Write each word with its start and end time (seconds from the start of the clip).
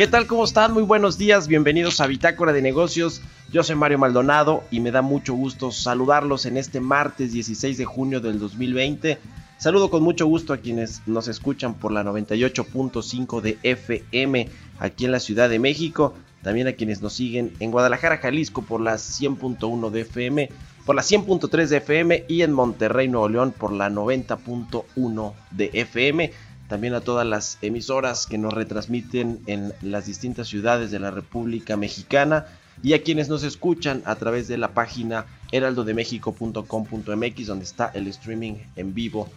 ¿Qué 0.00 0.06
tal? 0.06 0.26
¿Cómo 0.26 0.44
están? 0.44 0.72
Muy 0.72 0.82
buenos 0.82 1.18
días, 1.18 1.46
bienvenidos 1.46 2.00
a 2.00 2.06
Bitácora 2.06 2.54
de 2.54 2.62
Negocios. 2.62 3.20
Yo 3.52 3.62
soy 3.62 3.76
Mario 3.76 3.98
Maldonado 3.98 4.64
y 4.70 4.80
me 4.80 4.92
da 4.92 5.02
mucho 5.02 5.34
gusto 5.34 5.72
saludarlos 5.72 6.46
en 6.46 6.56
este 6.56 6.80
martes 6.80 7.34
16 7.34 7.76
de 7.76 7.84
junio 7.84 8.22
del 8.22 8.38
2020. 8.38 9.18
Saludo 9.58 9.90
con 9.90 10.02
mucho 10.02 10.24
gusto 10.24 10.54
a 10.54 10.56
quienes 10.56 11.02
nos 11.06 11.28
escuchan 11.28 11.74
por 11.74 11.92
la 11.92 12.02
98.5 12.02 13.42
de 13.42 13.58
FM 13.62 14.48
aquí 14.78 15.04
en 15.04 15.12
la 15.12 15.20
Ciudad 15.20 15.50
de 15.50 15.58
México. 15.58 16.14
También 16.42 16.66
a 16.66 16.72
quienes 16.72 17.02
nos 17.02 17.12
siguen 17.12 17.52
en 17.60 17.70
Guadalajara, 17.70 18.16
Jalisco 18.16 18.62
por 18.62 18.80
la 18.80 18.94
100.1 18.94 19.90
de 19.90 20.00
FM, 20.00 20.48
por 20.86 20.96
la 20.96 21.02
100.3 21.02 21.66
de 21.66 21.76
FM 21.76 22.24
y 22.26 22.40
en 22.40 22.52
Monterrey, 22.52 23.06
Nuevo 23.06 23.28
León 23.28 23.52
por 23.52 23.70
la 23.70 23.90
90.1 23.90 25.34
de 25.50 25.70
FM 25.74 26.32
también 26.70 26.94
a 26.94 27.00
todas 27.00 27.26
las 27.26 27.58
emisoras 27.62 28.26
que 28.26 28.38
nos 28.38 28.54
retransmiten 28.54 29.40
en 29.46 29.74
las 29.82 30.06
distintas 30.06 30.46
ciudades 30.46 30.92
de 30.92 31.00
la 31.00 31.10
República 31.10 31.76
Mexicana 31.76 32.46
y 32.80 32.92
a 32.92 33.02
quienes 33.02 33.28
nos 33.28 33.42
escuchan 33.42 34.02
a 34.06 34.14
través 34.14 34.46
de 34.46 34.56
la 34.56 34.68
página 34.68 35.26
heraldodemexico.com.mx 35.50 37.46
donde 37.48 37.64
está 37.64 37.90
el 37.92 38.06
streaming 38.06 38.54
en 38.76 38.94
vivo 38.94 39.28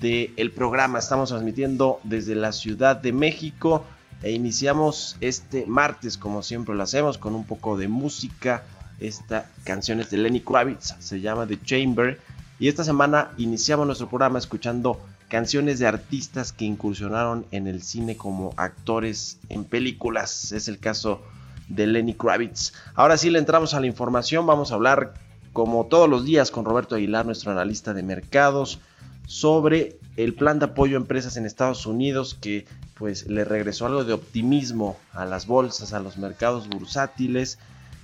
del 0.00 0.52
programa. 0.52 0.98
Estamos 0.98 1.28
transmitiendo 1.28 2.00
desde 2.02 2.34
la 2.34 2.50
Ciudad 2.52 2.96
de 2.96 3.12
México 3.12 3.84
e 4.22 4.32
iniciamos 4.32 5.18
este 5.20 5.66
martes 5.66 6.16
como 6.16 6.42
siempre 6.42 6.74
lo 6.74 6.82
hacemos 6.82 7.18
con 7.18 7.34
un 7.34 7.44
poco 7.44 7.76
de 7.76 7.88
música. 7.88 8.64
Esta 9.00 9.50
canción 9.64 10.00
es 10.00 10.08
de 10.08 10.16
Lenny 10.16 10.40
Kravitz, 10.40 10.94
se 10.98 11.20
llama 11.20 11.46
The 11.46 11.60
Chamber 11.62 12.18
y 12.58 12.68
esta 12.68 12.84
semana 12.84 13.32
iniciamos 13.36 13.84
nuestro 13.86 14.08
programa 14.08 14.38
escuchando 14.38 14.98
canciones 15.30 15.78
de 15.78 15.86
artistas 15.86 16.52
que 16.52 16.66
incursionaron 16.66 17.46
en 17.52 17.68
el 17.68 17.82
cine 17.82 18.16
como 18.16 18.52
actores 18.56 19.38
en 19.48 19.64
películas. 19.64 20.50
Es 20.52 20.66
el 20.66 20.78
caso 20.78 21.22
de 21.68 21.86
Lenny 21.86 22.14
Kravitz. 22.14 22.72
Ahora 22.94 23.16
sí 23.16 23.30
le 23.30 23.38
entramos 23.38 23.72
a 23.72 23.80
la 23.80 23.86
información. 23.86 24.44
Vamos 24.44 24.72
a 24.72 24.74
hablar 24.74 25.14
como 25.52 25.86
todos 25.86 26.10
los 26.10 26.24
días 26.24 26.50
con 26.50 26.64
Roberto 26.64 26.96
Aguilar, 26.96 27.24
nuestro 27.26 27.52
analista 27.52 27.94
de 27.94 28.02
mercados, 28.02 28.80
sobre 29.26 29.98
el 30.16 30.34
plan 30.34 30.58
de 30.58 30.64
apoyo 30.66 30.96
a 30.96 31.00
empresas 31.00 31.36
en 31.36 31.46
Estados 31.46 31.86
Unidos 31.86 32.36
que 32.38 32.66
pues 32.94 33.28
le 33.28 33.44
regresó 33.44 33.86
algo 33.86 34.04
de 34.04 34.12
optimismo 34.12 34.98
a 35.12 35.24
las 35.24 35.46
bolsas, 35.46 35.92
a 35.92 36.00
los 36.00 36.18
mercados 36.18 36.68
bursátiles. 36.68 37.60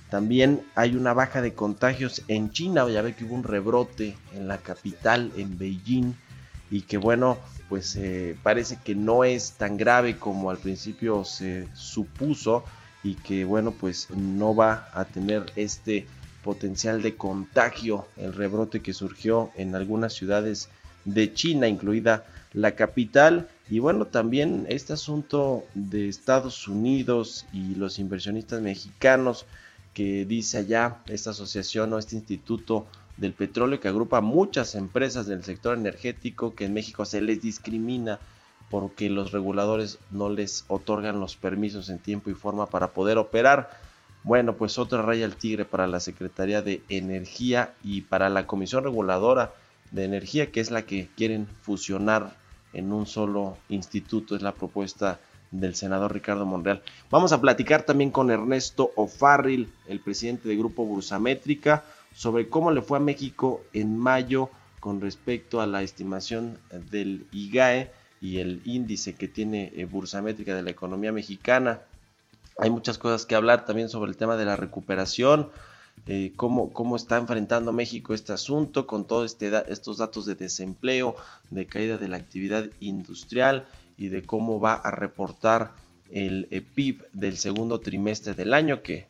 También 0.09 0.61
hay 0.75 0.95
una 0.95 1.13
baja 1.13 1.41
de 1.41 1.53
contagios 1.53 2.23
en 2.29 2.51
China, 2.51 2.87
ya 2.89 3.01
ve 3.01 3.15
que 3.15 3.25
hubo 3.25 3.35
un 3.35 3.43
rebrote 3.43 4.15
en 4.33 4.47
la 4.47 4.59
capital, 4.59 5.33
en 5.35 5.57
Beijing, 5.57 6.13
y 6.69 6.81
que 6.81 6.97
bueno, 6.97 7.37
pues 7.69 7.95
eh, 7.95 8.37
parece 8.43 8.79
que 8.83 8.95
no 8.95 9.23
es 9.23 9.53
tan 9.53 9.77
grave 9.77 10.17
como 10.17 10.49
al 10.49 10.57
principio 10.57 11.23
se 11.23 11.67
supuso 11.73 12.63
y 13.03 13.15
que 13.15 13.45
bueno, 13.45 13.71
pues 13.71 14.09
no 14.11 14.55
va 14.55 14.89
a 14.93 15.05
tener 15.05 15.45
este 15.55 16.07
potencial 16.43 17.01
de 17.01 17.15
contagio, 17.15 18.07
el 18.17 18.33
rebrote 18.33 18.81
que 18.81 18.93
surgió 18.93 19.51
en 19.55 19.75
algunas 19.75 20.13
ciudades 20.13 20.69
de 21.05 21.33
China, 21.33 21.67
incluida 21.67 22.25
la 22.53 22.75
capital. 22.75 23.49
Y 23.69 23.79
bueno, 23.79 24.05
también 24.05 24.65
este 24.69 24.93
asunto 24.93 25.65
de 25.73 26.07
Estados 26.07 26.67
Unidos 26.67 27.45
y 27.51 27.75
los 27.75 27.99
inversionistas 27.99 28.61
mexicanos 28.61 29.45
que 29.93 30.25
dice 30.25 30.59
allá 30.59 30.97
esta 31.07 31.31
asociación 31.31 31.91
o 31.91 31.99
este 31.99 32.15
instituto 32.15 32.85
del 33.17 33.33
petróleo 33.33 33.79
que 33.79 33.87
agrupa 33.87 34.21
muchas 34.21 34.75
empresas 34.75 35.27
del 35.27 35.43
sector 35.43 35.77
energético 35.77 36.55
que 36.55 36.65
en 36.65 36.73
México 36.73 37.03
se 37.05 37.21
les 37.21 37.41
discrimina 37.41 38.19
porque 38.69 39.09
los 39.09 39.31
reguladores 39.31 39.99
no 40.11 40.29
les 40.29 40.65
otorgan 40.67 41.19
los 41.19 41.35
permisos 41.35 41.89
en 41.89 41.99
tiempo 41.99 42.29
y 42.29 42.33
forma 42.33 42.67
para 42.67 42.89
poder 42.89 43.17
operar. 43.17 43.69
Bueno, 44.23 44.55
pues 44.55 44.77
otra 44.77 45.01
raya 45.01 45.25
al 45.25 45.35
tigre 45.35 45.65
para 45.65 45.87
la 45.87 45.99
Secretaría 45.99 46.61
de 46.61 46.81
Energía 46.89 47.73
y 47.83 48.01
para 48.01 48.29
la 48.29 48.45
Comisión 48.45 48.83
Reguladora 48.83 49.53
de 49.91 50.03
Energía, 50.03 50.51
que 50.51 50.59
es 50.59 50.69
la 50.69 50.85
que 50.85 51.07
quieren 51.15 51.47
fusionar 51.61 52.35
en 52.73 52.91
un 52.91 53.07
solo 53.07 53.57
instituto, 53.69 54.35
es 54.35 54.41
la 54.41 54.53
propuesta 54.53 55.19
del 55.51 55.75
senador 55.75 56.13
Ricardo 56.13 56.45
Monreal. 56.45 56.83
Vamos 57.09 57.31
a 57.31 57.39
platicar 57.39 57.83
también 57.83 58.11
con 58.11 58.29
Ernesto 58.29 58.91
O'Farrill, 58.95 59.71
el 59.87 60.01
presidente 60.01 60.49
de 60.49 60.57
Grupo 60.57 60.85
Bursamétrica, 60.85 61.85
sobre 62.17 62.49
cómo 62.49 62.71
le 62.71 62.81
fue 62.81 62.97
a 62.97 63.01
México 63.01 63.63
en 63.73 63.95
mayo 63.95 64.49
con 64.79 65.01
respecto 65.01 65.61
a 65.61 65.67
la 65.67 65.83
estimación 65.83 66.57
del 66.89 67.27
IGAE 67.31 67.91
y 68.19 68.39
el 68.39 68.59
índice 68.65 69.13
que 69.13 69.27
tiene 69.27 69.71
eh, 69.75 69.85
Bursamétrica 69.85 70.55
de 70.55 70.63
la 70.63 70.71
economía 70.71 71.11
mexicana. 71.11 71.81
Hay 72.57 72.71
muchas 72.71 72.97
cosas 72.97 73.27
que 73.27 73.35
hablar 73.35 73.65
también 73.65 73.87
sobre 73.87 74.09
el 74.09 74.17
tema 74.17 74.35
de 74.35 74.45
la 74.45 74.55
recuperación, 74.55 75.51
eh, 76.07 76.33
cómo, 76.35 76.73
cómo, 76.73 76.95
está 76.95 77.17
enfrentando 77.17 77.71
México 77.71 78.15
este 78.15 78.33
asunto 78.33 78.87
con 78.87 79.05
todos 79.05 79.31
este, 79.31 79.51
estos 79.71 79.99
datos 79.99 80.25
de 80.25 80.33
desempleo, 80.33 81.15
de 81.51 81.67
caída 81.67 81.99
de 81.99 82.07
la 82.07 82.17
actividad 82.17 82.65
industrial 82.79 83.67
y 83.95 84.07
de 84.07 84.23
cómo 84.23 84.59
va 84.59 84.73
a 84.73 84.89
reportar 84.89 85.73
el 86.09 86.47
eh, 86.49 86.61
PIB 86.61 87.05
del 87.13 87.37
segundo 87.37 87.79
trimestre 87.79 88.33
del 88.33 88.55
año, 88.55 88.81
que 88.81 89.05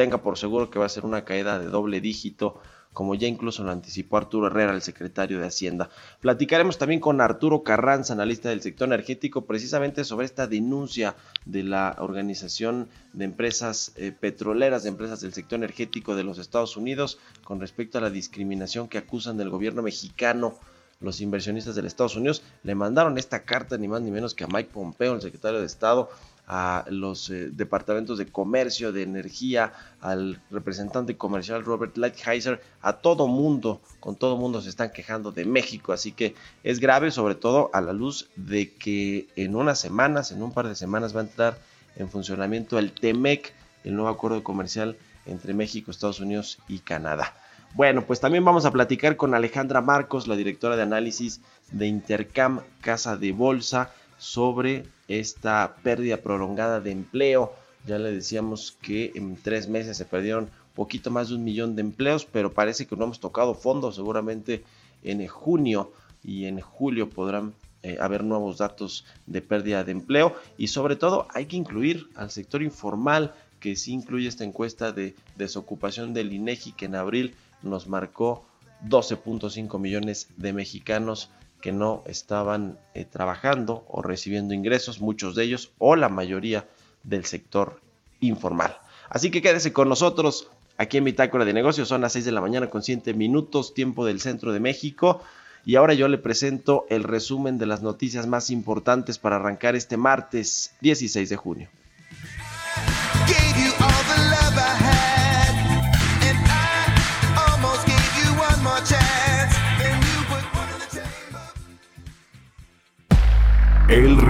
tenga 0.00 0.22
por 0.22 0.38
seguro 0.38 0.70
que 0.70 0.78
va 0.78 0.86
a 0.86 0.88
ser 0.88 1.04
una 1.04 1.26
caída 1.26 1.58
de 1.58 1.66
doble 1.66 2.00
dígito 2.00 2.58
como 2.94 3.14
ya 3.14 3.28
incluso 3.28 3.62
lo 3.62 3.70
anticipó 3.70 4.16
Arturo 4.16 4.46
Herrera, 4.46 4.72
el 4.72 4.80
secretario 4.80 5.38
de 5.38 5.46
Hacienda. 5.46 5.90
Platicaremos 6.20 6.78
también 6.78 7.00
con 7.00 7.20
Arturo 7.20 7.62
Carranza, 7.62 8.14
analista 8.14 8.48
del 8.48 8.62
sector 8.62 8.88
energético, 8.88 9.44
precisamente 9.44 10.04
sobre 10.04 10.24
esta 10.24 10.46
denuncia 10.46 11.16
de 11.44 11.64
la 11.64 11.96
Organización 12.00 12.88
de 13.12 13.26
Empresas 13.26 13.92
eh, 13.96 14.10
Petroleras, 14.10 14.84
de 14.84 14.88
empresas 14.88 15.20
del 15.20 15.34
sector 15.34 15.58
energético 15.58 16.16
de 16.16 16.24
los 16.24 16.38
Estados 16.38 16.78
Unidos, 16.78 17.18
con 17.44 17.60
respecto 17.60 17.98
a 17.98 18.00
la 18.00 18.10
discriminación 18.10 18.88
que 18.88 18.96
acusan 18.96 19.36
del 19.36 19.50
gobierno 19.50 19.82
mexicano 19.82 20.54
los 21.00 21.20
inversionistas 21.20 21.74
de 21.74 21.86
Estados 21.86 22.16
Unidos 22.16 22.42
le 22.62 22.74
mandaron 22.74 23.16
esta 23.16 23.44
carta 23.44 23.78
ni 23.78 23.88
más 23.88 24.02
ni 24.02 24.10
menos 24.10 24.34
que 24.34 24.44
a 24.44 24.46
Mike 24.46 24.70
Pompeo, 24.72 25.14
el 25.14 25.22
secretario 25.22 25.60
de 25.60 25.66
Estado, 25.66 26.10
a 26.52 26.84
los 26.90 27.30
eh, 27.30 27.48
departamentos 27.52 28.18
de 28.18 28.26
comercio, 28.26 28.90
de 28.90 29.04
energía, 29.04 29.72
al 30.00 30.42
representante 30.50 31.16
comercial 31.16 31.64
Robert 31.64 31.96
Lighthizer, 31.96 32.60
a 32.82 32.94
todo 32.94 33.28
mundo, 33.28 33.80
con 34.00 34.16
todo 34.16 34.36
mundo 34.36 34.60
se 34.60 34.68
están 34.68 34.90
quejando 34.90 35.30
de 35.30 35.44
México, 35.44 35.92
así 35.92 36.10
que 36.10 36.34
es 36.64 36.80
grave 36.80 37.12
sobre 37.12 37.36
todo 37.36 37.70
a 37.72 37.80
la 37.80 37.92
luz 37.92 38.30
de 38.34 38.74
que 38.74 39.28
en 39.36 39.54
unas 39.54 39.78
semanas, 39.78 40.32
en 40.32 40.42
un 40.42 40.52
par 40.52 40.66
de 40.66 40.74
semanas 40.74 41.14
va 41.14 41.20
a 41.20 41.24
entrar 41.24 41.58
en 41.94 42.10
funcionamiento 42.10 42.80
el 42.80 42.90
TEMEC, 42.90 43.54
el 43.84 43.94
nuevo 43.94 44.08
acuerdo 44.08 44.42
comercial 44.42 44.96
entre 45.26 45.54
México, 45.54 45.92
Estados 45.92 46.18
Unidos 46.18 46.58
y 46.66 46.80
Canadá. 46.80 47.32
Bueno, 47.74 48.02
pues 48.04 48.18
también 48.18 48.44
vamos 48.44 48.64
a 48.64 48.72
platicar 48.72 49.14
con 49.14 49.36
Alejandra 49.36 49.82
Marcos, 49.82 50.26
la 50.26 50.34
directora 50.34 50.74
de 50.74 50.82
análisis 50.82 51.42
de 51.70 51.86
Intercam 51.86 52.62
Casa 52.80 53.16
de 53.16 53.30
Bolsa, 53.30 53.92
sobre 54.20 54.84
esta 55.08 55.76
pérdida 55.82 56.18
prolongada 56.18 56.80
de 56.80 56.92
empleo. 56.92 57.52
Ya 57.86 57.98
le 57.98 58.12
decíamos 58.12 58.76
que 58.82 59.12
en 59.14 59.36
tres 59.36 59.66
meses 59.66 59.96
se 59.96 60.04
perdieron 60.04 60.50
poquito 60.74 61.10
más 61.10 61.30
de 61.30 61.36
un 61.36 61.44
millón 61.44 61.74
de 61.74 61.80
empleos, 61.80 62.26
pero 62.26 62.52
parece 62.52 62.86
que 62.86 62.94
no 62.96 63.04
hemos 63.04 63.18
tocado 63.18 63.54
fondo. 63.54 63.90
Seguramente 63.90 64.62
en 65.02 65.26
junio 65.26 65.90
y 66.22 66.44
en 66.44 66.60
julio 66.60 67.08
podrán 67.08 67.54
eh, 67.82 67.96
haber 67.98 68.22
nuevos 68.22 68.58
datos 68.58 69.06
de 69.26 69.40
pérdida 69.40 69.84
de 69.84 69.92
empleo 69.92 70.36
y 70.58 70.66
sobre 70.66 70.96
todo 70.96 71.26
hay 71.32 71.46
que 71.46 71.56
incluir 71.56 72.10
al 72.14 72.30
sector 72.30 72.62
informal 72.62 73.34
que 73.58 73.74
sí 73.74 73.92
incluye 73.92 74.28
esta 74.28 74.44
encuesta 74.44 74.92
de 74.92 75.14
desocupación 75.36 76.12
del 76.12 76.32
INEGI 76.32 76.72
que 76.72 76.84
en 76.84 76.94
abril 76.94 77.34
nos 77.62 77.88
marcó 77.88 78.44
12.5 78.86 79.78
millones 79.78 80.28
de 80.36 80.52
mexicanos 80.52 81.30
que 81.60 81.72
no 81.72 82.02
estaban 82.06 82.78
eh, 82.94 83.04
trabajando 83.04 83.84
o 83.88 84.02
recibiendo 84.02 84.54
ingresos, 84.54 85.00
muchos 85.00 85.34
de 85.34 85.44
ellos 85.44 85.72
o 85.78 85.96
la 85.96 86.08
mayoría 86.08 86.68
del 87.02 87.24
sector 87.24 87.80
informal. 88.20 88.76
Así 89.08 89.30
que 89.30 89.42
quédese 89.42 89.72
con 89.72 89.88
nosotros 89.88 90.50
aquí 90.76 90.96
en 90.96 91.04
Bitácora 91.04 91.44
de 91.44 91.52
Negocios, 91.52 91.88
son 91.88 92.00
las 92.00 92.12
6 92.12 92.24
de 92.24 92.32
la 92.32 92.40
mañana 92.40 92.70
con 92.70 92.82
7 92.82 93.12
minutos, 93.14 93.74
tiempo 93.74 94.06
del 94.06 94.20
centro 94.20 94.52
de 94.52 94.60
México. 94.60 95.22
Y 95.64 95.76
ahora 95.76 95.92
yo 95.92 96.08
le 96.08 96.16
presento 96.16 96.86
el 96.88 97.04
resumen 97.04 97.58
de 97.58 97.66
las 97.66 97.82
noticias 97.82 98.26
más 98.26 98.48
importantes 98.48 99.18
para 99.18 99.36
arrancar 99.36 99.76
este 99.76 99.98
martes 99.98 100.74
16 100.80 101.28
de 101.28 101.36
junio. 101.36 101.68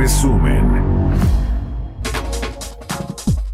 Resumen. 0.01 0.65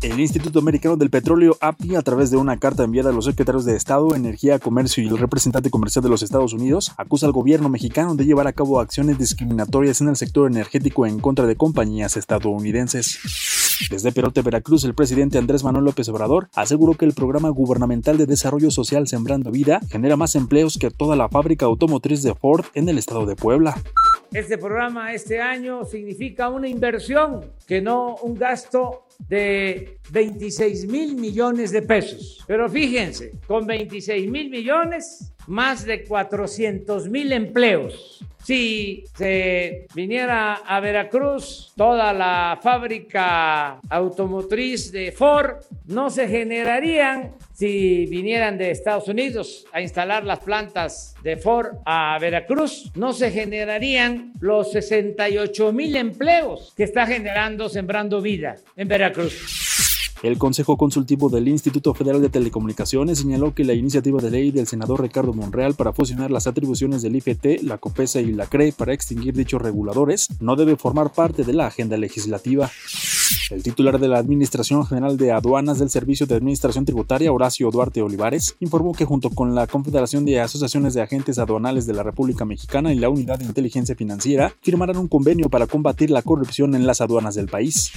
El 0.00 0.20
Instituto 0.20 0.60
Americano 0.60 0.96
del 0.96 1.10
Petróleo, 1.10 1.56
API, 1.60 1.96
a 1.96 2.02
través 2.02 2.30
de 2.30 2.36
una 2.36 2.56
carta 2.56 2.84
enviada 2.84 3.10
a 3.10 3.12
los 3.12 3.24
secretarios 3.24 3.64
de 3.64 3.74
Estado, 3.74 4.14
Energía, 4.14 4.60
Comercio 4.60 5.02
y 5.02 5.08
el 5.08 5.18
representante 5.18 5.70
comercial 5.70 6.04
de 6.04 6.08
los 6.08 6.22
Estados 6.22 6.52
Unidos, 6.52 6.92
acusa 6.98 7.26
al 7.26 7.32
gobierno 7.32 7.68
mexicano 7.68 8.14
de 8.14 8.24
llevar 8.24 8.46
a 8.46 8.52
cabo 8.52 8.78
acciones 8.78 9.18
discriminatorias 9.18 10.00
en 10.00 10.08
el 10.08 10.14
sector 10.14 10.48
energético 10.48 11.04
en 11.04 11.18
contra 11.18 11.46
de 11.46 11.56
compañías 11.56 12.16
estadounidenses. 12.16 13.18
Desde 13.90 14.12
Perote, 14.12 14.42
Veracruz, 14.42 14.84
el 14.84 14.94
presidente 14.94 15.38
Andrés 15.38 15.64
Manuel 15.64 15.86
López 15.86 16.08
Obrador 16.10 16.48
aseguró 16.54 16.94
que 16.94 17.06
el 17.06 17.12
programa 17.12 17.48
gubernamental 17.48 18.18
de 18.18 18.26
desarrollo 18.26 18.70
social 18.70 19.08
Sembrando 19.08 19.50
Vida 19.50 19.80
genera 19.90 20.14
más 20.14 20.36
empleos 20.36 20.78
que 20.78 20.92
toda 20.92 21.16
la 21.16 21.28
fábrica 21.28 21.66
automotriz 21.66 22.22
de 22.22 22.36
Ford 22.36 22.66
en 22.74 22.88
el 22.88 22.98
estado 22.98 23.26
de 23.26 23.34
Puebla. 23.34 23.76
Este 24.32 24.58
programa 24.58 25.14
este 25.14 25.40
año 25.40 25.84
significa 25.84 26.48
una 26.48 26.68
inversión 26.68 27.44
que 27.66 27.80
no 27.80 28.16
un 28.16 28.34
gasto 28.34 29.05
de 29.18 29.98
26 30.10 30.86
mil 30.86 31.16
millones 31.16 31.72
de 31.72 31.82
pesos. 31.82 32.44
Pero 32.46 32.68
fíjense, 32.68 33.32
con 33.46 33.66
26 33.66 34.30
mil 34.30 34.50
millones, 34.50 35.32
más 35.46 35.84
de 35.84 36.04
400 36.04 37.08
mil 37.08 37.32
empleos. 37.32 38.24
Si 38.44 39.02
se 39.16 39.86
viniera 39.92 40.54
a 40.54 40.78
Veracruz 40.78 41.72
toda 41.76 42.12
la 42.12 42.60
fábrica 42.62 43.80
automotriz 43.90 44.92
de 44.92 45.10
Ford, 45.10 45.56
no 45.86 46.10
se 46.10 46.28
generarían 46.28 47.34
si 47.52 48.06
vinieran 48.06 48.56
de 48.56 48.70
Estados 48.70 49.08
Unidos 49.08 49.66
a 49.72 49.80
instalar 49.80 50.24
las 50.24 50.38
plantas 50.40 51.16
de 51.24 51.36
Ford 51.38 51.78
a 51.84 52.16
Veracruz, 52.20 52.92
no 52.94 53.12
se 53.12 53.32
generarían 53.32 54.32
los 54.40 54.72
68 54.72 55.72
mil 55.72 55.96
empleos 55.96 56.72
que 56.76 56.84
está 56.84 57.06
generando 57.06 57.68
Sembrando 57.68 58.20
Vida 58.20 58.56
en 58.76 58.88
Veracruz. 58.88 59.66
El 60.22 60.38
Consejo 60.38 60.78
Consultivo 60.78 61.28
del 61.28 61.46
Instituto 61.46 61.92
Federal 61.92 62.22
de 62.22 62.30
Telecomunicaciones 62.30 63.18
señaló 63.18 63.54
que 63.54 63.64
la 63.64 63.74
iniciativa 63.74 64.20
de 64.20 64.30
ley 64.30 64.50
del 64.50 64.66
senador 64.66 65.02
Ricardo 65.02 65.34
Monreal 65.34 65.74
para 65.74 65.92
fusionar 65.92 66.30
las 66.30 66.46
atribuciones 66.46 67.02
del 67.02 67.16
IFT, 67.16 67.62
la 67.62 67.76
COPESA 67.76 68.22
y 68.22 68.32
la 68.32 68.46
CRE 68.46 68.72
para 68.72 68.94
extinguir 68.94 69.34
dichos 69.34 69.60
reguladores 69.60 70.28
no 70.40 70.56
debe 70.56 70.76
formar 70.76 71.12
parte 71.12 71.44
de 71.44 71.52
la 71.52 71.66
agenda 71.66 71.98
legislativa. 71.98 72.70
El 73.48 73.62
titular 73.62 74.00
de 74.00 74.08
la 74.08 74.18
Administración 74.18 74.84
General 74.84 75.16
de 75.16 75.30
Aduanas 75.30 75.78
del 75.78 75.88
Servicio 75.88 76.26
de 76.26 76.34
Administración 76.34 76.84
Tributaria, 76.84 77.30
Horacio 77.30 77.70
Duarte 77.70 78.02
Olivares, 78.02 78.56
informó 78.58 78.92
que 78.92 79.04
junto 79.04 79.30
con 79.30 79.54
la 79.54 79.68
Confederación 79.68 80.24
de 80.24 80.40
Asociaciones 80.40 80.94
de 80.94 81.02
Agentes 81.02 81.38
Aduanales 81.38 81.86
de 81.86 81.92
la 81.92 82.02
República 82.02 82.44
Mexicana 82.44 82.92
y 82.92 82.98
la 82.98 83.08
Unidad 83.08 83.38
de 83.38 83.44
Inteligencia 83.44 83.94
Financiera 83.94 84.52
firmarán 84.62 84.96
un 84.96 85.06
convenio 85.06 85.48
para 85.48 85.68
combatir 85.68 86.10
la 86.10 86.22
corrupción 86.22 86.74
en 86.74 86.88
las 86.88 87.00
aduanas 87.00 87.36
del 87.36 87.46
país. 87.46 87.92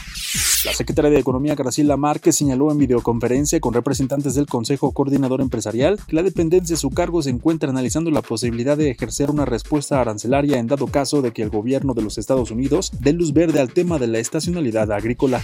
La 0.65 0.73
secretaria 0.73 1.09
de 1.09 1.19
Economía, 1.19 1.55
Graciela 1.55 1.97
Márquez, 1.97 2.35
señaló 2.35 2.69
en 2.69 2.77
videoconferencia 2.77 3.59
con 3.59 3.73
representantes 3.73 4.35
del 4.35 4.45
Consejo 4.45 4.91
Coordinador 4.91 5.41
Empresarial 5.41 5.97
que 6.05 6.15
la 6.15 6.21
dependencia 6.21 6.75
de 6.75 6.79
su 6.79 6.91
cargo 6.91 7.23
se 7.23 7.31
encuentra 7.31 7.69
analizando 7.69 8.11
la 8.11 8.21
posibilidad 8.21 8.77
de 8.77 8.91
ejercer 8.91 9.31
una 9.31 9.45
respuesta 9.45 9.99
arancelaria 9.99 10.59
en 10.59 10.67
dado 10.67 10.85
caso 10.87 11.23
de 11.23 11.31
que 11.31 11.41
el 11.41 11.49
gobierno 11.49 11.95
de 11.95 12.03
los 12.03 12.19
Estados 12.19 12.51
Unidos 12.51 12.91
dé 12.99 13.13
luz 13.13 13.33
verde 13.33 13.61
al 13.61 13.73
tema 13.73 13.97
de 13.97 14.07
la 14.07 14.19
estacionalidad 14.19 14.91
agrícola. 14.91 15.38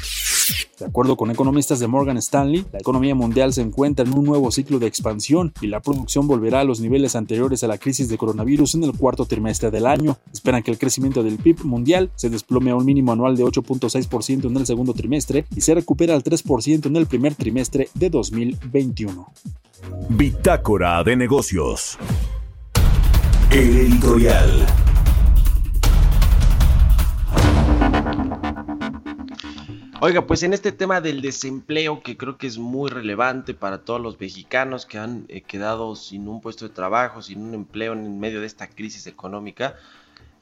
De 0.79 0.85
acuerdo 0.85 1.15
con 1.15 1.31
economistas 1.31 1.79
de 1.79 1.87
Morgan 1.87 2.17
Stanley, 2.17 2.65
la 2.73 2.79
economía 2.79 3.15
mundial 3.15 3.53
se 3.53 3.61
encuentra 3.61 4.05
en 4.05 4.13
un 4.13 4.25
nuevo 4.25 4.51
ciclo 4.51 4.77
de 4.77 4.87
expansión 4.87 5.53
y 5.61 5.67
la 5.67 5.79
producción 5.79 6.27
volverá 6.27 6.59
a 6.59 6.63
los 6.65 6.81
niveles 6.81 7.15
anteriores 7.15 7.63
a 7.63 7.67
la 7.67 7.77
crisis 7.77 8.09
de 8.09 8.17
coronavirus 8.17 8.75
en 8.75 8.83
el 8.83 8.91
cuarto 8.91 9.25
trimestre 9.25 9.71
del 9.71 9.87
año. 9.87 10.17
Esperan 10.33 10.63
que 10.63 10.71
el 10.71 10.77
crecimiento 10.77 11.23
del 11.23 11.37
PIB 11.37 11.63
mundial 11.63 12.11
se 12.15 12.29
desplome 12.29 12.71
a 12.71 12.75
un 12.75 12.85
mínimo 12.85 13.13
anual 13.13 13.37
de 13.37 13.43
8.6% 13.43 14.45
en 14.45 14.57
el 14.57 14.65
segundo 14.65 14.93
trimestre 14.93 15.45
y 15.55 15.61
se 15.61 15.73
recupera 15.73 16.13
al 16.13 16.23
3% 16.23 16.85
en 16.85 16.95
el 16.97 17.05
primer 17.05 17.35
trimestre 17.35 17.89
de 17.93 18.09
2021. 18.09 19.31
Bitácora 20.09 21.03
de 21.03 21.15
negocios. 21.15 21.97
El 23.51 23.77
editorial. 23.77 24.65
Oiga, 30.07 30.27
pues 30.27 30.43
en 30.43 30.53
este 30.53 30.71
tema 30.71 31.01
del 31.01 31.19
desempleo, 31.23 32.03
que 32.03 32.15
creo 32.15 32.37
que 32.37 32.45
es 32.45 32.59
muy 32.59 32.91
relevante 32.91 33.55
para 33.55 33.79
todos 33.83 33.99
los 33.99 34.19
mexicanos 34.19 34.85
que 34.85 34.99
han 34.99 35.25
eh, 35.29 35.41
quedado 35.41 35.95
sin 35.95 36.27
un 36.27 36.41
puesto 36.41 36.67
de 36.67 36.75
trabajo, 36.75 37.23
sin 37.23 37.41
un 37.41 37.55
empleo 37.55 37.93
en 37.93 38.19
medio 38.19 38.39
de 38.39 38.45
esta 38.45 38.67
crisis 38.69 39.07
económica, 39.07 39.75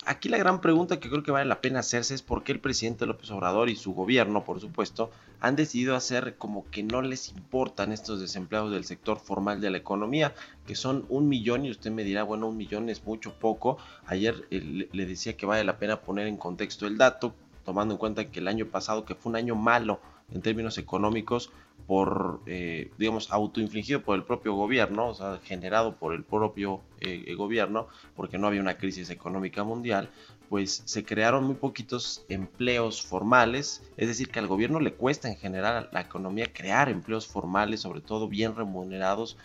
aquí 0.05 0.27
la 0.29 0.37
gran 0.37 0.59
pregunta 0.61 0.99
que 0.99 1.09
creo 1.09 1.23
que 1.23 1.31
vale 1.31 1.45
la 1.45 1.61
pena 1.61 1.79
hacerse 1.79 2.13
es 2.13 2.21
por 2.21 2.43
qué 2.43 2.51
el 2.51 2.59
presidente 2.59 3.05
López 3.05 3.31
Obrador 3.31 3.69
y 3.69 3.77
su 3.77 3.93
gobierno, 3.93 4.43
por 4.43 4.59
supuesto, 4.59 5.11
han 5.39 5.55
decidido 5.55 5.95
hacer 5.95 6.35
como 6.37 6.69
que 6.69 6.83
no 6.83 7.01
les 7.01 7.29
importan 7.29 7.93
estos 7.93 8.19
desempleados 8.19 8.71
del 8.71 8.85
sector 8.85 9.19
formal 9.19 9.61
de 9.61 9.71
la 9.71 9.77
economía, 9.77 10.35
que 10.67 10.75
son 10.75 11.05
un 11.09 11.29
millón 11.29 11.65
y 11.65 11.71
usted 11.71 11.91
me 11.91 12.03
dirá, 12.03 12.23
bueno, 12.23 12.49
un 12.49 12.57
millón 12.57 12.89
es 12.89 13.05
mucho 13.05 13.33
poco. 13.39 13.77
Ayer 14.07 14.45
eh, 14.51 14.61
le- 14.61 14.89
le 14.91 15.05
decía 15.05 15.37
que 15.37 15.45
vale 15.45 15.63
la 15.63 15.77
pena 15.79 16.01
poner 16.01 16.27
en 16.27 16.37
contexto 16.37 16.87
el 16.87 16.97
dato, 16.97 17.33
tomando 17.63 17.93
en 17.95 17.97
cuenta 17.97 18.29
que 18.29 18.39
el 18.39 18.47
año 18.47 18.67
pasado, 18.67 19.05
que 19.05 19.15
fue 19.15 19.31
un 19.31 19.35
año 19.35 19.55
malo 19.55 19.99
en 20.33 20.41
términos 20.41 20.77
económicos, 20.77 21.51
por, 21.87 22.41
eh, 22.45 22.91
digamos, 22.97 23.31
autoinfligido 23.31 24.01
por 24.03 24.15
el 24.15 24.23
propio 24.23 24.53
gobierno, 24.53 25.09
o 25.09 25.13
sea, 25.13 25.39
generado 25.43 25.95
por 25.97 26.13
el 26.13 26.23
propio 26.23 26.81
eh, 27.01 27.23
eh, 27.27 27.35
gobierno, 27.35 27.87
porque 28.15 28.37
no 28.37 28.47
había 28.47 28.61
una 28.61 28.77
crisis 28.77 29.09
económica 29.09 29.63
mundial, 29.63 30.09
pues 30.49 30.83
se 30.85 31.03
crearon 31.03 31.43
muy 31.43 31.55
poquitos 31.55 32.25
empleos 32.29 33.01
formales, 33.01 33.83
es 33.97 34.07
decir, 34.07 34.29
que 34.29 34.39
al 34.39 34.47
gobierno 34.47 34.79
le 34.79 34.93
cuesta 34.93 35.27
en 35.27 35.35
general 35.35 35.89
a 35.89 35.93
la 35.93 36.01
economía 36.01 36.53
crear 36.53 36.89
empleos 36.89 37.27
formales, 37.27 37.81
sobre 37.81 38.01
todo 38.01 38.27
bien 38.27 38.55
remunerados, 38.55 39.37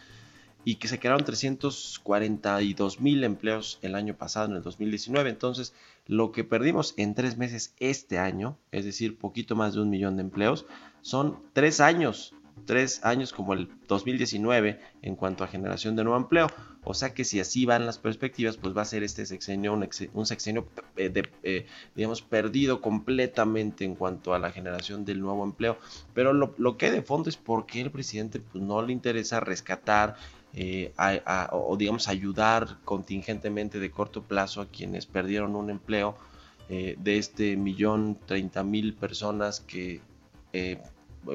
y 0.65 0.77
que 0.77 0.89
se 0.89 0.99
crearon 0.99 1.25
342 1.25 3.01
mil 3.01 3.25
empleos 3.25 3.79
el 3.81 3.95
año 3.95 4.15
pasado, 4.15 4.51
en 4.51 4.57
el 4.57 4.63
2019. 4.63 5.31
Entonces, 5.31 5.73
lo 6.09 6.33
que 6.33 6.43
perdimos 6.43 6.95
en 6.97 7.15
tres 7.15 7.37
meses 7.39 7.75
este 7.79 8.19
año, 8.19 8.59
es 8.73 8.85
decir, 8.85 9.17
poquito 9.19 9.55
más 9.55 9.75
de 9.75 9.83
un 9.83 9.91
millón 9.91 10.17
de 10.17 10.23
empleos, 10.23 10.67
son 11.03 11.39
tres 11.53 11.79
años, 11.81 12.35
tres 12.65 13.05
años 13.05 13.33
como 13.33 13.53
el 13.53 13.69
2019 13.87 14.81
en 15.03 15.15
cuanto 15.15 15.45
a 15.45 15.49
generación 15.49 15.95
de 15.95 16.03
nuevo 16.05 16.19
empleo. 16.19 16.49
O 16.83 16.95
sea 16.95 17.13
que 17.13 17.25
si 17.25 17.39
así 17.39 17.67
van 17.67 17.85
las 17.87 17.99
perspectivas, 17.99 18.57
pues 18.57 18.77
va 18.77 18.83
a 18.83 18.87
ser 18.87 19.03
este 19.03 19.27
sexenio 19.27 19.75
un, 19.75 19.83
ex- 19.85 20.09
un 20.15 20.25
sexenio, 20.27 20.67
eh, 20.97 21.13
eh, 21.43 21.67
digamos, 21.95 22.23
perdido 22.23 22.81
completamente 22.81 23.85
en 23.85 23.95
cuanto 23.95 24.33
a 24.35 24.39
la 24.39 24.51
generación 24.51 25.05
del 25.05 25.21
nuevo 25.21 25.45
empleo. 25.45 25.77
Pero 26.15 26.33
lo, 26.33 26.55
lo 26.57 26.77
que 26.79 26.91
de 26.91 27.03
fondo 27.03 27.29
es 27.29 27.37
por 27.37 27.67
qué 27.67 27.83
el 27.83 27.91
presidente 27.91 28.41
pues, 28.41 28.65
no 28.65 28.81
le 28.83 28.93
interesa 28.93 29.41
rescatar 29.41 30.17
eh, 30.55 30.93
o 31.53 31.77
digamos 31.77 32.09
ayudar 32.09 32.79
contingentemente 32.85 33.79
de 33.79 33.91
corto 33.91 34.23
plazo 34.23 34.61
a 34.61 34.67
quienes 34.67 35.07
perdieron 35.07 35.55
un 35.57 35.71
empleo 35.71 36.17
eh, 36.71 36.97
de 36.99 37.19
este 37.19 37.57
millón 37.57 38.19
treinta 38.27 38.63
mil 38.63 38.95
personas 38.95 39.61
que 39.61 40.01
eh, 40.53 40.79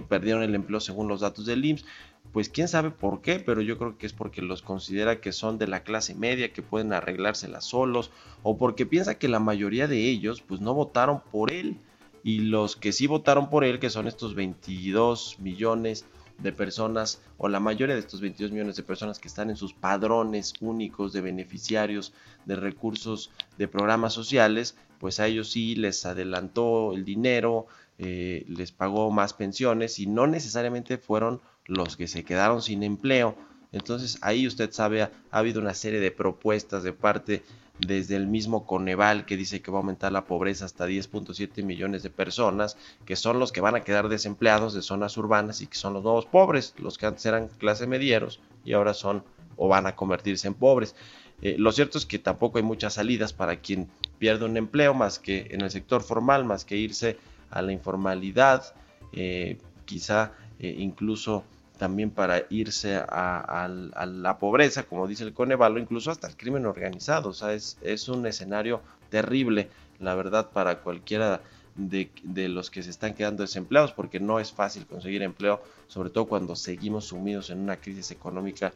perdieron 0.08 0.44
el 0.44 0.56
empleo 0.56 0.80
según 0.80 1.08
los 1.08 1.22
datos 1.22 1.46
del 1.46 1.66
IMSS. 1.66 1.86
Pues 2.32 2.50
quién 2.50 2.68
sabe 2.68 2.90
por 2.90 3.22
qué, 3.22 3.40
pero 3.40 3.62
yo 3.62 3.78
creo 3.78 3.98
que 3.98 4.06
es 4.08 4.14
porque 4.14 4.42
los 4.42 4.62
considera 4.62 5.22
que 5.22 5.32
son 5.32 5.58
de 5.58 5.68
la 5.68 5.84
clase 5.84 6.16
media, 6.16 6.52
que 6.52 6.62
pueden 6.64 6.94
arreglárselas 6.94 7.66
solos, 7.66 8.12
o 8.42 8.58
porque 8.58 8.86
piensa 8.86 9.20
que 9.20 9.28
la 9.28 9.40
mayoría 9.40 9.88
de 9.88 10.08
ellos 10.10 10.42
pues 10.42 10.62
no 10.62 10.74
votaron 10.74 11.22
por 11.32 11.52
él. 11.52 11.78
Y 12.24 12.40
los 12.40 12.76
que 12.76 12.94
sí 12.94 13.06
votaron 13.06 13.50
por 13.50 13.64
él, 13.64 13.80
que 13.80 13.90
son 13.90 14.08
estos 14.08 14.34
22 14.34 15.38
millones 15.40 16.06
de 16.40 16.52
personas, 16.52 17.22
o 17.38 17.48
la 17.48 17.60
mayoría 17.60 17.96
de 17.96 18.02
estos 18.02 18.22
22 18.22 18.52
millones 18.52 18.76
de 18.76 18.84
personas 18.84 19.20
que 19.20 19.28
están 19.28 19.50
en 19.50 19.56
sus 19.56 19.74
padrones 19.74 20.54
únicos 20.62 21.14
de 21.14 21.22
beneficiarios 21.22 22.14
de 22.46 22.56
recursos 22.56 23.32
de 23.58 23.68
programas 23.68 24.14
sociales, 24.14 24.76
pues 25.00 25.20
a 25.20 25.28
ellos 25.28 25.52
sí 25.52 25.76
les 25.76 26.06
adelantó 26.06 26.94
el 26.94 27.06
dinero, 27.06 27.68
eh, 27.98 28.46
les 28.48 28.72
pagó 28.72 29.12
más 29.12 29.34
pensiones 29.34 30.00
y 30.00 30.08
no 30.08 30.28
necesariamente 30.28 30.98
fueron 30.98 31.42
los 31.66 31.96
que 31.96 32.08
se 32.08 32.24
quedaron 32.24 32.62
sin 32.62 32.84
empleo. 32.84 33.36
Entonces 33.72 34.18
ahí 34.22 34.48
usted 34.48 34.72
sabe, 34.72 35.02
ha, 35.02 35.12
ha 35.32 35.40
habido 35.40 35.62
una 35.62 35.74
serie 35.74 36.00
de 36.00 36.12
propuestas 36.12 36.84
de 36.84 36.94
parte 36.94 37.44
desde 37.80 38.16
el 38.16 38.28
mismo 38.28 38.66
Coneval 38.66 39.26
que 39.26 39.38
dice 39.38 39.62
que 39.62 39.72
va 39.72 39.78
a 39.78 39.82
aumentar 39.82 40.12
la 40.12 40.26
pobreza 40.26 40.66
hasta 40.66 40.88
10.7 40.88 41.64
millones 41.64 42.04
de 42.04 42.10
personas, 42.10 42.78
que 43.06 43.16
son 43.16 43.40
los 43.40 43.52
que 43.52 43.62
van 43.62 43.76
a 43.76 43.82
quedar 43.82 44.10
desempleados 44.10 44.74
de 44.74 44.82
zonas 44.82 45.18
urbanas 45.18 45.62
y 45.62 45.68
que 45.68 45.76
son 45.76 45.94
los 45.94 46.04
nuevos 46.04 46.26
pobres, 46.26 46.74
los 46.78 46.98
que 46.98 47.06
antes 47.06 47.26
eran 47.26 47.48
clase 47.48 47.88
medieros 47.88 48.40
y 48.64 48.74
ahora 48.74 48.94
son 48.94 49.24
o 49.56 49.68
van 49.68 49.88
a 49.88 49.96
convertirse 49.96 50.48
en 50.48 50.54
pobres. 50.54 50.96
Eh, 51.42 51.56
lo 51.58 51.72
cierto 51.72 51.98
es 51.98 52.06
que 52.06 52.20
tampoco 52.20 52.58
hay 52.58 52.64
muchas 52.64 52.94
salidas 52.94 53.34
para 53.34 53.58
quien 53.58 53.90
pierde 54.18 54.46
un 54.46 54.56
empleo 54.56 54.94
más 54.94 55.20
que 55.20 55.48
en 55.52 55.62
el 55.62 55.72
sector 55.72 56.02
formal, 56.02 56.46
más 56.46 56.64
que 56.66 56.78
irse 56.78 57.18
a 57.50 57.62
la 57.62 57.72
informalidad, 57.72 58.74
eh, 59.12 59.58
quizá 59.86 60.32
eh, 60.60 60.76
incluso 60.78 61.44
también 61.78 62.12
para 62.12 62.44
irse 62.50 62.96
a, 62.96 63.68
la 63.68 64.38
pobreza, 64.38 64.84
como 64.84 65.08
dice 65.08 65.24
el 65.24 65.34
Conevalo, 65.34 65.80
incluso 65.80 66.12
hasta 66.12 66.28
el 66.28 66.38
crimen 66.38 66.66
organizado. 66.66 67.30
O 67.30 67.34
sea, 67.34 67.54
es, 67.54 67.78
es 67.82 68.08
un 68.08 68.26
escenario 68.26 68.82
terrible, 69.10 69.70
la 70.00 70.16
verdad, 70.16 70.50
para 70.52 70.80
cualquiera 70.80 71.42
de, 71.76 72.12
de 72.24 72.50
los 72.50 72.70
que 72.70 72.84
se 72.84 72.90
están 72.90 73.14
quedando 73.14 73.44
desempleados, 73.44 73.92
porque 73.92 74.20
no 74.20 74.40
es 74.40 74.52
fácil 74.52 74.86
conseguir 74.86 75.24
empleo, 75.24 75.62
sobre 75.88 76.10
todo 76.10 76.26
cuando 76.26 76.56
seguimos 76.56 77.06
sumidos 77.06 77.50
en 77.50 77.60
una 77.60 77.78
crisis 77.78 78.12
económica 78.12 78.72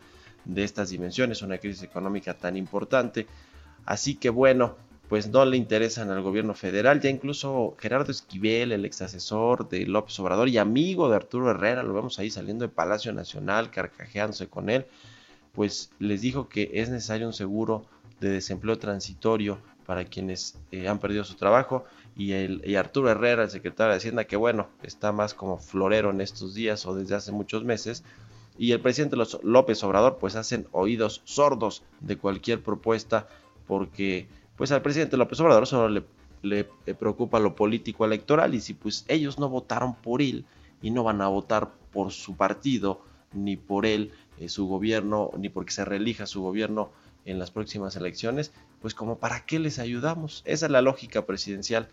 de 0.46 0.63
estas 0.63 0.89
dimensiones, 0.89 1.42
una 1.42 1.58
crisis 1.58 1.84
económica 1.84 2.34
tan 2.34 2.58
importante. 2.58 3.27
Así 3.86 4.16
que 4.16 4.30
bueno, 4.30 4.75
pues 5.10 5.28
no 5.30 5.46
le 5.46 5.58
interesan 5.58 6.10
al 6.12 6.22
gobierno 6.22 6.54
federal. 6.54 7.00
Ya 7.00 7.10
incluso 7.10 7.76
Gerardo 7.80 8.12
Esquivel, 8.12 8.72
el 8.72 8.86
ex 8.86 9.02
asesor 9.02 9.70
de 9.70 9.86
López 9.86 10.20
Obrador 10.20 10.50
y 10.50 10.58
amigo 10.58 11.10
de 11.10 11.16
Arturo 11.16 11.50
Herrera, 11.50 11.84
lo 11.84 11.94
vemos 11.94 12.20
ahí 12.20 12.30
saliendo 12.30 12.66
de 12.66 12.70
Palacio 12.70 13.14
Nacional, 13.14 13.72
carcajeándose 13.72 14.48
con 14.48 14.70
él, 14.70 14.86
pues 15.54 15.92
les 16.00 16.22
dijo 16.22 16.50
que 16.50 16.70
es 16.74 16.90
necesario 16.90 17.28
un 17.28 17.34
seguro 17.34 17.86
de 18.20 18.30
desempleo 18.30 18.78
transitorio 18.78 19.60
para 19.86 20.04
quienes 20.04 20.58
eh, 20.72 20.88
han 20.88 21.00
perdido 21.00 21.24
su 21.24 21.36
trabajo. 21.36 21.86
Y, 22.16 22.34
el, 22.34 22.62
y 22.66 22.76
Arturo 22.76 23.10
Herrera, 23.10 23.44
el 23.44 23.50
secretario 23.50 23.92
de 23.92 23.98
Hacienda, 23.98 24.26
que 24.26 24.36
bueno, 24.36 24.68
está 24.84 25.12
más 25.12 25.34
como 25.34 25.58
florero 25.58 26.10
en 26.10 26.20
estos 26.20 26.54
días 26.54 26.86
o 26.86 26.96
desde 26.96 27.16
hace 27.16 27.32
muchos 27.32 27.64
meses, 27.64 28.04
y 28.58 28.72
el 28.72 28.82
presidente 28.82 29.16
López 29.44 29.84
Obrador 29.84 30.18
pues 30.18 30.36
hacen 30.36 30.68
oídos 30.72 31.22
sordos 31.26 31.84
de 32.02 32.18
cualquier 32.18 32.62
propuesta 32.62 33.28
porque 33.68 34.28
pues 34.58 34.72
al 34.72 34.82
presidente 34.82 35.16
López 35.16 35.40
Obrador 35.40 35.68
solo 35.68 36.04
le, 36.42 36.60
eh, 36.86 36.94
preocupa 36.94 37.40
lo 37.40 37.56
político 37.56 38.04
electoral 38.04 38.54
y 38.56 38.60
si 38.60 38.74
pues 38.74 39.06
ellos 39.08 39.40
no 39.40 39.48
votaron 39.50 39.96
por 39.96 40.22
él 40.22 40.46
y 40.82 40.92
no 40.92 41.04
van 41.04 41.22
a 41.22 41.28
votar 41.28 41.72
por 41.94 42.12
su 42.12 42.36
partido 42.36 43.02
ni 43.34 43.56
por 43.56 43.86
él 43.86 44.12
eh, 44.40 44.50
su 44.50 44.68
gobierno 44.68 45.32
ni 45.38 45.50
porque 45.50 45.72
se 45.72 45.86
reelija 45.86 46.26
su 46.26 46.42
gobierno 46.42 46.92
en 47.26 47.40
las 47.40 47.52
próximas 47.52 47.96
elecciones 47.96 48.52
pues 48.82 48.94
como 48.94 49.18
para 49.20 49.46
qué 49.46 49.60
les 49.60 49.80
ayudamos 49.80 50.42
esa 50.46 50.66
es 50.66 50.72
la 50.72 50.82
lógica 50.82 51.26
presidencial 51.26 51.88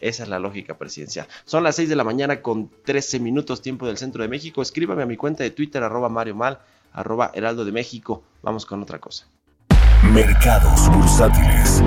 esa 0.00 0.22
es 0.22 0.28
la 0.28 0.38
lógica 0.38 0.78
presidencial. 0.78 1.26
Son 1.44 1.62
las 1.62 1.76
6 1.76 1.88
de 1.88 1.96
la 1.96 2.04
mañana 2.04 2.40
con 2.40 2.70
13 2.84 3.20
minutos 3.20 3.60
tiempo 3.60 3.86
del 3.86 3.98
centro 3.98 4.22
de 4.22 4.28
México. 4.28 4.62
Escríbame 4.62 5.02
a 5.02 5.06
mi 5.06 5.16
cuenta 5.16 5.44
de 5.44 5.50
Twitter, 5.50 5.82
arroba 5.82 6.08
Mario 6.08 6.34
Mal, 6.34 6.60
arroba 6.92 7.30
Heraldo 7.34 7.64
de 7.64 7.72
México. 7.72 8.22
Vamos 8.42 8.64
con 8.64 8.82
otra 8.82 8.98
cosa. 8.98 9.26
Mercados 10.02 10.88
bursátiles. 10.88 11.84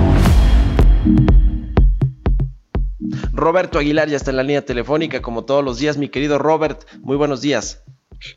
Roberto 3.32 3.78
Aguilar 3.78 4.08
ya 4.08 4.16
está 4.16 4.30
en 4.30 4.36
la 4.38 4.42
línea 4.44 4.64
telefónica, 4.64 5.20
como 5.20 5.44
todos 5.44 5.62
los 5.62 5.78
días. 5.78 5.98
Mi 5.98 6.08
querido 6.08 6.38
Robert, 6.38 6.84
muy 7.02 7.16
buenos 7.16 7.42
días. 7.42 7.82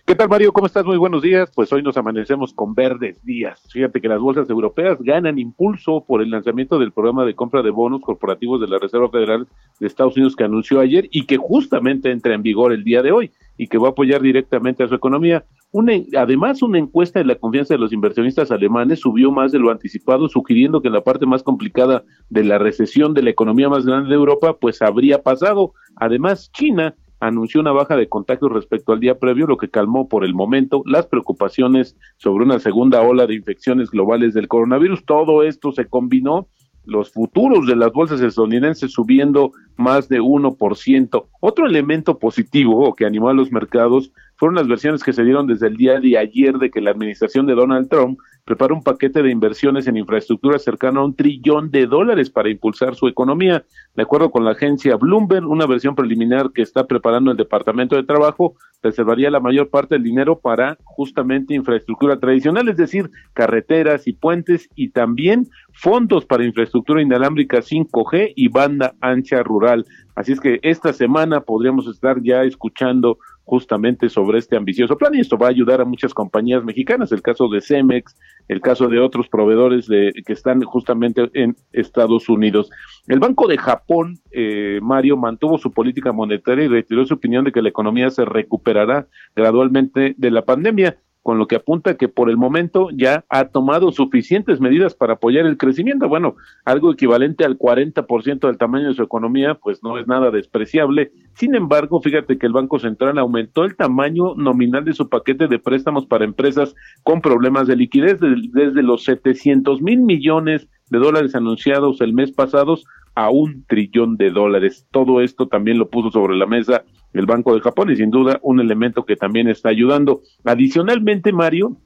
¿Qué 0.05 0.15
tal, 0.15 0.29
Mario? 0.29 0.51
¿Cómo 0.53 0.67
estás? 0.67 0.85
Muy 0.85 0.97
buenos 0.97 1.21
días. 1.21 1.51
Pues 1.53 1.71
hoy 1.71 1.83
nos 1.83 1.97
amanecemos 1.97 2.53
con 2.53 2.73
verdes 2.73 3.23
días. 3.23 3.61
Fíjate 3.71 4.01
que 4.01 4.07
las 4.07 4.19
bolsas 4.19 4.49
europeas 4.49 4.97
ganan 5.01 5.37
impulso 5.39 6.03
por 6.05 6.21
el 6.21 6.31
lanzamiento 6.31 6.79
del 6.79 6.91
programa 6.91 7.25
de 7.25 7.35
compra 7.35 7.61
de 7.61 7.69
bonos 7.69 8.01
corporativos 8.01 8.59
de 8.61 8.67
la 8.67 8.79
Reserva 8.79 9.09
Federal 9.09 9.47
de 9.79 9.87
Estados 9.87 10.15
Unidos 10.15 10.35
que 10.35 10.43
anunció 10.43 10.79
ayer 10.79 11.07
y 11.11 11.25
que 11.25 11.37
justamente 11.37 12.11
entra 12.11 12.33
en 12.33 12.41
vigor 12.41 12.73
el 12.73 12.83
día 12.83 13.01
de 13.01 13.11
hoy 13.11 13.31
y 13.57 13.67
que 13.67 13.77
va 13.77 13.89
a 13.89 13.91
apoyar 13.91 14.21
directamente 14.21 14.83
a 14.83 14.87
su 14.87 14.95
economía. 14.95 15.45
Una, 15.71 15.93
además, 16.17 16.61
una 16.61 16.77
encuesta 16.77 17.19
de 17.19 17.25
la 17.25 17.35
confianza 17.35 17.73
de 17.73 17.79
los 17.79 17.91
inversionistas 17.91 18.51
alemanes 18.51 18.99
subió 18.99 19.31
más 19.31 19.51
de 19.51 19.59
lo 19.59 19.71
anticipado, 19.71 20.29
sugiriendo 20.29 20.81
que 20.81 20.89
la 20.89 21.01
parte 21.01 21.25
más 21.25 21.43
complicada 21.43 22.03
de 22.29 22.43
la 22.43 22.57
recesión 22.57 23.13
de 23.13 23.23
la 23.23 23.31
economía 23.31 23.69
más 23.69 23.85
grande 23.85 24.09
de 24.09 24.15
Europa, 24.15 24.57
pues 24.59 24.81
habría 24.81 25.21
pasado. 25.23 25.73
Además, 25.95 26.51
China 26.51 26.95
anunció 27.19 27.61
una 27.61 27.71
baja 27.71 27.95
de 27.95 28.09
contagios 28.09 28.51
respecto 28.51 28.93
al 28.93 28.99
día 28.99 29.19
previo, 29.19 29.47
lo 29.47 29.57
que 29.57 29.69
calmó 29.69 30.07
por 30.07 30.23
el 30.23 30.33
momento 30.33 30.83
las 30.85 31.07
preocupaciones 31.07 31.97
sobre 32.17 32.45
una 32.45 32.59
segunda 32.59 33.01
ola 33.01 33.25
de 33.25 33.35
infecciones 33.35 33.89
globales 33.89 34.33
del 34.33 34.47
coronavirus. 34.47 35.05
Todo 35.05 35.43
esto 35.43 35.71
se 35.71 35.85
combinó 35.85 36.47
los 36.87 37.11
futuros 37.11 37.67
de 37.67 37.75
las 37.75 37.91
bolsas 37.91 38.21
estadounidenses 38.21 38.93
subiendo 38.93 39.51
más 39.75 40.07
de 40.07 40.21
1%. 40.21 41.25
Otro 41.41 41.67
elemento 41.67 42.17
positivo 42.17 42.95
que 42.95 43.05
animó 43.05 43.29
a 43.29 43.33
los 43.33 43.51
mercados 43.51 44.11
fueron 44.37 44.55
las 44.55 44.67
versiones 44.67 45.03
que 45.03 45.11
se 45.11 45.23
dieron 45.23 45.47
desde 45.47 45.67
el 45.67 45.75
día 45.75 45.99
de 45.99 46.17
ayer 46.17 46.57
de 46.57 46.71
que 46.71 46.79
la 46.79 46.91
administración 46.91 47.45
de 47.45 47.55
Donald 47.55 47.89
Trump 47.89 48.19
prepara 48.47 48.73
un 48.73 48.81
paquete 48.81 49.21
de 49.21 49.29
inversiones 49.29 49.87
en 49.87 49.97
infraestructura 49.97 50.57
cercano 50.57 51.01
a 51.01 51.05
un 51.05 51.13
trillón 51.13 51.69
de 51.69 51.85
dólares 51.85 52.29
para 52.29 52.49
impulsar 52.49 52.95
su 52.95 53.09
economía. 53.09 53.65
De 53.93 54.03
acuerdo 54.03 54.31
con 54.31 54.45
la 54.45 54.51
agencia 54.51 54.95
Bloomberg, 54.95 55.45
una 55.45 55.65
versión 55.65 55.95
preliminar 55.95 56.51
que 56.53 56.61
está 56.61 56.87
preparando 56.87 57.29
el 57.29 57.35
Departamento 57.35 57.97
de 57.97 58.05
Trabajo 58.05 58.55
reservaría 58.81 59.29
la 59.29 59.41
mayor 59.41 59.69
parte 59.69 59.95
del 59.95 60.03
dinero 60.03 60.39
para 60.39 60.77
justamente 60.85 61.55
infraestructura 61.55 62.21
tradicional, 62.21 62.69
es 62.69 62.77
decir, 62.77 63.11
carreteras 63.33 64.07
y 64.07 64.13
puentes 64.13 64.69
y 64.75 64.91
también 64.91 65.47
fondos 65.73 66.25
para 66.25 66.45
infraestructura 66.45 67.01
inalámbrica 67.01 67.57
5G 67.57 68.31
y 68.33 68.47
banda 68.47 68.93
ancha 69.01 69.43
rural. 69.43 69.85
Así 70.17 70.31
es 70.31 70.39
que 70.39 70.59
esta 70.63 70.93
semana 70.93 71.41
podríamos 71.41 71.85
estar 71.85 72.19
ya 72.23 72.41
escuchando 72.41 73.19
justamente 73.43 74.09
sobre 74.09 74.39
este 74.39 74.57
ambicioso 74.57 74.97
plan 74.97 75.13
y 75.13 75.19
esto 75.19 75.37
va 75.37 75.45
a 75.45 75.51
ayudar 75.51 75.79
a 75.79 75.85
muchas 75.85 76.11
compañías 76.11 76.63
mexicanas, 76.63 77.11
el 77.11 77.21
caso 77.21 77.47
de 77.49 77.61
Cemex, 77.61 78.17
el 78.47 78.59
caso 78.59 78.87
de 78.87 78.99
otros 78.99 79.29
proveedores 79.29 79.85
de, 79.85 80.11
que 80.25 80.33
están 80.33 80.63
justamente 80.63 81.29
en 81.35 81.55
Estados 81.71 82.29
Unidos. 82.29 82.71
El 83.05 83.19
Banco 83.19 83.47
de 83.47 83.59
Japón, 83.59 84.17
eh, 84.31 84.79
Mario, 84.81 85.17
mantuvo 85.17 85.59
su 85.59 85.71
política 85.71 86.11
monetaria 86.11 86.65
y 86.65 86.67
retiró 86.67 87.05
su 87.05 87.13
opinión 87.13 87.45
de 87.45 87.51
que 87.51 87.61
la 87.61 87.69
economía 87.69 88.09
se 88.09 88.25
recuperará 88.25 89.07
gradualmente 89.35 90.15
de 90.17 90.31
la 90.31 90.45
pandemia. 90.45 90.97
Con 91.27 91.39
lo 91.39 91.47
que 91.49 91.57
apunta 91.57 91.97
que 91.97 92.07
por 92.07 92.29
el 92.29 92.37
momento 92.37 92.87
ya 92.89 93.25
ha 93.27 93.49
tomado 93.49 93.91
suficientes 93.91 94.61
medidas 94.61 94.95
para 94.95 95.15
apoyar 95.15 95.45
el 95.45 95.57
crecimiento. 95.57 96.07
Bueno, 96.07 96.37
algo 96.63 96.89
equivalente 96.89 97.43
al 97.43 97.59
40% 97.59 98.47
del 98.47 98.57
tamaño 98.57 98.87
de 98.87 98.93
su 98.93 99.03
economía, 99.03 99.55
pues 99.55 99.83
no 99.83 99.97
es 99.97 100.07
nada 100.07 100.31
despreciable. 100.31 101.11
Sin 101.33 101.53
embargo, 101.53 101.99
fíjate 102.01 102.37
que 102.37 102.47
el 102.47 102.53
Banco 102.53 102.79
Central 102.79 103.17
aumentó 103.17 103.65
el 103.65 103.75
tamaño 103.75 104.35
nominal 104.35 104.85
de 104.85 104.93
su 104.93 105.09
paquete 105.09 105.49
de 105.49 105.59
préstamos 105.59 106.05
para 106.05 106.23
empresas 106.23 106.73
con 107.03 107.19
problemas 107.19 107.67
de 107.67 107.75
liquidez 107.75 108.21
desde 108.21 108.81
los 108.81 109.03
700 109.03 109.81
mil 109.81 109.99
millones 109.99 110.69
de 110.89 110.99
dólares 110.99 111.35
anunciados 111.35 111.99
el 111.99 112.13
mes 112.13 112.31
pasado 112.31 112.77
a 113.15 113.29
un 113.31 113.65
trillón 113.67 114.15
de 114.15 114.31
dólares. 114.31 114.87
Todo 114.91 115.19
esto 115.19 115.49
también 115.49 115.77
lo 115.77 115.89
puso 115.89 116.09
sobre 116.09 116.37
la 116.37 116.45
mesa 116.45 116.85
el 117.17 117.25
Banco 117.25 117.53
de 117.53 117.61
Japón 117.61 117.91
y 117.91 117.95
sin 117.95 118.11
duda 118.11 118.39
un 118.41 118.59
elemento 118.59 119.05
que 119.05 119.15
también 119.15 119.47
está 119.47 119.69
ayudando. 119.69 120.21
Adicionalmente, 120.43 121.31
Mario, 121.31 121.77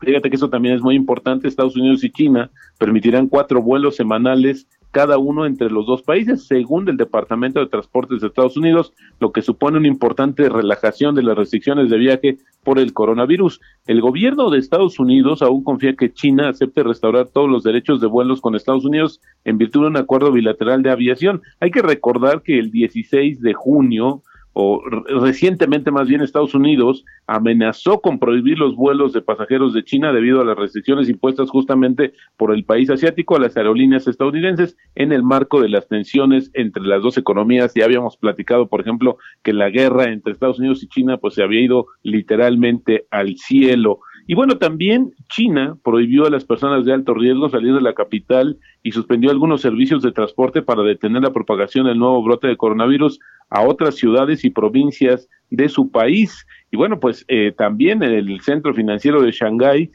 fíjate 0.00 0.30
que 0.30 0.36
eso 0.36 0.50
también 0.50 0.74
es 0.74 0.82
muy 0.82 0.94
importante, 0.94 1.48
Estados 1.48 1.76
Unidos 1.76 2.04
y 2.04 2.10
China 2.10 2.50
permitirán 2.78 3.28
cuatro 3.28 3.62
vuelos 3.62 3.96
semanales 3.96 4.66
cada 4.96 5.18
uno 5.18 5.44
entre 5.44 5.68
los 5.68 5.86
dos 5.86 6.02
países, 6.02 6.46
según 6.46 6.88
el 6.88 6.96
Departamento 6.96 7.60
de 7.60 7.66
Transportes 7.66 8.22
de 8.22 8.28
Estados 8.28 8.56
Unidos, 8.56 8.94
lo 9.20 9.30
que 9.30 9.42
supone 9.42 9.76
una 9.76 9.88
importante 9.88 10.48
relajación 10.48 11.14
de 11.14 11.22
las 11.22 11.36
restricciones 11.36 11.90
de 11.90 11.98
viaje 11.98 12.38
por 12.64 12.78
el 12.78 12.94
coronavirus. 12.94 13.60
El 13.86 14.00
gobierno 14.00 14.48
de 14.48 14.58
Estados 14.58 14.98
Unidos 14.98 15.42
aún 15.42 15.64
confía 15.64 15.96
que 15.96 16.14
China 16.14 16.48
acepte 16.48 16.82
restaurar 16.82 17.28
todos 17.28 17.50
los 17.50 17.62
derechos 17.62 18.00
de 18.00 18.06
vuelos 18.06 18.40
con 18.40 18.54
Estados 18.54 18.86
Unidos 18.86 19.20
en 19.44 19.58
virtud 19.58 19.82
de 19.82 19.88
un 19.88 19.96
acuerdo 19.98 20.32
bilateral 20.32 20.82
de 20.82 20.90
aviación. 20.90 21.42
Hay 21.60 21.70
que 21.70 21.82
recordar 21.82 22.40
que 22.42 22.58
el 22.58 22.70
16 22.70 23.42
de 23.42 23.52
junio 23.52 24.22
o 24.58 24.80
recientemente 25.20 25.90
más 25.90 26.08
bien 26.08 26.22
Estados 26.22 26.54
Unidos 26.54 27.04
amenazó 27.26 28.00
con 28.00 28.18
prohibir 28.18 28.58
los 28.58 28.74
vuelos 28.74 29.12
de 29.12 29.20
pasajeros 29.20 29.74
de 29.74 29.84
China 29.84 30.14
debido 30.14 30.40
a 30.40 30.46
las 30.46 30.56
restricciones 30.56 31.10
impuestas 31.10 31.50
justamente 31.50 32.14
por 32.38 32.54
el 32.54 32.64
país 32.64 32.88
asiático 32.88 33.36
a 33.36 33.38
las 33.38 33.54
aerolíneas 33.58 34.08
estadounidenses 34.08 34.78
en 34.94 35.12
el 35.12 35.22
marco 35.22 35.60
de 35.60 35.68
las 35.68 35.88
tensiones 35.88 36.50
entre 36.54 36.84
las 36.84 37.02
dos 37.02 37.18
economías. 37.18 37.74
Ya 37.74 37.84
habíamos 37.84 38.16
platicado, 38.16 38.66
por 38.66 38.80
ejemplo, 38.80 39.18
que 39.42 39.52
la 39.52 39.68
guerra 39.68 40.04
entre 40.04 40.32
Estados 40.32 40.58
Unidos 40.58 40.82
y 40.82 40.88
China 40.88 41.18
pues 41.18 41.34
se 41.34 41.42
había 41.42 41.60
ido 41.60 41.88
literalmente 42.02 43.04
al 43.10 43.36
cielo. 43.36 44.00
Y 44.26 44.34
bueno, 44.34 44.56
también 44.56 45.12
China 45.28 45.76
prohibió 45.84 46.26
a 46.26 46.30
las 46.30 46.44
personas 46.44 46.84
de 46.84 46.92
alto 46.92 47.14
riesgo 47.14 47.48
salir 47.48 47.74
de 47.74 47.80
la 47.80 47.94
capital 47.94 48.58
y 48.82 48.92
suspendió 48.92 49.30
algunos 49.30 49.60
servicios 49.60 50.02
de 50.02 50.12
transporte 50.12 50.62
para 50.62 50.82
detener 50.82 51.22
la 51.22 51.32
propagación 51.32 51.86
del 51.86 51.98
nuevo 51.98 52.22
brote 52.24 52.48
de 52.48 52.56
coronavirus 52.56 53.20
a 53.50 53.62
otras 53.62 53.96
ciudades 53.96 54.44
y 54.44 54.50
provincias 54.50 55.28
de 55.50 55.68
su 55.68 55.90
país. 55.90 56.46
Y 56.72 56.76
bueno, 56.76 56.98
pues 56.98 57.24
eh, 57.28 57.52
también 57.56 58.02
el 58.02 58.40
centro 58.40 58.74
financiero 58.74 59.22
de 59.22 59.30
Shanghái 59.30 59.90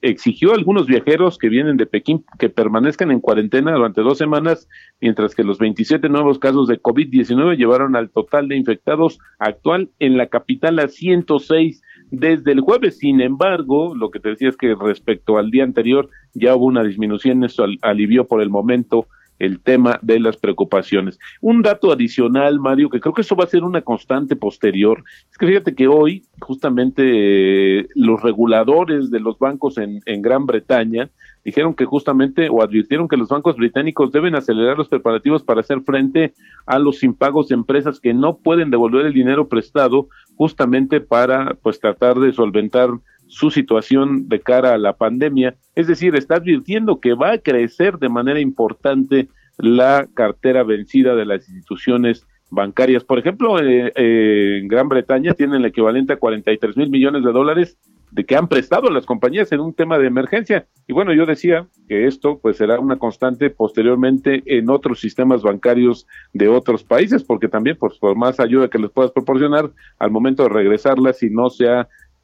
exigió 0.00 0.52
a 0.52 0.54
algunos 0.54 0.86
viajeros 0.86 1.38
que 1.38 1.48
vienen 1.48 1.76
de 1.76 1.86
Pekín 1.86 2.24
que 2.38 2.48
permanezcan 2.48 3.10
en 3.10 3.20
cuarentena 3.20 3.72
durante 3.72 4.00
dos 4.00 4.16
semanas, 4.16 4.68
mientras 5.00 5.34
que 5.34 5.44
los 5.44 5.58
27 5.58 6.08
nuevos 6.08 6.38
casos 6.38 6.68
de 6.68 6.80
COVID-19 6.80 7.56
llevaron 7.56 7.96
al 7.96 8.10
total 8.10 8.48
de 8.48 8.56
infectados 8.56 9.18
actual 9.38 9.90
en 9.98 10.16
la 10.16 10.28
capital 10.28 10.78
a 10.78 10.88
106 10.88 11.82
desde 12.10 12.52
el 12.52 12.60
jueves. 12.60 12.98
Sin 12.98 13.20
embargo, 13.20 13.94
lo 13.94 14.10
que 14.10 14.20
te 14.20 14.30
decía 14.30 14.48
es 14.48 14.56
que 14.56 14.74
respecto 14.74 15.36
al 15.36 15.50
día 15.50 15.64
anterior 15.64 16.08
ya 16.32 16.54
hubo 16.54 16.66
una 16.66 16.82
disminución, 16.82 17.44
esto 17.44 17.66
alivió 17.82 18.26
por 18.26 18.40
el 18.40 18.48
momento 18.48 19.06
el 19.38 19.60
tema 19.60 19.98
de 20.02 20.20
las 20.20 20.36
preocupaciones. 20.36 21.18
Un 21.40 21.62
dato 21.62 21.92
adicional, 21.92 22.58
Mario, 22.58 22.90
que 22.90 23.00
creo 23.00 23.14
que 23.14 23.22
eso 23.22 23.36
va 23.36 23.44
a 23.44 23.48
ser 23.48 23.64
una 23.64 23.82
constante 23.82 24.36
posterior, 24.36 25.02
es 25.30 25.38
que 25.38 25.46
fíjate 25.46 25.74
que 25.74 25.88
hoy 25.88 26.24
justamente 26.40 27.02
eh, 27.04 27.88
los 27.94 28.22
reguladores 28.22 29.10
de 29.10 29.20
los 29.20 29.38
bancos 29.38 29.78
en, 29.78 30.00
en 30.06 30.22
Gran 30.22 30.46
Bretaña 30.46 31.10
dijeron 31.46 31.74
que 31.74 31.84
justamente 31.84 32.48
o 32.48 32.60
advirtieron 32.60 33.06
que 33.06 33.16
los 33.16 33.28
bancos 33.28 33.56
británicos 33.56 34.10
deben 34.10 34.34
acelerar 34.34 34.76
los 34.76 34.88
preparativos 34.88 35.44
para 35.44 35.60
hacer 35.60 35.80
frente 35.82 36.34
a 36.66 36.80
los 36.80 37.04
impagos 37.04 37.46
de 37.48 37.54
empresas 37.54 38.00
que 38.00 38.12
no 38.12 38.38
pueden 38.38 38.70
devolver 38.70 39.06
el 39.06 39.12
dinero 39.12 39.46
prestado 39.46 40.08
justamente 40.34 41.00
para 41.00 41.54
pues 41.62 41.78
tratar 41.78 42.18
de 42.18 42.32
solventar 42.32 42.90
su 43.26 43.50
situación 43.50 44.28
de 44.28 44.40
cara 44.40 44.74
a 44.74 44.78
la 44.78 44.94
pandemia. 44.94 45.56
Es 45.74 45.86
decir, 45.86 46.14
está 46.14 46.36
advirtiendo 46.36 47.00
que 47.00 47.14
va 47.14 47.32
a 47.32 47.38
crecer 47.38 47.98
de 47.98 48.08
manera 48.08 48.40
importante 48.40 49.28
la 49.58 50.06
cartera 50.14 50.62
vencida 50.64 51.14
de 51.14 51.26
las 51.26 51.48
instituciones 51.48 52.26
bancarias. 52.50 53.04
Por 53.04 53.18
ejemplo, 53.18 53.58
eh, 53.60 53.92
eh, 53.94 54.58
en 54.60 54.68
Gran 54.68 54.88
Bretaña 54.88 55.34
tienen 55.34 55.60
el 55.60 55.66
equivalente 55.66 56.12
a 56.12 56.18
43 56.18 56.76
mil 56.76 56.90
millones 56.90 57.24
de 57.24 57.32
dólares 57.32 57.78
de 58.12 58.24
que 58.24 58.36
han 58.36 58.48
prestado 58.48 58.88
las 58.88 59.04
compañías 59.04 59.50
en 59.52 59.60
un 59.60 59.74
tema 59.74 59.98
de 59.98 60.06
emergencia. 60.06 60.66
Y 60.86 60.92
bueno, 60.92 61.12
yo 61.12 61.26
decía 61.26 61.66
que 61.88 62.06
esto 62.06 62.38
pues 62.40 62.56
será 62.56 62.78
una 62.78 62.96
constante 62.96 63.50
posteriormente 63.50 64.42
en 64.46 64.70
otros 64.70 65.00
sistemas 65.00 65.42
bancarios 65.42 66.06
de 66.32 66.48
otros 66.48 66.84
países, 66.84 67.24
porque 67.24 67.48
también 67.48 67.76
pues, 67.78 67.98
por 67.98 68.16
más 68.16 68.38
ayuda 68.38 68.70
que 68.70 68.78
les 68.78 68.90
puedas 68.90 69.10
proporcionar, 69.10 69.70
al 69.98 70.10
momento 70.10 70.44
de 70.44 70.50
regresarla, 70.50 71.12
si 71.12 71.30
no 71.30 71.50
se 71.50 71.66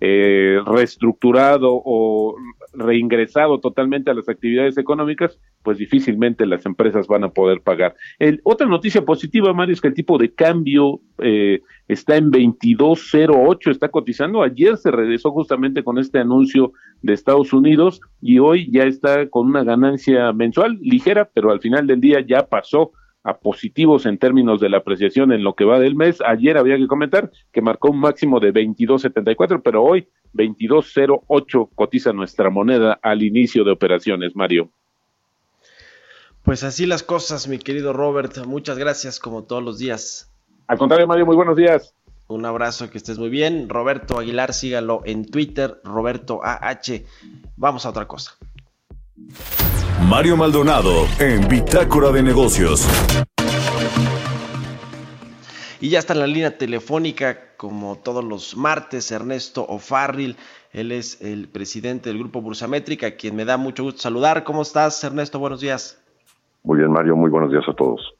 eh, 0.04 0.58
reestructurado 0.66 1.80
o 1.84 2.34
reingresado 2.72 3.60
totalmente 3.60 4.10
a 4.10 4.14
las 4.14 4.28
actividades 4.28 4.76
económicas, 4.76 5.38
pues 5.62 5.78
difícilmente 5.78 6.44
las 6.44 6.66
empresas 6.66 7.06
van 7.06 7.22
a 7.22 7.30
poder 7.30 7.60
pagar. 7.60 7.94
El, 8.18 8.40
otra 8.42 8.66
noticia 8.66 9.04
positiva, 9.04 9.52
Mario, 9.52 9.74
es 9.74 9.80
que 9.80 9.86
el 9.86 9.94
tipo 9.94 10.18
de 10.18 10.34
cambio 10.34 10.98
eh, 11.18 11.60
está 11.86 12.16
en 12.16 12.32
22.08, 12.32 13.70
está 13.70 13.90
cotizando. 13.90 14.42
Ayer 14.42 14.76
se 14.76 14.90
regresó 14.90 15.30
justamente 15.30 15.84
con 15.84 15.98
este 15.98 16.18
anuncio 16.18 16.72
de 17.02 17.12
Estados 17.12 17.52
Unidos 17.52 18.00
y 18.20 18.40
hoy 18.40 18.68
ya 18.72 18.82
está 18.82 19.28
con 19.28 19.46
una 19.46 19.62
ganancia 19.62 20.32
mensual 20.32 20.80
ligera, 20.80 21.30
pero 21.32 21.52
al 21.52 21.60
final 21.60 21.86
del 21.86 22.00
día 22.00 22.18
ya 22.26 22.44
pasó 22.48 22.90
a 23.24 23.38
positivos 23.38 24.06
en 24.06 24.18
términos 24.18 24.60
de 24.60 24.68
la 24.68 24.78
apreciación 24.78 25.32
en 25.32 25.44
lo 25.44 25.54
que 25.54 25.64
va 25.64 25.78
del 25.78 25.94
mes. 25.94 26.20
Ayer 26.26 26.56
había 26.56 26.76
que 26.76 26.86
comentar 26.86 27.30
que 27.52 27.62
marcó 27.62 27.90
un 27.90 28.00
máximo 28.00 28.40
de 28.40 28.52
22.74, 28.52 29.60
pero 29.62 29.82
hoy 29.82 30.08
22.08 30.34 31.70
cotiza 31.74 32.12
nuestra 32.12 32.50
moneda 32.50 32.98
al 33.02 33.22
inicio 33.22 33.64
de 33.64 33.72
operaciones, 33.72 34.34
Mario. 34.34 34.70
Pues 36.42 36.64
así 36.64 36.86
las 36.86 37.04
cosas, 37.04 37.46
mi 37.46 37.58
querido 37.58 37.92
Robert. 37.92 38.44
Muchas 38.46 38.76
gracias, 38.76 39.20
como 39.20 39.44
todos 39.44 39.62
los 39.62 39.78
días. 39.78 40.32
Al 40.66 40.78
contrario, 40.78 41.06
Mario, 41.06 41.26
muy 41.26 41.36
buenos 41.36 41.56
días. 41.56 41.94
Un 42.26 42.46
abrazo, 42.46 42.90
que 42.90 42.98
estés 42.98 43.18
muy 43.18 43.28
bien. 43.28 43.68
Roberto 43.68 44.18
Aguilar, 44.18 44.54
sígalo 44.54 45.02
en 45.04 45.26
Twitter, 45.26 45.80
Roberto 45.84 46.40
AH. 46.42 47.02
Vamos 47.56 47.86
a 47.86 47.90
otra 47.90 48.08
cosa. 48.08 48.36
Mario 50.08 50.36
Maldonado 50.36 51.06
en 51.18 51.48
Bitácora 51.48 52.10
de 52.10 52.22
Negocios. 52.22 52.86
Y 55.80 55.88
ya 55.88 55.98
está 55.98 56.12
en 56.12 56.20
la 56.20 56.26
línea 56.26 56.56
telefónica, 56.56 57.56
como 57.56 57.96
todos 57.96 58.24
los 58.24 58.56
martes, 58.56 59.10
Ernesto 59.10 59.64
O'Farrill. 59.64 60.36
Él 60.72 60.92
es 60.92 61.20
el 61.22 61.48
presidente 61.48 62.08
del 62.08 62.18
grupo 62.18 62.40
Bursamétrica, 62.40 63.08
a 63.08 63.10
quien 63.12 63.34
me 63.34 63.44
da 63.44 63.56
mucho 63.56 63.82
gusto 63.82 64.00
saludar. 64.00 64.44
¿Cómo 64.44 64.62
estás, 64.62 65.02
Ernesto? 65.02 65.38
Buenos 65.38 65.60
días. 65.60 66.00
Muy 66.62 66.78
bien, 66.78 66.92
Mario. 66.92 67.16
Muy 67.16 67.30
buenos 67.30 67.50
días 67.50 67.64
a 67.68 67.74
todos. 67.74 68.14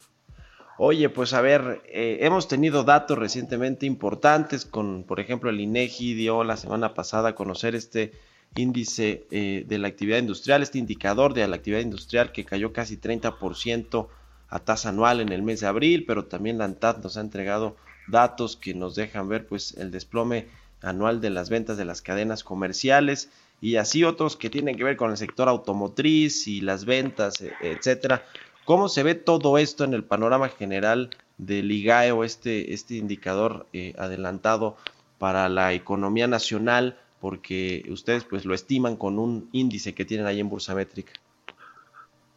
Oye, 0.79 1.09
pues 1.09 1.35
a 1.35 1.41
ver, 1.41 1.83
eh, 1.87 2.19
hemos 2.23 2.49
tenido 2.49 2.83
datos 2.83 3.17
recientemente 3.17 3.87
importantes, 3.87 4.67
con, 4.67 5.05
por 5.05 5.21
ejemplo, 5.21 5.51
el 5.51 5.61
INEGI 5.61 6.15
dio 6.15 6.43
la 6.43 6.57
semana 6.57 6.95
pasada 6.95 7.31
a 7.31 7.35
conocer 7.35 7.77
este 7.77 8.13
índice 8.57 9.27
eh, 9.31 9.65
de 9.67 9.79
la 9.79 9.89
actividad 9.89 10.19
industrial, 10.19 10.63
este 10.63 10.79
indicador 10.79 11.35
de 11.35 11.47
la 11.49 11.57
actividad 11.57 11.81
industrial 11.81 12.33
que 12.33 12.45
cayó 12.45 12.73
casi 12.73 12.97
30% 12.97 14.09
a 14.49 14.59
tasa 14.59 14.91
anual 14.91 15.21
en 15.21 15.31
el 15.31 15.43
mes 15.43 15.61
de 15.61 15.67
abril, 15.67 16.05
pero 16.07 16.27
también 16.27 16.59
la 16.59 16.67
ANTAD 16.67 17.03
nos 17.03 17.17
ha 17.17 17.21
entregado 17.23 17.77
datos 18.09 18.57
que 18.57 18.75
nos 18.75 18.95
dejan 18.95 19.29
ver 19.29 19.47
pues 19.47 19.77
el 19.79 19.91
desplome 19.91 20.47
anual 20.83 21.21
de 21.21 21.31
las 21.31 21.49
ventas 21.49 21.77
de 21.77 21.85
las 21.85 22.03
cadenas 22.03 22.45
comerciales 22.45 23.31
y 23.61 23.77
así 23.77 24.05
otros 24.05 24.37
que 24.37 24.51
tienen 24.51 24.77
que 24.77 24.85
ver 24.85 24.97
con 24.97 25.11
el 25.11 25.17
sector 25.17 25.49
automotriz 25.49 26.49
y 26.49 26.61
las 26.61 26.85
ventas, 26.85 27.41
e, 27.41 27.53
etcétera. 27.63 28.25
¿Cómo 28.65 28.89
se 28.89 29.03
ve 29.03 29.15
todo 29.15 29.57
esto 29.57 29.85
en 29.85 29.95
el 29.95 30.05
panorama 30.05 30.49
general 30.49 31.11
del 31.39 31.71
IGAE 31.71 32.13
o 32.13 32.25
este, 32.25 32.75
este 32.75 32.97
indicador 32.97 33.67
eh, 33.73 33.95
adelantado 33.99 34.77
para 35.19 35.49
la 35.49 35.73
economía 35.73 36.27
nacional? 36.27 36.99
Porque 37.23 37.85
ustedes 37.89 38.25
pues 38.25 38.45
lo 38.45 38.53
estiman 38.53 38.97
con 38.97 39.21
un 39.21 39.49
índice 39.53 39.95
que 39.95 40.05
tienen 40.05 40.27
ahí 40.27 40.41
en 40.41 40.49
Bursamétrica. 40.49 41.13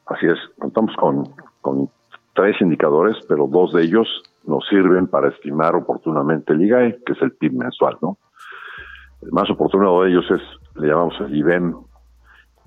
Así 0.06 0.28
es, 0.28 0.38
contamos 0.60 0.96
con, 0.96 1.34
con 1.62 1.90
tres 2.36 2.56
indicadores, 2.62 3.18
pero 3.28 3.48
dos 3.48 3.74
de 3.74 3.82
ellos 3.82 4.08
nos 4.46 4.64
sirven 4.70 5.08
para 5.08 5.30
estimar 5.30 5.76
oportunamente 5.76 6.54
el 6.54 6.62
IGAE, 6.62 7.00
que 7.04 7.14
es 7.14 7.22
el 7.24 7.32
PIB 7.32 7.54
mensual, 7.54 7.98
¿no? 8.00 8.20
El 9.24 9.32
más 9.32 9.50
oportuno 9.50 10.04
de 10.04 10.12
ellos 10.12 10.26
es, 10.30 10.42
le 10.80 10.88
llamamos 10.88 11.16
el 11.22 11.36
IBEM, 11.36 11.74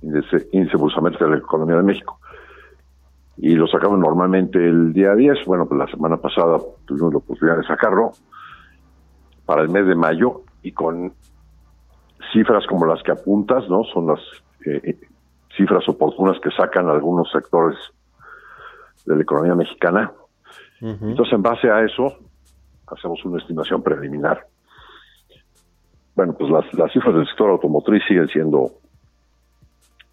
índice, 0.02 0.48
índice 0.50 0.76
bursamétrico 0.76 1.26
de 1.26 1.30
la 1.30 1.38
economía 1.38 1.76
de 1.76 1.84
México. 1.84 2.18
Y 3.36 3.54
lo 3.54 3.68
sacamos 3.68 4.00
normalmente 4.00 4.58
el 4.58 4.92
día 4.92 5.14
10. 5.14 5.44
Bueno, 5.46 5.68
pues 5.68 5.78
la 5.78 5.86
semana 5.86 6.16
pasada 6.16 6.58
tuvimos 6.84 7.12
la 7.12 7.18
oportunidad 7.18 7.58
de 7.58 7.64
sacarlo 7.64 8.10
para 9.46 9.62
el 9.62 9.68
mes 9.68 9.86
de 9.86 9.94
mayo 9.94 10.42
y 10.62 10.72
con 10.72 11.12
cifras 12.32 12.66
como 12.66 12.86
las 12.86 13.02
que 13.02 13.12
apuntas, 13.12 13.68
¿no? 13.68 13.84
Son 13.84 14.06
las 14.06 14.20
eh, 14.66 14.98
cifras 15.56 15.88
oportunas 15.88 16.38
que 16.40 16.50
sacan 16.50 16.88
algunos 16.88 17.30
sectores 17.30 17.76
de 19.06 19.16
la 19.16 19.22
economía 19.22 19.54
mexicana. 19.54 20.12
Entonces, 21.10 21.32
en 21.34 21.42
base 21.42 21.70
a 21.70 21.82
eso, 21.84 22.18
hacemos 22.86 23.24
una 23.24 23.38
estimación 23.38 23.82
preliminar. 23.82 24.46
Bueno, 26.14 26.34
pues 26.38 26.50
las, 26.50 26.72
las 26.74 26.92
cifras 26.92 27.14
del 27.14 27.26
sector 27.26 27.50
automotriz 27.50 28.02
siguen 28.06 28.28
siendo 28.28 28.72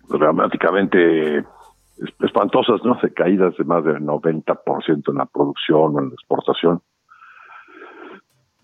dramáticamente 0.08 1.38
es- 1.40 1.46
espantosas, 2.24 2.82
¿no? 2.84 2.98
De 3.02 3.14
caídas 3.14 3.56
de 3.58 3.64
más 3.64 3.84
del 3.84 4.02
90% 4.04 5.12
en 5.12 5.16
la 5.18 5.26
producción 5.26 5.96
o 5.96 6.00
en 6.00 6.08
la 6.10 6.14
exportación. 6.14 6.82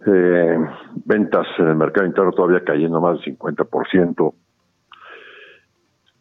Eh, 0.06 0.58
ventas 1.06 1.46
en 1.60 1.68
el 1.68 1.76
mercado 1.76 2.08
interno 2.08 2.32
todavía 2.32 2.64
cayendo 2.64 3.00
más 3.02 3.20
del 3.22 3.38
50%. 3.38 4.34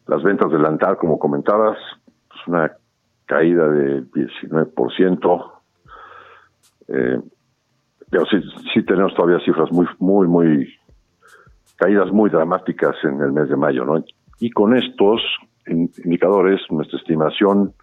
Las 0.07 0.23
ventas 0.23 0.51
del 0.51 0.65
Antar, 0.65 0.97
como 0.97 1.17
comentabas, 1.17 1.77
pues 2.27 2.47
una 2.47 2.71
caída 3.25 3.67
de 3.69 4.03
19%. 4.03 5.51
Eh, 6.89 7.19
pero 8.09 8.25
sí, 8.25 8.41
sí 8.73 8.83
tenemos 8.83 9.13
todavía 9.15 9.39
cifras 9.45 9.71
muy, 9.71 9.87
muy, 9.99 10.27
muy 10.27 10.73
caídas 11.77 12.11
muy 12.11 12.29
dramáticas 12.29 12.95
en 13.03 13.21
el 13.21 13.31
mes 13.31 13.49
de 13.49 13.55
mayo, 13.55 13.85
¿no? 13.85 14.03
Y 14.39 14.49
con 14.51 14.75
estos 14.75 15.21
in- 15.67 15.89
indicadores, 16.03 16.59
nuestra 16.69 16.99
estimación 16.99 17.73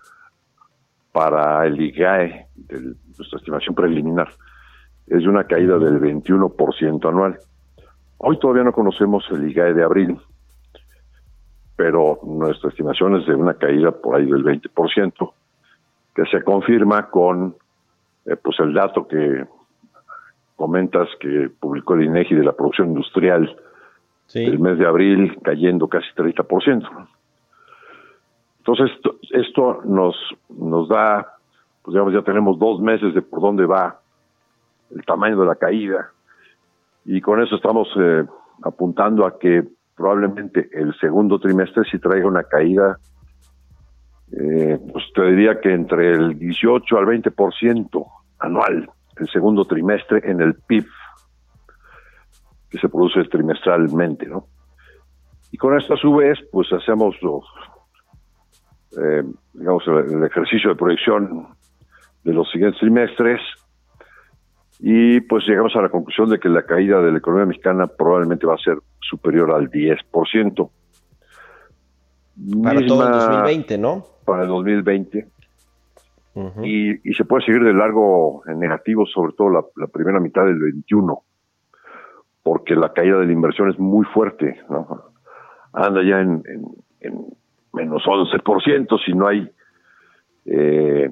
para 1.13 1.67
el 1.67 1.81
IGAE, 1.81 2.47
del- 2.55 2.97
nuestra 3.17 3.39
estimación 3.39 3.75
preliminar, 3.75 4.29
es 5.11 5.23
de 5.23 5.29
una 5.29 5.45
caída 5.45 5.79
del 5.79 6.01
21% 6.01 7.09
anual. 7.09 7.39
Hoy 8.19 8.39
todavía 8.39 8.65
no 8.65 8.73
conocemos 8.73 9.25
el 9.31 9.49
IGAE 9.49 9.75
de 9.75 9.85
abril, 9.85 10.19
pero 11.77 12.19
nuestra 12.25 12.71
estimación 12.71 13.17
es 13.17 13.27
de 13.27 13.35
una 13.35 13.55
caída 13.55 13.93
por 13.93 14.17
ahí 14.17 14.27
del 14.27 14.45
20%, 14.45 15.33
que 16.15 16.25
se 16.27 16.43
confirma 16.43 17.09
con 17.11 17.55
eh, 18.27 18.37
pues 18.37 18.59
el 18.61 18.75
dato 18.75 19.07
que 19.07 19.47
comentas 20.57 21.09
que 21.21 21.51
publicó 21.61 21.95
el 21.95 22.05
INEGI 22.05 22.35
de 22.35 22.45
la 22.45 22.53
producción 22.53 22.89
industrial 22.89 23.57
el 24.35 24.59
mes 24.59 24.79
de 24.79 24.87
abril 24.87 25.39
cayendo 25.43 25.89
casi 25.89 26.09
30%. 26.15 27.09
Entonces, 28.59 28.91
esto, 28.97 29.17
esto 29.31 29.81
nos, 29.85 30.17
nos 30.51 30.89
da, 30.89 31.35
pues 31.83 31.95
digamos, 31.95 32.13
ya 32.13 32.23
tenemos 32.23 32.59
dos 32.59 32.81
meses 32.81 33.15
de 33.15 33.23
por 33.23 33.41
dónde 33.41 33.65
va 33.65 34.01
el 34.95 35.05
tamaño 35.05 35.39
de 35.41 35.47
la 35.47 35.57
caída. 35.57 36.11
Y 37.05 37.21
con 37.21 37.43
eso 37.43 37.57
estamos 37.57 37.89
eh, 37.99 38.25
apuntando 38.63 39.27
a 39.27 39.39
que 39.39 39.65
probablemente 39.97 40.69
el 40.73 40.95
segundo 40.99 41.39
trimestre 41.39 41.83
sí 41.91 41.99
traiga 41.99 42.27
una 42.27 42.45
caída, 42.45 42.99
eh, 44.33 44.79
pues 44.93 45.05
te 45.15 45.23
diría 45.23 45.61
que 45.61 45.73
entre 45.73 46.13
el 46.13 46.39
18 46.39 46.99
al 46.99 47.07
20% 47.07 48.07
anual, 48.39 48.91
el 49.17 49.29
segundo 49.31 49.65
trimestre 49.65 50.21
en 50.31 50.41
el 50.41 50.55
PIB 50.55 50.87
que 52.71 52.79
se 52.79 52.89
produce 52.89 53.25
trimestralmente, 53.25 54.27
¿no? 54.27 54.47
Y 55.51 55.57
con 55.57 55.77
esto 55.79 55.95
a 55.95 55.97
su 55.97 56.15
vez, 56.15 56.39
pues 56.53 56.71
hacemos 56.73 57.17
los, 57.23 57.45
eh, 59.03 59.25
digamos, 59.55 59.83
el, 59.87 60.17
el 60.19 60.25
ejercicio 60.25 60.71
de 60.71 60.77
proyección 60.77 61.49
de 62.25 62.35
los 62.35 62.51
siguientes 62.51 62.79
trimestres 62.79 63.41
y 64.81 65.21
pues 65.23 65.45
llegamos 65.47 65.75
a 65.77 65.83
la 65.83 65.89
conclusión 65.89 66.31
de 66.31 66.39
que 66.39 66.49
la 66.49 66.63
caída 66.63 67.01
de 67.01 67.11
la 67.13 67.19
economía 67.19 67.47
mexicana 67.47 67.87
probablemente 67.87 68.47
va 68.47 68.55
a 68.55 68.59
ser 68.59 68.79
superior 69.01 69.53
al 69.53 69.71
10%. 69.71 70.71
Para 72.63 72.87
todo 72.87 73.03
el 73.03 73.09
Misma- 73.11 73.27
2020, 73.27 73.79
¿no? 73.79 74.05
Para 74.25 74.43
el 74.43 74.49
2020 74.49 75.27
Ujú. 76.35 76.65
y, 76.65 77.01
y 77.03 77.15
se 77.15 77.25
puede 77.25 77.45
seguir 77.45 77.65
de 77.65 77.73
largo 77.75 78.43
en 78.47 78.61
negativo, 78.61 79.05
sobre 79.07 79.33
todo 79.33 79.51
la, 79.51 79.65
la 79.77 79.87
primera 79.89 80.21
mitad 80.21 80.45
del 80.45 80.59
21, 80.61 81.21
porque 82.45 82.77
la 82.77 82.93
caída 82.93 83.19
de 83.19 83.27
la 83.27 83.33
inversión 83.33 83.69
es 83.71 83.79
muy 83.79 84.05
fuerte, 84.07 84.61
¿no? 84.71 84.87
Anda 85.73 86.03
ya 86.03 86.21
en, 86.21 86.43
en, 86.47 86.65
en 87.01 87.25
menos 87.73 88.03
11%, 88.05 89.05
si 89.05 89.13
no 89.15 89.27
hay 89.27 89.51
eh, 90.47 91.11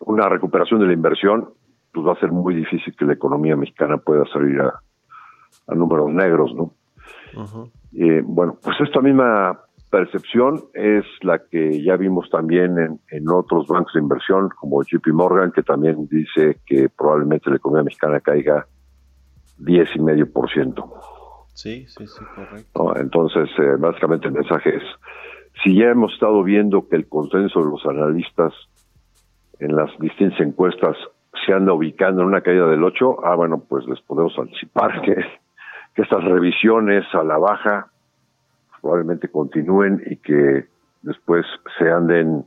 una 0.00 0.28
recuperación 0.28 0.80
de 0.80 0.86
la 0.86 0.92
inversión, 0.92 1.50
pues 1.94 2.06
va 2.06 2.12
a 2.12 2.20
ser 2.20 2.32
muy 2.32 2.54
difícil 2.54 2.94
que 2.96 3.04
la 3.04 3.14
economía 3.14 3.56
mexicana 3.56 3.98
pueda 3.98 4.24
salir 4.32 4.60
a, 4.60 4.80
a 5.68 5.74
números 5.74 6.10
negros, 6.10 6.52
¿no? 6.54 6.74
Eh, 7.96 8.22
bueno, 8.24 8.58
pues 8.62 8.76
esta 8.80 9.00
misma 9.00 9.60
percepción 9.90 10.64
es 10.74 11.04
la 11.22 11.38
que 11.38 11.82
ya 11.82 11.96
vimos 11.96 12.28
también 12.30 12.78
en, 12.78 13.00
en 13.08 13.28
otros 13.28 13.68
bancos 13.68 13.94
de 13.94 14.00
inversión, 14.00 14.48
como 14.48 14.82
JP 14.82 15.06
Morgan, 15.12 15.52
que 15.52 15.62
también 15.62 16.08
dice 16.08 16.58
que 16.66 16.88
probablemente 16.88 17.50
la 17.50 17.56
economía 17.56 17.84
mexicana 17.84 18.20
caiga 18.20 18.66
10,5%. 19.60 20.90
Sí, 21.54 21.86
sí, 21.86 22.06
sí, 22.08 22.24
correcto. 22.34 22.82
¿no? 22.82 22.96
Entonces, 22.96 23.48
eh, 23.58 23.76
básicamente 23.78 24.26
el 24.26 24.34
mensaje 24.34 24.76
es, 24.76 24.82
si 25.62 25.76
ya 25.78 25.90
hemos 25.90 26.12
estado 26.12 26.42
viendo 26.42 26.88
que 26.88 26.96
el 26.96 27.08
consenso 27.08 27.60
de 27.60 27.70
los 27.70 27.86
analistas 27.86 28.52
en 29.60 29.76
las 29.76 29.96
distintas 30.00 30.40
encuestas 30.40 30.96
se 31.44 31.52
anda 31.52 31.72
ubicando 31.72 32.22
en 32.22 32.28
una 32.28 32.40
caída 32.40 32.66
del 32.66 32.82
8, 32.82 33.24
ah, 33.24 33.34
bueno, 33.34 33.62
pues 33.68 33.86
les 33.86 34.00
podemos 34.02 34.38
anticipar 34.38 35.02
que, 35.02 35.14
que 35.94 36.02
estas 36.02 36.24
revisiones 36.24 37.04
a 37.14 37.22
la 37.22 37.38
baja 37.38 37.88
probablemente 38.80 39.28
continúen 39.28 40.02
y 40.06 40.16
que 40.16 40.66
después 41.02 41.46
se 41.78 41.90
anden 41.90 42.44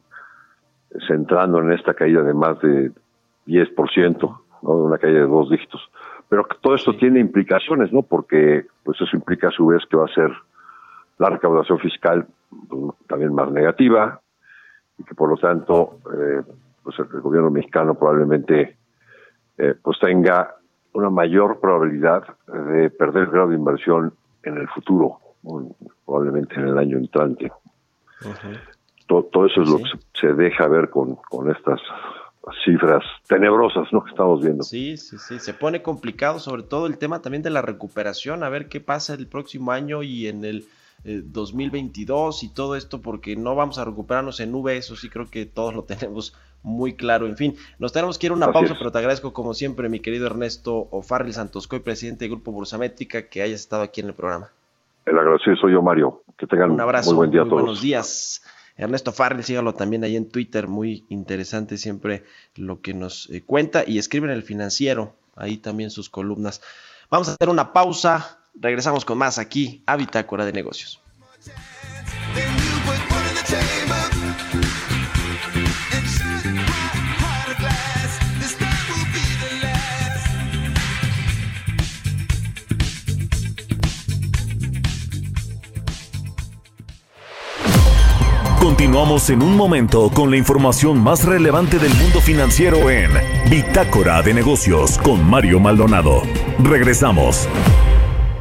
centrando 1.07 1.59
en 1.59 1.71
esta 1.71 1.93
caída 1.93 2.21
de 2.23 2.33
más 2.33 2.59
de 2.61 2.91
10%, 3.47 4.39
¿no? 4.61 4.77
de 4.77 4.83
una 4.83 4.97
caída 4.97 5.19
de 5.19 5.27
dos 5.27 5.49
dígitos. 5.49 5.81
Pero 6.29 6.45
todo 6.61 6.75
esto 6.75 6.95
tiene 6.95 7.19
implicaciones, 7.19 7.91
¿no? 7.93 8.01
Porque 8.01 8.65
pues 8.83 8.99
eso 8.99 9.15
implica 9.15 9.47
a 9.47 9.51
su 9.51 9.67
vez 9.67 9.83
que 9.89 9.97
va 9.97 10.05
a 10.05 10.13
ser 10.13 10.31
la 11.17 11.29
recaudación 11.29 11.79
fiscal 11.79 12.27
pues, 12.69 12.93
también 13.07 13.33
más 13.33 13.51
negativa 13.51 14.19
y 14.97 15.03
que 15.03 15.15
por 15.15 15.29
lo 15.29 15.37
tanto 15.37 15.99
eh, 16.13 16.41
pues 16.87 16.97
el 16.99 17.19
gobierno 17.19 17.51
mexicano 17.51 17.95
probablemente 17.95 18.77
eh, 19.57 19.75
pues 19.83 19.99
tenga 19.99 20.55
una 20.93 21.09
mayor 21.09 21.59
probabilidad 21.59 22.23
de 22.47 22.89
perder 22.89 23.23
el 23.23 23.29
grado 23.29 23.49
de 23.49 23.55
inversión 23.55 24.13
en 24.43 24.57
el 24.57 24.69
futuro, 24.69 25.19
probablemente 26.05 26.55
en 26.55 26.69
el 26.69 26.77
año 26.77 26.97
entrante. 26.97 27.51
todo, 29.05 29.23
todo 29.23 29.47
eso 29.47 29.63
es 29.63 29.69
lo 29.69 29.77
que 29.79 29.83
se 30.13 30.33
deja 30.33 30.69
ver 30.69 30.89
con, 30.89 31.15
con 31.29 31.51
estas 31.51 31.81
cifras 32.63 33.03
tenebrosas 33.27 33.91
¿no? 33.91 34.05
que 34.05 34.11
estamos 34.11 34.41
viendo. 34.41 34.63
Sí, 34.63 34.95
sí, 34.95 35.17
sí, 35.17 35.39
se 35.39 35.53
pone 35.53 35.81
complicado, 35.81 36.39
sobre 36.39 36.63
todo 36.63 36.87
el 36.87 36.97
tema 36.97 37.21
también 37.21 37.43
de 37.43 37.49
la 37.49 37.61
recuperación, 37.61 38.45
a 38.45 38.49
ver 38.49 38.69
qué 38.69 38.79
pasa 38.79 39.13
el 39.13 39.27
próximo 39.27 39.73
año 39.73 40.03
y 40.03 40.27
en 40.27 40.45
el 40.45 40.63
eh, 41.07 41.21
2022 41.23 42.43
y 42.43 42.49
todo 42.53 42.75
esto, 42.75 43.01
porque 43.01 43.35
no 43.35 43.55
vamos 43.55 43.79
a 43.79 43.85
recuperarnos 43.85 44.39
en 44.39 44.53
V, 44.53 44.77
eso 44.77 44.95
sí 44.95 45.09
creo 45.09 45.29
que 45.29 45.45
todos 45.45 45.73
lo 45.73 45.83
tenemos 45.85 46.35
muy 46.63 46.95
claro. 46.95 47.25
En 47.27 47.37
fin, 47.37 47.55
nos 47.79 47.93
tenemos 47.93 48.17
que 48.19 48.27
ir 48.27 48.31
a 48.31 48.35
una 48.35 48.47
Así 48.47 48.53
pausa, 48.53 48.73
es. 48.73 48.77
pero 48.79 48.91
te 48.91 48.97
agradezco 48.99 49.33
como 49.33 49.53
siempre, 49.53 49.89
mi 49.89 49.99
querido 50.01 50.27
Ernesto 50.27 50.87
Ofarril 50.91 51.33
Santoscoy, 51.33 51.79
presidente 51.79 52.25
del 52.25 52.31
Grupo 52.31 52.51
Bursamétrica, 52.51 53.29
que 53.29 53.41
hayas 53.41 53.61
estado 53.61 53.83
aquí 53.83 54.01
en 54.01 54.07
el 54.07 54.13
programa. 54.13 54.49
El 55.05 55.17
agradecido 55.17 55.55
soy 55.55 55.71
yo, 55.73 55.81
Mario. 55.81 56.21
Que 56.37 56.45
tengan 56.45 56.71
Un 56.71 56.81
abrazo, 56.81 57.11
muy 57.11 57.17
buen 57.17 57.31
día 57.31 57.41
a 57.41 57.45
todos. 57.45 57.61
buenos 57.61 57.81
días. 57.81 58.43
Ernesto 58.75 59.11
Farrell, 59.11 59.43
sígalo 59.43 59.73
también 59.73 60.03
ahí 60.03 60.15
en 60.15 60.29
Twitter, 60.29 60.67
muy 60.67 61.05
interesante 61.09 61.77
siempre 61.77 62.25
lo 62.55 62.81
que 62.81 62.93
nos 62.93 63.27
eh, 63.31 63.41
cuenta 63.43 63.83
y 63.87 63.97
escribe 63.97 64.27
en 64.27 64.33
el 64.33 64.43
financiero, 64.43 65.15
ahí 65.35 65.57
también 65.57 65.89
sus 65.89 66.09
columnas. 66.09 66.61
Vamos 67.09 67.29
a 67.29 67.31
hacer 67.31 67.49
una 67.49 67.73
pausa, 67.73 68.36
regresamos 68.59 69.05
con 69.05 69.17
más 69.17 69.37
aquí 69.37 69.83
a 69.85 69.95
Bitácora 69.95 70.45
de 70.45 70.53
Negocios. 70.53 71.01
Continuamos 88.59 89.29
en 89.29 89.41
un 89.41 89.55
momento 89.55 90.11
con 90.13 90.29
la 90.29 90.37
información 90.37 91.01
más 91.01 91.25
relevante 91.25 91.79
del 91.79 91.93
mundo 91.95 92.21
financiero 92.21 92.89
en 92.89 93.09
Bitácora 93.49 94.21
de 94.21 94.33
Negocios 94.33 94.97
con 94.99 95.27
Mario 95.27 95.59
Maldonado. 95.59 96.21
Regresamos. 96.59 97.47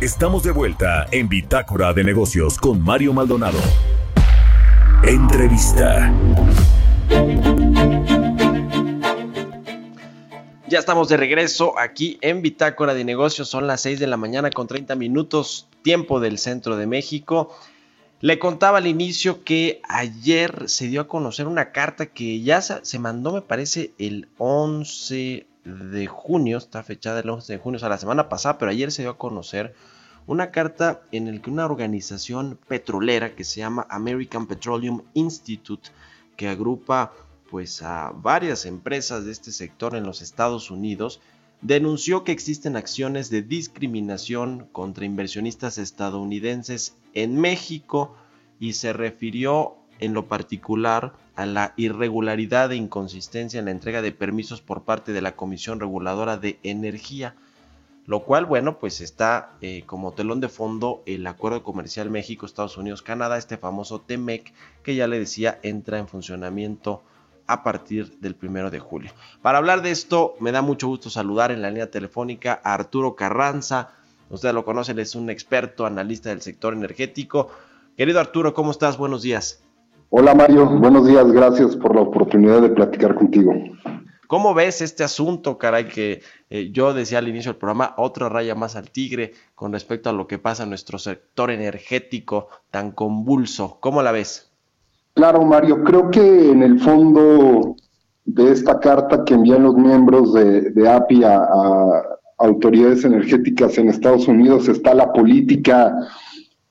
Estamos 0.00 0.42
de 0.42 0.50
vuelta 0.50 1.06
en 1.10 1.28
Bitácora 1.28 1.92
de 1.92 2.02
Negocios 2.02 2.56
con 2.56 2.80
Mario 2.80 3.12
Maldonado. 3.12 3.58
Entrevista. 5.04 6.10
Ya 10.68 10.78
estamos 10.78 11.10
de 11.10 11.18
regreso 11.18 11.78
aquí 11.78 12.16
en 12.22 12.40
Bitácora 12.40 12.94
de 12.94 13.04
Negocios. 13.04 13.50
Son 13.50 13.66
las 13.66 13.82
6 13.82 14.00
de 14.00 14.06
la 14.06 14.16
mañana 14.16 14.48
con 14.48 14.66
30 14.66 14.94
minutos, 14.94 15.68
tiempo 15.82 16.18
del 16.18 16.38
centro 16.38 16.78
de 16.78 16.86
México. 16.86 17.54
Le 18.22 18.38
contaba 18.38 18.78
al 18.78 18.86
inicio 18.86 19.44
que 19.44 19.82
ayer 19.86 20.70
se 20.70 20.88
dio 20.88 21.02
a 21.02 21.08
conocer 21.08 21.46
una 21.46 21.72
carta 21.72 22.06
que 22.06 22.40
ya 22.40 22.62
se 22.62 22.98
mandó, 22.98 23.34
me 23.34 23.42
parece, 23.42 23.92
el 23.98 24.28
11 24.38 25.46
de 25.64 26.06
junio. 26.06 26.56
Está 26.56 26.82
fechada 26.82 27.20
el 27.20 27.28
11 27.28 27.52
de 27.52 27.58
junio, 27.58 27.76
o 27.76 27.80
sea, 27.80 27.90
la 27.90 27.98
semana 27.98 28.30
pasada, 28.30 28.56
pero 28.56 28.70
ayer 28.70 28.90
se 28.92 29.02
dio 29.02 29.10
a 29.10 29.18
conocer 29.18 29.74
una 30.26 30.50
carta 30.50 31.02
en 31.12 31.32
la 31.32 31.42
que 31.42 31.50
una 31.50 31.64
organización 31.64 32.58
petrolera 32.68 33.34
que 33.34 33.44
se 33.44 33.60
llama 33.60 33.86
American 33.90 34.46
Petroleum 34.46 35.02
Institute, 35.14 35.90
que 36.36 36.48
agrupa 36.48 37.12
pues 37.50 37.82
a 37.82 38.12
varias 38.14 38.64
empresas 38.64 39.24
de 39.24 39.32
este 39.32 39.50
sector 39.50 39.96
en 39.96 40.04
los 40.04 40.22
Estados 40.22 40.70
Unidos, 40.70 41.20
denunció 41.62 42.24
que 42.24 42.32
existen 42.32 42.76
acciones 42.76 43.28
de 43.28 43.42
discriminación 43.42 44.68
contra 44.72 45.04
inversionistas 45.04 45.78
estadounidenses 45.78 46.96
en 47.12 47.38
México 47.38 48.14
y 48.58 48.74
se 48.74 48.92
refirió 48.92 49.76
en 49.98 50.14
lo 50.14 50.26
particular 50.28 51.12
a 51.34 51.46
la 51.46 51.74
irregularidad 51.76 52.72
e 52.72 52.76
inconsistencia 52.76 53.58
en 53.58 53.66
la 53.66 53.70
entrega 53.70 54.02
de 54.02 54.12
permisos 54.12 54.62
por 54.62 54.84
parte 54.84 55.12
de 55.12 55.22
la 55.22 55.36
Comisión 55.36 55.80
Reguladora 55.80 56.36
de 56.36 56.58
Energía, 56.62 57.34
lo 58.06 58.24
cual, 58.24 58.46
bueno, 58.46 58.78
pues 58.78 59.00
está 59.00 59.50
eh, 59.60 59.84
como 59.86 60.12
telón 60.12 60.40
de 60.40 60.48
fondo 60.48 61.02
el 61.06 61.26
Acuerdo 61.26 61.62
Comercial 61.62 62.10
México, 62.10 62.46
Estados 62.46 62.76
Unidos, 62.76 63.02
Canadá, 63.02 63.38
este 63.38 63.56
famoso 63.56 64.00
TEMEC, 64.00 64.52
que 64.82 64.94
ya 64.94 65.06
le 65.06 65.18
decía 65.18 65.58
entra 65.62 65.98
en 65.98 66.08
funcionamiento 66.08 67.02
a 67.46 67.62
partir 67.62 68.18
del 68.20 68.34
primero 68.34 68.70
de 68.70 68.78
julio. 68.78 69.10
Para 69.42 69.58
hablar 69.58 69.82
de 69.82 69.90
esto, 69.90 70.34
me 70.40 70.52
da 70.52 70.62
mucho 70.62 70.86
gusto 70.88 71.10
saludar 71.10 71.50
en 71.50 71.62
la 71.62 71.68
línea 71.68 71.90
telefónica 71.90 72.60
a 72.62 72.74
Arturo 72.74 73.16
Carranza. 73.16 73.90
Usted 74.30 74.54
lo 74.54 74.64
conoce, 74.64 74.92
él 74.92 75.00
es 75.00 75.14
un 75.16 75.30
experto, 75.30 75.84
analista 75.84 76.28
del 76.28 76.42
sector 76.42 76.72
energético. 76.72 77.48
Querido 77.96 78.20
Arturo, 78.20 78.54
¿cómo 78.54 78.70
estás? 78.70 78.96
Buenos 78.96 79.22
días. 79.22 79.62
Hola 80.10 80.34
Mario, 80.34 80.66
buenos 80.66 81.06
días, 81.06 81.30
gracias 81.30 81.76
por 81.76 81.94
la 81.94 82.02
oportunidad 82.02 82.60
de 82.62 82.70
platicar 82.70 83.14
contigo. 83.14 83.52
¿Cómo 84.30 84.54
ves 84.54 84.80
este 84.80 85.02
asunto, 85.02 85.58
caray, 85.58 85.88
que 85.88 86.20
eh, 86.50 86.70
yo 86.72 86.94
decía 86.94 87.18
al 87.18 87.26
inicio 87.26 87.50
del 87.50 87.58
programa, 87.58 87.94
otra 87.96 88.28
raya 88.28 88.54
más 88.54 88.76
al 88.76 88.92
tigre 88.92 89.32
con 89.56 89.72
respecto 89.72 90.08
a 90.08 90.12
lo 90.12 90.28
que 90.28 90.38
pasa 90.38 90.62
en 90.62 90.68
nuestro 90.68 91.00
sector 91.00 91.50
energético 91.50 92.46
tan 92.70 92.92
convulso? 92.92 93.78
¿Cómo 93.80 94.04
la 94.04 94.12
ves? 94.12 94.48
Claro, 95.14 95.44
Mario, 95.44 95.82
creo 95.82 96.12
que 96.12 96.52
en 96.52 96.62
el 96.62 96.78
fondo 96.78 97.74
de 98.24 98.52
esta 98.52 98.78
carta 98.78 99.24
que 99.24 99.34
envían 99.34 99.64
los 99.64 99.74
miembros 99.74 100.32
de, 100.32 100.88
API 100.88 101.24
a, 101.24 101.38
a 101.38 102.02
autoridades 102.38 103.04
energéticas 103.04 103.78
en 103.78 103.88
Estados 103.88 104.28
Unidos 104.28 104.68
está 104.68 104.94
la 104.94 105.12
política 105.12 105.92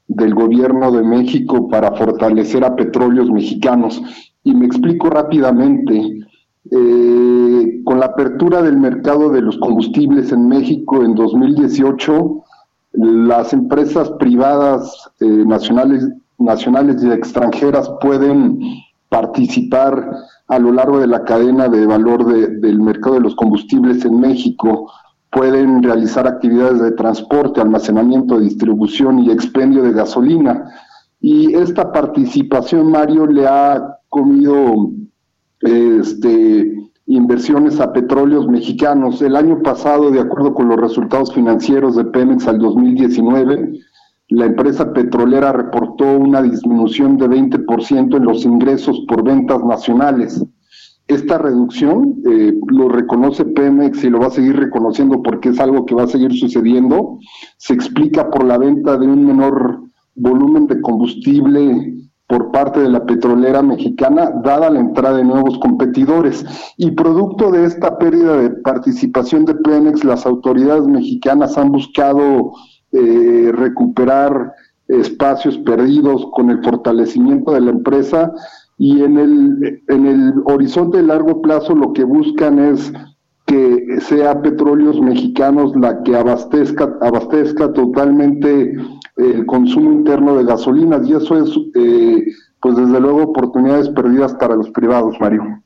del 0.08 0.34
gobierno 0.34 0.94
de 0.94 1.04
México 1.04 1.68
para 1.68 1.92
fortalecer 1.92 2.64
a 2.64 2.78
petróleos 2.78 3.30
mexicanos. 3.30 4.02
Y 4.46 4.56
me 4.56 4.66
explico 4.66 5.10
rápidamente. 5.10 6.29
Eh, 6.72 7.82
con 7.86 8.00
la 8.00 8.08
apertura 8.08 8.62
del 8.62 8.78
mercado 8.78 9.30
de 9.30 9.42
los 9.42 9.58
combustibles 9.58 10.32
en 10.32 10.48
México 10.48 11.04
en 11.04 11.16
2018, 11.16 12.44
las 12.94 13.54
empresas 13.54 14.10
privadas 14.20 15.10
eh, 15.20 15.26
nacionales, 15.26 16.08
nacionales 16.38 17.04
y 17.04 17.10
extranjeras 17.12 17.90
pueden 18.02 18.60
participar 19.10 20.12
a 20.48 20.60
lo 20.60 20.72
largo 20.72 21.00
de 21.00 21.08
la 21.08 21.24
cadena 21.24 21.68
de 21.70 21.86
valor 21.86 22.26
de- 22.26 22.48
del 22.60 22.80
mercado 22.80 23.16
de 23.16 23.22
los 23.22 23.36
combustibles 23.36 24.04
en 24.06 24.20
México, 24.20 24.92
pueden 25.32 25.82
realizar 25.84 26.28
actividades 26.28 26.82
de 26.82 26.92
transporte, 26.92 27.62
almacenamiento, 27.62 28.40
distribución 28.40 29.20
y 29.20 29.32
expendio 29.32 29.84
de 29.84 29.92
gasolina. 29.94 30.66
Y 31.22 31.54
esta 31.54 31.92
participación, 31.92 32.90
Mario, 32.92 33.28
le 33.28 33.48
ha 33.48 33.98
comido 34.10 34.90
este, 35.62 36.74
inversiones 37.06 37.80
a 37.80 37.92
petróleos 37.92 38.48
mexicanos. 38.48 39.22
El 39.22 39.36
año 39.36 39.62
pasado, 39.62 40.12
de 40.12 40.20
acuerdo 40.20 40.54
con 40.54 40.70
los 40.70 40.78
resultados 40.78 41.34
financieros 41.34 41.96
de 41.96 42.06
Pemex 42.06 42.48
al 42.48 42.60
2019, 42.60 43.80
la 44.30 44.46
empresa 44.46 44.94
petrolera 44.94 45.52
reportó 45.52 46.18
una 46.18 46.42
disminución 46.42 47.18
de 47.18 47.28
20% 47.28 48.16
en 48.16 48.24
los 48.24 48.46
ingresos 48.46 49.04
por 49.08 49.24
ventas 49.24 49.64
nacionales. 49.64 50.44
Esta 51.08 51.40
reducción 51.40 52.22
eh, 52.30 52.54
lo 52.68 52.88
reconoce 52.90 53.44
Pemex 53.44 54.04
y 54.04 54.12
lo 54.12 54.20
va 54.20 54.28
a 54.28 54.32
seguir 54.32 54.56
reconociendo 54.58 55.24
porque 55.24 55.50
es 55.50 55.60
algo 55.60 55.88
que 55.88 55.96
va 55.96 56.04
a 56.04 56.08
seguir 56.08 56.32
sucediendo. 56.34 57.18
Se 57.58 57.74
explica 57.74 58.30
por 58.30 58.46
la 58.46 58.60
venta 58.60 58.96
de 58.96 59.08
un 59.08 59.26
menor 59.26 59.82
volumen 60.14 60.68
de 60.68 60.80
combustible 60.82 61.96
por 62.30 62.52
parte 62.52 62.80
de 62.80 62.90
la 62.90 63.04
petrolera 63.06 63.64
mexicana, 63.64 64.32
dada 64.44 64.70
la 64.70 64.80
entrada 64.80 65.18
de 65.18 65.24
nuevos 65.24 65.58
competidores. 65.58 66.46
Y 66.78 66.92
producto 66.92 67.52
de 67.52 67.66
esta 67.66 67.98
pérdida 67.98 68.38
de 68.38 68.52
participación 68.52 69.46
de 69.46 69.56
Pemex, 69.56 70.04
las 70.04 70.28
autoridades 70.28 70.86
mexicanas 70.86 71.58
han 71.58 71.72
buscado 71.72 72.52
eh, 72.92 73.52
recuperar 73.52 74.54
espacios 74.88 75.58
perdidos 75.58 76.28
con 76.34 76.52
el 76.52 76.64
fortalecimiento 76.64 77.52
de 77.52 77.62
la 77.62 77.72
empresa 77.72 78.32
y 78.78 79.02
en 79.02 79.18
el, 79.18 79.82
en 79.88 80.06
el 80.06 80.34
horizonte 80.46 80.98
de 80.98 81.04
largo 81.04 81.42
plazo 81.42 81.74
lo 81.74 81.94
que 81.94 82.04
buscan 82.04 82.60
es 82.60 82.94
que 83.48 84.00
sea 84.02 84.44
Petróleos 84.44 85.02
Mexicanos 85.02 85.76
la 85.76 86.04
que 86.04 86.16
abastezca, 86.16 86.96
abastezca 87.02 87.74
totalmente 87.74 88.76
el 89.20 89.46
consumo 89.46 89.92
interno 89.92 90.38
de 90.38 90.46
gasolinas 90.46 91.08
y 91.08 91.14
eso 91.14 91.44
es, 91.44 91.50
eh, 91.76 92.26
pues 92.62 92.76
desde 92.76 93.00
luego, 93.00 93.24
oportunidades 93.24 93.90
perdidas 93.90 94.34
para 94.36 94.56
los 94.56 94.70
privados, 94.72 95.16
Mario. 95.20 95.62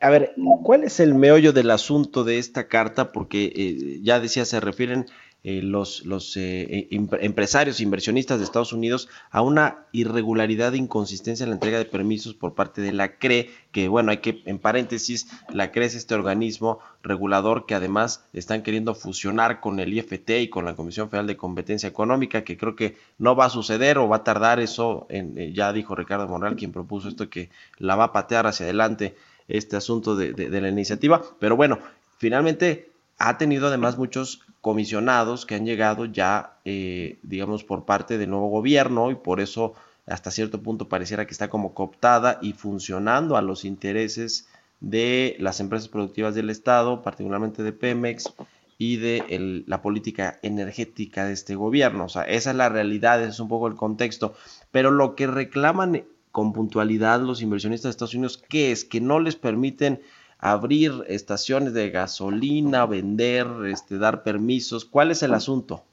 A 0.00 0.10
ver, 0.10 0.34
¿cuál 0.62 0.84
es 0.84 1.00
el 1.00 1.14
meollo 1.14 1.52
del 1.52 1.70
asunto 1.70 2.24
de 2.24 2.38
esta 2.38 2.68
carta? 2.68 3.10
Porque 3.10 3.52
eh, 3.56 4.00
ya 4.02 4.20
decía, 4.20 4.44
se 4.44 4.60
refieren 4.60 5.06
eh, 5.44 5.60
los, 5.62 6.04
los 6.06 6.36
eh, 6.38 6.88
em- 6.90 7.08
empresarios, 7.20 7.80
inversionistas 7.80 8.38
de 8.38 8.44
Estados 8.44 8.72
Unidos 8.72 9.08
a 9.30 9.42
una 9.42 9.84
irregularidad 9.92 10.72
e 10.74 10.78
inconsistencia 10.78 11.44
en 11.44 11.50
la 11.50 11.56
entrega 11.56 11.78
de 11.78 11.84
permisos 11.84 12.32
por 12.34 12.54
parte 12.54 12.80
de 12.80 12.92
la 12.92 13.16
CRE, 13.18 13.50
que 13.70 13.88
bueno, 13.88 14.10
hay 14.10 14.18
que, 14.18 14.42
en 14.46 14.58
paréntesis, 14.58 15.28
la 15.52 15.70
CRE 15.70 15.84
es 15.84 15.94
este 15.94 16.14
organismo 16.14 16.78
regulador 17.02 17.66
que 17.66 17.74
además 17.74 18.24
están 18.32 18.62
queriendo 18.62 18.94
fusionar 18.94 19.60
con 19.60 19.80
el 19.80 19.92
IFT 19.92 20.30
y 20.40 20.48
con 20.48 20.64
la 20.64 20.74
Comisión 20.74 21.10
Federal 21.10 21.26
de 21.26 21.36
Competencia 21.36 21.88
Económica, 21.88 22.42
que 22.42 22.56
creo 22.56 22.74
que 22.74 22.96
no 23.18 23.36
va 23.36 23.44
a 23.44 23.50
suceder 23.50 23.98
o 23.98 24.08
va 24.08 24.16
a 24.16 24.24
tardar 24.24 24.60
eso, 24.60 25.06
en, 25.10 25.36
eh, 25.38 25.52
ya 25.52 25.72
dijo 25.74 25.94
Ricardo 25.94 26.26
Monreal, 26.26 26.56
quien 26.56 26.72
propuso 26.72 27.08
esto, 27.08 27.28
que 27.28 27.50
la 27.78 27.96
va 27.96 28.04
a 28.04 28.12
patear 28.12 28.46
hacia 28.46 28.64
adelante 28.64 29.14
este 29.46 29.76
asunto 29.76 30.16
de- 30.16 30.32
de 30.32 30.60
la 30.62 30.70
iniciativa, 30.70 31.22
pero 31.38 31.54
bueno, 31.54 31.78
finalmente 32.16 32.88
ha 33.18 33.36
tenido 33.36 33.66
además 33.68 33.98
muchos 33.98 34.40
comisionados 34.64 35.44
que 35.44 35.56
han 35.56 35.66
llegado 35.66 36.06
ya, 36.06 36.56
eh, 36.64 37.18
digamos, 37.22 37.64
por 37.64 37.84
parte 37.84 38.16
del 38.16 38.30
nuevo 38.30 38.48
gobierno 38.48 39.10
y 39.10 39.14
por 39.14 39.42
eso 39.42 39.74
hasta 40.06 40.30
cierto 40.30 40.62
punto 40.62 40.88
pareciera 40.88 41.26
que 41.26 41.32
está 41.32 41.50
como 41.50 41.74
cooptada 41.74 42.38
y 42.40 42.54
funcionando 42.54 43.36
a 43.36 43.42
los 43.42 43.66
intereses 43.66 44.48
de 44.80 45.36
las 45.38 45.60
empresas 45.60 45.88
productivas 45.88 46.34
del 46.34 46.48
Estado, 46.48 47.02
particularmente 47.02 47.62
de 47.62 47.74
Pemex 47.74 48.32
y 48.78 48.96
de 48.96 49.62
la 49.66 49.82
política 49.82 50.38
energética 50.40 51.26
de 51.26 51.34
este 51.34 51.56
gobierno. 51.56 52.06
O 52.06 52.08
sea, 52.08 52.22
esa 52.22 52.52
es 52.52 52.56
la 52.56 52.70
realidad, 52.70 53.20
ese 53.20 53.32
es 53.32 53.40
un 53.40 53.48
poco 53.48 53.68
el 53.68 53.74
contexto. 53.74 54.32
Pero 54.72 54.90
lo 54.90 55.14
que 55.14 55.26
reclaman 55.26 56.04
con 56.32 56.54
puntualidad 56.54 57.20
los 57.20 57.42
inversionistas 57.42 57.84
de 57.84 57.90
Estados 57.90 58.14
Unidos, 58.14 58.42
¿qué 58.48 58.72
es? 58.72 58.86
Que 58.86 59.02
no 59.02 59.20
les 59.20 59.36
permiten 59.36 60.00
abrir 60.44 60.92
estaciones 61.08 61.72
de 61.72 61.88
gasolina, 61.88 62.84
vender, 62.84 63.46
este, 63.66 63.96
dar 63.96 64.22
permisos. 64.22 64.84
¿Cuál 64.84 65.10
es 65.10 65.22
el 65.22 65.32
asunto? 65.32 65.84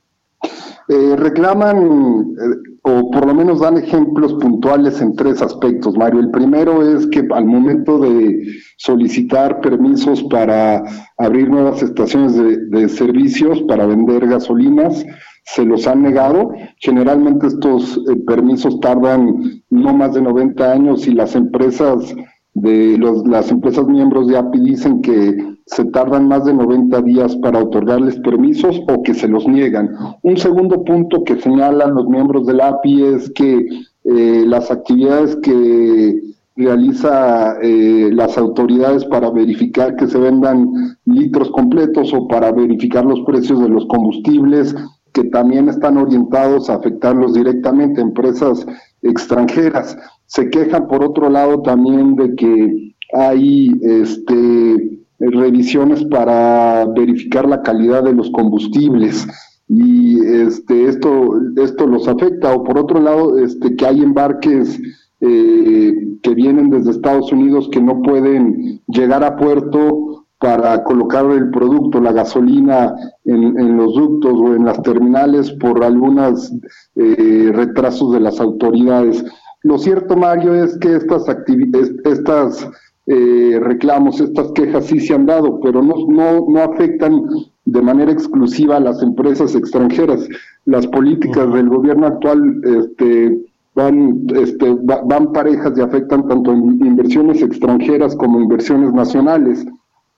Eh, 0.90 1.16
reclaman, 1.16 1.78
eh, 1.78 2.78
o 2.82 3.12
por 3.12 3.26
lo 3.26 3.34
menos 3.34 3.62
dan 3.62 3.78
ejemplos 3.78 4.34
puntuales 4.34 5.00
en 5.00 5.16
tres 5.16 5.42
aspectos, 5.42 5.96
Mario. 5.96 6.20
El 6.20 6.32
primero 6.32 6.86
es 6.86 7.08
que 7.08 7.26
al 7.32 7.46
momento 7.46 7.98
de 8.00 8.46
solicitar 8.76 9.62
permisos 9.62 10.22
para 10.24 10.84
abrir 11.18 11.50
nuevas 11.50 11.82
estaciones 11.82 12.36
de, 12.36 12.58
de 12.58 12.90
servicios 12.90 13.62
para 13.70 13.86
vender 13.86 14.28
gasolinas, 14.28 15.06
se 15.46 15.64
los 15.64 15.88
han 15.88 16.02
negado. 16.02 16.52
Generalmente 16.80 17.48
estos 17.48 17.98
eh, 17.98 18.18
permisos 18.28 18.82
tardan 18.82 19.64
no 19.70 19.94
más 19.94 20.14
de 20.14 20.22
90 20.22 20.74
años 20.74 21.08
y 21.08 21.14
las 21.14 21.36
empresas 21.36 22.14
de 22.54 22.98
los, 22.98 23.26
las 23.28 23.50
empresas 23.50 23.88
miembros 23.88 24.28
de 24.28 24.38
API 24.38 24.60
dicen 24.60 25.02
que 25.02 25.56
se 25.66 25.86
tardan 25.86 26.28
más 26.28 26.46
de 26.46 26.54
90 26.54 27.02
días 27.04 27.36
para 27.38 27.60
otorgarles 27.60 28.20
permisos 28.20 28.82
o 28.90 29.04
que 29.04 29.14
se 29.14 29.28
los 29.28 29.48
niegan. 29.48 29.90
Un 30.22 30.38
segundo 30.38 30.84
punto 30.84 31.24
que 31.24 31.40
señalan 31.40 31.96
los 31.96 32.08
miembros 32.08 32.46
del 32.46 32.60
API 32.60 33.04
es 33.04 33.30
que 33.32 33.68
eh, 34.04 34.44
las 34.46 34.70
actividades 34.70 35.38
que 35.38 36.20
realiza 36.56 37.56
eh, 37.62 38.10
las 38.12 38.38
autoridades 38.38 39.06
para 39.06 39.30
verificar 39.30 39.96
que 39.96 40.08
se 40.08 40.20
vendan 40.20 40.98
litros 41.06 41.50
completos 41.52 42.14
o 42.14 42.28
para 42.28 42.52
verificar 42.52 43.06
los 43.06 43.22
precios 43.22 43.62
de 43.62 43.70
los 43.70 43.86
combustibles 43.86 44.76
que 45.14 45.26
también 45.26 45.70
están 45.70 45.98
orientados 45.98 46.70
a 46.70 46.76
afectarlos 46.76 47.34
directamente 47.34 48.02
empresas 48.02 48.66
extranjeras. 49.02 49.98
Se 50.26 50.50
quejan 50.50 50.88
por 50.88 51.04
otro 51.04 51.30
lado 51.30 51.62
también 51.62 52.16
de 52.16 52.36
que 52.36 52.96
hay 53.14 53.72
este 53.82 55.00
revisiones 55.20 56.04
para 56.06 56.86
verificar 56.86 57.48
la 57.48 57.62
calidad 57.62 58.04
de 58.04 58.14
los 58.14 58.32
combustibles 58.32 59.28
y 59.68 60.20
este 60.20 60.86
esto 60.86 61.34
esto 61.58 61.86
los 61.86 62.08
afecta 62.08 62.54
o 62.54 62.64
por 62.64 62.80
otro 62.80 63.00
lado 63.00 63.38
este 63.38 63.76
que 63.76 63.86
hay 63.86 64.02
embarques 64.02 64.82
eh, 65.20 65.94
que 66.24 66.34
vienen 66.34 66.72
desde 66.72 66.92
Estados 66.92 67.32
Unidos 67.32 67.70
que 67.72 67.82
no 67.82 68.02
pueden 68.02 68.82
llegar 68.88 69.24
a 69.24 69.38
puerto 69.38 70.21
para 70.42 70.84
colocar 70.84 71.26
el 71.32 71.52
producto, 71.52 72.02
la 72.02 72.12
gasolina 72.12 72.96
en, 73.26 73.78
los 73.78 73.94
ductos 73.94 74.34
o 74.34 74.56
en 74.56 74.66
las 74.66 74.82
terminales 74.82 75.52
por 75.52 75.84
algunos 75.84 76.52
eh, 76.96 77.52
retrasos 77.54 78.12
de 78.12 78.22
las 78.22 78.42
autoridades. 78.42 79.24
Lo 79.62 79.78
cierto, 79.78 80.18
Mario, 80.18 80.56
es 80.56 80.76
que 80.80 80.96
estas 80.96 81.30
actividades, 81.30 81.94
estas 82.06 82.68
eh, 83.06 83.60
reclamos, 83.62 84.20
estas 84.20 84.52
quejas 84.54 84.88
sí 84.88 85.00
se 85.00 85.14
han 85.14 85.28
dado, 85.28 85.60
pero 85.60 85.84
no, 85.84 85.94
no, 86.08 86.44
no 86.50 86.60
afectan 86.60 87.22
de 87.66 87.82
manera 87.84 88.12
exclusiva 88.12 88.78
a 88.78 88.80
las 88.80 89.04
empresas 89.04 89.54
extranjeras. 89.54 90.28
Las 90.66 90.88
políticas 90.88 91.54
del 91.54 91.70
gobierno 91.70 92.08
actual 92.08 92.62
este, 92.64 93.40
van, 93.76 94.26
este, 94.36 94.76
van 94.82 95.32
parejas 95.34 95.74
y 95.78 95.82
afectan 95.82 96.28
tanto 96.28 96.52
inversiones 96.52 97.44
extranjeras 97.44 98.16
como 98.16 98.42
inversiones 98.42 98.92
nacionales. 98.92 99.68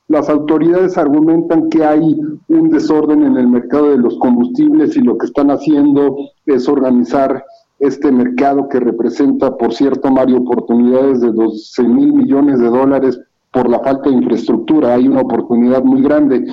Las 0.09 0.29
autoridades 0.29 0.97
argumentan 0.97 1.69
que 1.69 1.85
hay 1.85 2.19
un 2.49 2.69
desorden 2.69 3.23
en 3.23 3.37
el 3.37 3.47
mercado 3.47 3.91
de 3.91 3.97
los 3.97 4.17
combustibles 4.19 4.97
y 4.97 5.01
lo 5.01 5.17
que 5.17 5.27
están 5.27 5.49
haciendo 5.49 6.17
es 6.45 6.67
organizar 6.67 7.43
este 7.79 8.11
mercado 8.11 8.67
que 8.69 8.79
representa, 8.79 9.57
por 9.57 9.73
cierto, 9.73 10.11
Mario, 10.11 10.41
oportunidades 10.41 11.21
de 11.21 11.31
12 11.31 11.83
mil 11.83 12.13
millones 12.13 12.59
de 12.59 12.69
dólares 12.69 13.19
por 13.51 13.69
la 13.69 13.79
falta 13.79 14.09
de 14.09 14.15
infraestructura. 14.15 14.93
Hay 14.93 15.07
una 15.07 15.21
oportunidad 15.21 15.83
muy 15.83 16.01
grande. 16.01 16.45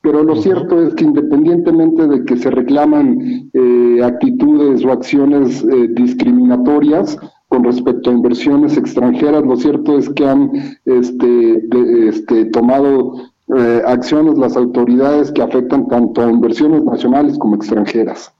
Pero 0.00 0.22
lo 0.22 0.36
cierto 0.36 0.80
es 0.82 0.94
que 0.94 1.04
independientemente 1.04 2.06
de 2.06 2.24
que 2.24 2.36
se 2.36 2.50
reclaman 2.50 3.50
eh, 3.52 4.00
actitudes 4.02 4.84
o 4.84 4.92
acciones 4.92 5.64
eh, 5.64 5.88
discriminatorias 5.90 7.18
con 7.48 7.64
respecto 7.64 8.10
a 8.10 8.12
inversiones 8.12 8.76
extranjeras, 8.76 9.42
lo 9.42 9.56
cierto 9.56 9.98
es 9.98 10.08
que 10.10 10.26
han 10.26 10.78
este, 10.84 12.08
este, 12.08 12.44
tomado 12.46 13.14
eh, 13.56 13.82
acciones 13.86 14.36
las 14.36 14.56
autoridades 14.56 15.32
que 15.32 15.42
afectan 15.42 15.88
tanto 15.88 16.22
a 16.22 16.30
inversiones 16.30 16.82
nacionales 16.84 17.38
como 17.38 17.56
extranjeras. 17.56 18.32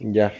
Ya. 0.00 0.32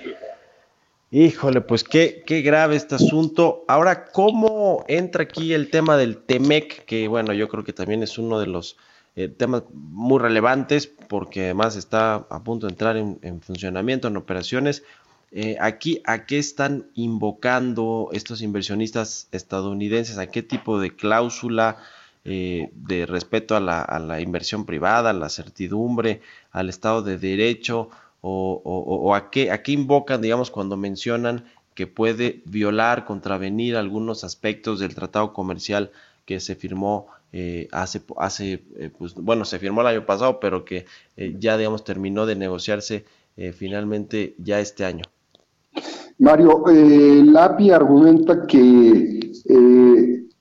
Híjole, 1.13 1.61
pues 1.61 1.85
qué, 1.85 2.23
qué 2.27 2.43
grave 2.43 2.77
este 2.77 2.95
asunto. 2.97 3.65
Ahora, 3.69 4.07
¿cómo 4.07 4.85
entra 4.89 5.25
aquí 5.25 5.53
el 5.53 5.71
tema 5.71 5.97
del 5.97 6.19
TEMEC? 6.19 6.85
Que 6.85 7.09
bueno, 7.09 7.33
yo 7.33 7.49
creo 7.49 7.65
que 7.65 7.73
también 7.73 8.03
es 8.03 8.19
uno 8.19 8.39
de 8.41 8.47
los 8.47 8.77
eh, 9.17 9.27
temas 9.27 9.65
muy 9.73 10.21
relevantes 10.21 10.87
porque 10.87 11.47
además 11.47 11.75
está 11.75 12.15
a 12.15 12.45
punto 12.45 12.67
de 12.67 12.73
entrar 12.73 12.97
en, 12.97 13.41
funcionamiento, 13.43 14.07
en 14.07 14.17
operaciones. 14.17 14.85
Eh, 15.33 15.57
aquí, 15.61 16.03
¿a 16.07 16.27
qué 16.27 16.39
están 16.39 16.91
invocando 16.95 18.09
estos 18.13 18.43
inversionistas 18.43 19.29
estadounidenses? 19.31 20.19
¿A 20.19 20.27
qué 20.27 20.43
tipo 20.43 20.81
de 20.81 20.97
cláusula 20.97 21.77
eh, 22.25 22.71
de 22.75 23.07
respeto 23.07 23.55
a 23.57 23.61
la, 23.61 24.21
inversión 24.21 24.67
privada, 24.67 25.11
a 25.11 25.13
la 25.13 25.29
certidumbre, 25.29 26.21
al 26.51 26.69
Estado 26.69 27.03
de 27.03 27.19
Derecho? 27.19 27.91
¿O, 28.23 29.15
a, 29.15 29.31
qué, 29.31 29.51
a 29.51 29.63
qué 29.63 29.73
invocan, 29.73 30.21
digamos, 30.21 30.51
cuando 30.51 30.77
mencionan 30.77 31.45
que 31.75 31.87
puede 31.87 32.43
violar, 32.45 33.07
contravenir 33.07 33.77
algunos 33.77 34.25
aspectos 34.25 34.81
del 34.81 34.95
tratado 34.95 35.33
comercial 35.33 35.91
que 36.27 36.41
se 36.41 36.55
firmó 36.57 37.07
eh, 37.33 37.69
hace, 37.73 38.03
hace 38.19 38.63
eh, 38.77 38.91
pues, 38.99 39.15
bueno, 39.15 39.45
se 39.47 39.59
firmó 39.59 39.81
el 39.83 39.87
año 39.87 40.07
pasado, 40.07 40.41
pero 40.41 40.65
que 40.65 40.87
ya, 41.17 41.57
digamos, 41.57 41.85
terminó 41.85 42.27
de 42.27 42.37
negociarse 42.37 43.05
finalmente 43.55 44.35
ya 44.39 44.61
este 44.61 44.85
año. 44.85 45.05
Mario, 46.21 46.65
el 46.69 47.37
API 47.37 47.71
argumenta 47.71 48.47
que 48.47 49.33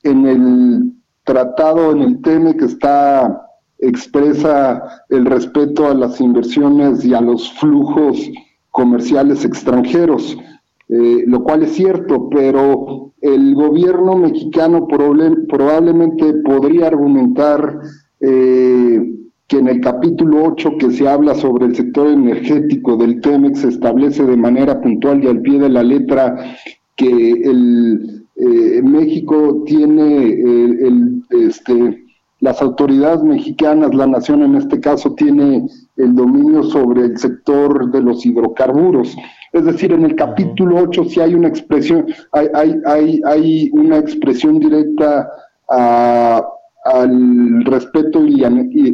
en 0.04 0.26
el 0.28 0.94
tratado, 1.24 1.92
en 1.92 2.02
el 2.02 2.22
TEME 2.22 2.56
que 2.56 2.66
está 2.66 3.46
expresa 3.80 5.04
el 5.10 5.26
respeto 5.26 5.88
a 5.88 5.94
las 5.94 6.20
inversiones 6.20 7.04
y 7.06 7.14
a 7.14 7.22
los 7.22 7.52
flujos 7.54 8.20
comerciales 8.72 9.46
extranjeros. 9.46 10.38
Eh, 10.90 11.24
lo 11.28 11.44
cual 11.44 11.64
es 11.64 11.74
cierto, 11.74 12.30
pero 12.30 13.14
el 13.22 13.54
gobierno 13.54 14.16
mexicano 14.16 14.88
probablemente 14.88 16.34
podría 16.44 16.88
argumentar 16.88 17.80
eh, 18.20 19.19
que 19.50 19.58
en 19.58 19.68
el 19.68 19.82
capítulo 19.82 20.44
8 20.46 20.78
que 20.80 20.92
se 20.92 21.10
habla 21.10 21.34
sobre 21.34 21.66
el 21.66 21.76
sector 21.76 22.08
energético 22.08 22.96
del 22.96 23.20
TEMEX 23.20 23.62
se 23.62 23.70
establece 23.70 24.24
de 24.24 24.38
manera 24.38 24.80
puntual 24.80 25.24
y 25.24 25.28
al 25.28 25.42
pie 25.42 25.60
de 25.60 25.70
la 25.70 25.82
letra 25.82 26.56
que 26.96 27.32
el, 27.32 28.28
eh, 28.36 28.82
México 28.84 29.64
tiene 29.66 30.34
el, 30.34 31.24
este, 31.32 32.06
las 32.42 32.62
autoridades 32.62 33.24
mexicanas, 33.24 33.94
la 33.96 34.06
nación 34.06 34.44
en 34.44 34.56
este 34.56 34.80
caso, 34.80 35.16
tiene 35.16 35.68
el 35.98 36.16
dominio 36.16 36.62
sobre 36.64 37.06
el 37.06 37.18
sector 37.18 37.92
de 37.92 38.02
los 38.02 38.24
hidrocarburos. 38.26 39.18
Es 39.52 39.66
decir, 39.66 39.92
en 39.92 40.06
el 40.06 40.16
capítulo 40.16 40.78
8 40.78 41.06
sí 41.06 41.20
hay 41.20 41.34
una 41.34 41.48
expresión, 41.48 42.06
hay, 42.34 42.48
hay, 42.54 42.76
hay, 42.86 43.22
hay 43.26 43.70
una 43.74 43.98
expresión 43.98 44.60
directa 44.60 45.28
al 46.86 47.66
respeto 47.66 48.26
y, 48.26 48.44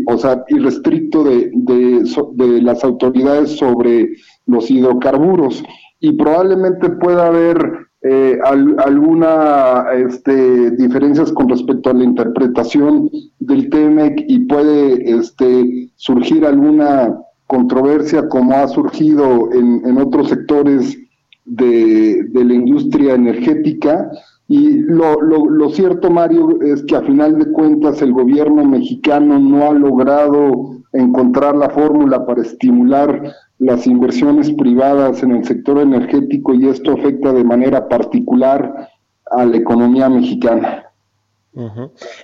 o 0.08 0.18
sea, 0.18 0.44
irrestricto 0.50 1.24
de, 1.24 1.52
de, 1.54 2.62
las 2.62 2.84
autoridades 2.84 3.58
sobre 3.58 4.10
los 4.46 4.70
hidrocarburos. 4.70 5.64
Y 6.00 6.14
probablemente 6.14 6.90
pueda 6.90 7.28
haber 7.28 7.86
eh, 8.02 8.38
alguna 8.44 9.86
este, 9.94 10.72
diferencias 10.72 11.32
con 11.32 11.50
respecto 11.50 11.90
a 11.90 11.94
la 11.94 12.04
interpretación 12.04 13.10
del 13.40 13.70
TEMEC 13.70 14.26
y 14.28 14.40
puede 14.42 15.18
este, 15.18 15.90
surgir 15.96 16.46
alguna 16.46 17.18
controversia 17.48 18.28
como 18.30 18.54
ha 18.54 18.68
surgido 18.68 19.50
en, 19.54 19.98
otros 19.98 20.30
sectores 20.30 20.98
de, 21.46 22.28
la 22.34 22.54
industria 22.54 23.16
energética. 23.16 24.12
Y 24.48 24.80
lo, 24.80 25.20
lo, 25.22 25.70
cierto, 25.70 26.12
Mario, 26.12 26.62
es 26.62 26.84
que 26.84 26.96
a 26.96 27.02
final 27.02 27.40
de 27.40 27.52
cuentas 27.52 28.02
el 28.02 28.14
gobierno 28.14 28.64
mexicano 28.64 29.40
no 29.40 29.70
ha 29.70 29.74
logrado 29.74 30.82
encontrar 30.94 31.56
la 31.56 31.70
fórmula 31.70 32.26
para 32.26 32.44
estimular 32.44 33.34
las 33.58 33.88
inversiones 33.88 34.52
privadas 34.52 35.24
en 35.24 35.32
el 35.32 35.46
sector 35.46 35.80
energético 35.80 36.54
y 36.54 36.68
esto 36.68 36.92
afecta 36.92 37.34
de 37.34 37.44
manera 37.44 37.88
particular 37.90 38.90
a 39.32 39.46
la 39.46 39.58
economía 39.58 40.10
mexicana. 40.10 40.92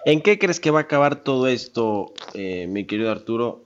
¿En 0.06 0.22
qué 0.22 0.38
crees 0.38 0.60
que 0.60 0.72
va 0.72 0.80
a 0.80 0.84
acabar 0.84 1.24
todo 1.24 1.48
esto, 1.48 2.14
eh, 2.34 2.68
mi 2.68 2.86
querido 2.86 3.10
Arturo? 3.12 3.64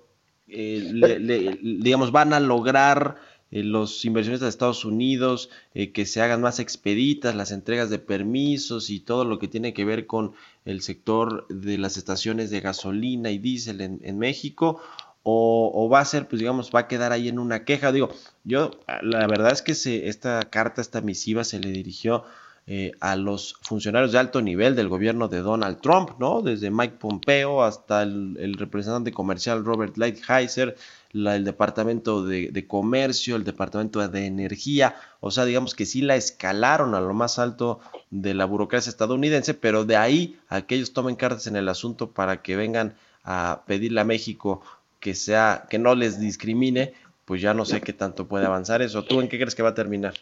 Eh, 0.48 1.58
digamos, 1.62 2.12
van 2.12 2.34
a 2.34 2.40
lograr 2.40 3.16
eh, 3.56 3.64
los 3.64 4.04
inversionistas 4.04 4.48
de 4.48 4.50
Estados 4.50 4.84
Unidos 4.84 5.50
eh, 5.74 5.94
que 5.94 6.06
se 6.06 6.22
hagan 6.22 6.42
más 6.42 6.60
expeditas 6.60 7.36
las 7.36 7.52
entregas 7.52 7.90
de 7.90 8.00
permisos 8.00 8.90
y 8.90 9.00
todo 9.00 9.24
lo 9.24 9.40
que 9.40 9.48
tiene 9.48 9.74
que 9.74 9.86
ver 9.86 10.08
con 10.08 10.34
el 10.66 10.82
sector 10.82 11.48
de 11.48 11.78
las 11.78 11.96
estaciones 11.96 12.50
de 12.50 12.60
gasolina 12.60 13.32
y 13.32 13.38
diésel 13.38 13.80
en, 13.80 14.20
México 14.20 14.82
o, 15.24 15.88
va 15.90 16.02
a 16.02 16.06
ser, 16.06 16.28
pues 16.28 16.42
digamos, 16.42 16.70
va 16.76 16.82
a 16.82 16.88
quedar 16.90 17.14
ahí 17.14 17.30
en 17.30 17.40
una 17.40 17.64
queja. 17.64 17.94
Digo, 17.94 18.10
yo, 18.44 18.72
la 19.02 19.26
verdad 19.26 19.54
es 19.54 19.62
que 19.62 19.74
se, 19.74 20.10
esta 20.10 20.42
carta, 20.50 20.82
esta 20.82 21.00
misiva 21.00 21.46
se 21.46 21.60
le 21.60 21.72
dirigió 21.72 22.26
eh, 22.68 22.92
a 23.00 23.16
los 23.16 23.56
funcionarios 23.62 24.12
de 24.12 24.20
alto 24.20 24.42
nivel 24.42 24.76
del 24.76 24.90
gobierno 24.90 25.30
de 25.30 25.40
Donald 25.40 25.80
Trump, 25.80 26.20
¿no? 26.20 26.42
Desde 26.42 26.72
Mike 26.72 26.98
Pompeo 27.00 27.64
hasta 27.64 28.04
el, 28.04 28.36
el 28.38 28.56
representante 28.56 29.14
comercial 29.14 29.64
Robert 29.64 29.96
Lighthizer, 29.98 30.76
la, 31.12 31.36
el 31.36 31.46
departamento 31.46 32.26
de, 32.26 32.68
comercio, 32.68 33.36
el 33.36 33.44
departamento 33.44 34.06
de 34.08 34.26
energía, 34.26 34.96
o 35.20 35.32
sea, 35.32 35.46
digamos 35.46 35.76
que 35.76 35.86
sí 35.86 36.02
la 36.02 36.16
escalaron 36.16 36.96
a 36.96 37.02
lo 37.02 37.14
más 37.14 37.40
alto 37.40 37.80
de 38.12 38.34
la 38.34 38.46
burocracia 38.46 38.90
estadounidense, 38.90 39.54
pero 39.54 39.86
de 39.86 39.98
ahí 39.98 40.40
a 40.50 40.62
que 40.62 40.76
ellos 40.76 40.94
tomen 40.94 41.16
cartas 41.16 41.48
en 41.48 41.56
el 41.56 41.70
asunto 41.70 42.12
para 42.12 42.42
que 42.42 42.56
vengan 42.56 42.96
a 43.24 43.64
pedirle 43.66 44.02
a 44.02 44.06
México 44.06 44.62
que 45.00 45.16
sea, 45.16 45.68
que 45.70 45.80
no 45.80 45.96
les 45.96 46.20
discrimine, 46.20 46.94
pues 47.26 47.42
ya 47.42 47.54
no 47.54 47.66
sé 47.66 47.82
qué 47.82 47.94
tanto 47.94 48.28
puede 48.28 48.46
avanzar 48.46 48.82
eso. 48.82 49.04
¿Tú 49.04 49.22
en 49.22 49.28
qué 49.28 49.38
crees 49.38 49.56
que 49.56 49.64
va 49.64 49.70
a 49.70 49.76
terminar? 49.76 50.14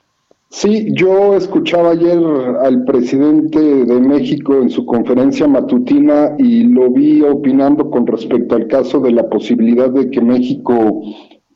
Sí, 0.55 0.93
yo 0.93 1.35
escuchaba 1.35 1.91
ayer 1.93 2.19
al 2.61 2.85
presidente 2.85 3.59
de 3.59 3.99
México 3.99 4.61
en 4.61 4.69
su 4.69 4.85
conferencia 4.85 5.47
matutina 5.47 6.35
y 6.37 6.65
lo 6.65 6.91
vi 6.91 7.23
opinando 7.23 7.89
con 7.89 8.05
respecto 8.05 8.53
al 8.53 8.67
caso 8.67 8.99
de 8.99 9.13
la 9.13 9.27
posibilidad 9.27 9.89
de 9.89 10.11
que 10.11 10.21
México 10.21 11.01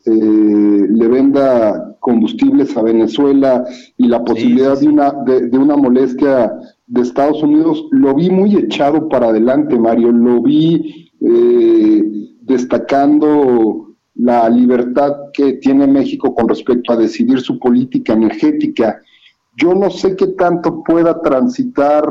eh, 0.04 0.88
le 0.90 1.08
venda 1.10 1.96
combustibles 2.00 2.76
a 2.76 2.82
Venezuela 2.82 3.64
y 3.98 4.08
la 4.08 4.26
posibilidad 4.26 4.76
sí, 4.76 4.86
sí, 4.86 4.86
sí. 4.86 4.88
De, 4.88 4.94
una, 4.94 5.12
de, 5.28 5.48
de, 5.48 5.58
una 5.60 5.78
molestia 5.78 6.52
de 6.88 7.02
Estados 7.02 7.44
Unidos. 7.44 7.86
Lo 7.92 8.16
vi 8.16 8.32
muy 8.32 8.56
echado 8.56 9.08
para 9.10 9.28
adelante, 9.28 9.78
Mario. 9.78 10.12
Lo 10.12 10.42
vi 10.42 11.12
eh, 11.22 12.04
destacando 12.42 13.87
la 14.18 14.50
libertad 14.50 15.14
que 15.34 15.54
tiene 15.54 15.88
México 15.88 16.34
con 16.34 16.48
respecto 16.48 16.94
a 16.94 16.98
decidir 16.98 17.40
su 17.42 17.60
política 17.60 18.14
energética. 18.14 19.02
Yo 19.56 19.74
no 19.74 19.90
sé 19.90 20.16
qué 20.16 20.28
tanto 20.28 20.84
pueda 20.84 21.22
transitar 21.22 22.04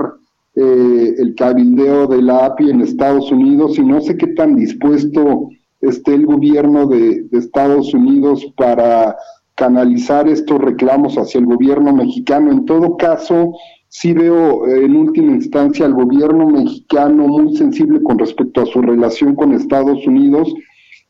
eh, 0.54 1.14
el 1.18 1.34
cabildeo 1.34 2.06
de 2.06 2.22
la 2.22 2.46
API 2.46 2.70
en 2.70 2.80
Estados 2.80 3.30
Unidos 3.30 3.78
y 3.78 3.82
no 3.82 4.00
sé 4.00 4.16
qué 4.16 4.28
tan 4.28 4.56
dispuesto 4.56 5.50
esté 5.80 6.14
el 6.14 6.26
gobierno 6.26 6.86
de, 6.86 7.24
de 7.24 7.38
Estados 7.38 7.92
Unidos 7.92 8.46
para 8.56 9.16
canalizar 9.54 10.28
estos 10.28 10.60
reclamos 10.60 11.16
hacia 11.16 11.40
el 11.40 11.46
gobierno 11.46 11.92
mexicano. 11.92 12.52
En 12.52 12.64
todo 12.66 12.96
caso, 12.96 13.54
sí 13.88 14.12
veo 14.12 14.66
eh, 14.66 14.84
en 14.84 14.96
última 14.96 15.32
instancia 15.32 15.86
al 15.86 15.94
gobierno 15.94 16.46
mexicano 16.46 17.26
muy 17.26 17.56
sensible 17.56 18.02
con 18.02 18.18
respecto 18.18 18.60
a 18.60 18.66
su 18.66 18.80
relación 18.82 19.34
con 19.34 19.52
Estados 19.52 20.06
Unidos 20.06 20.54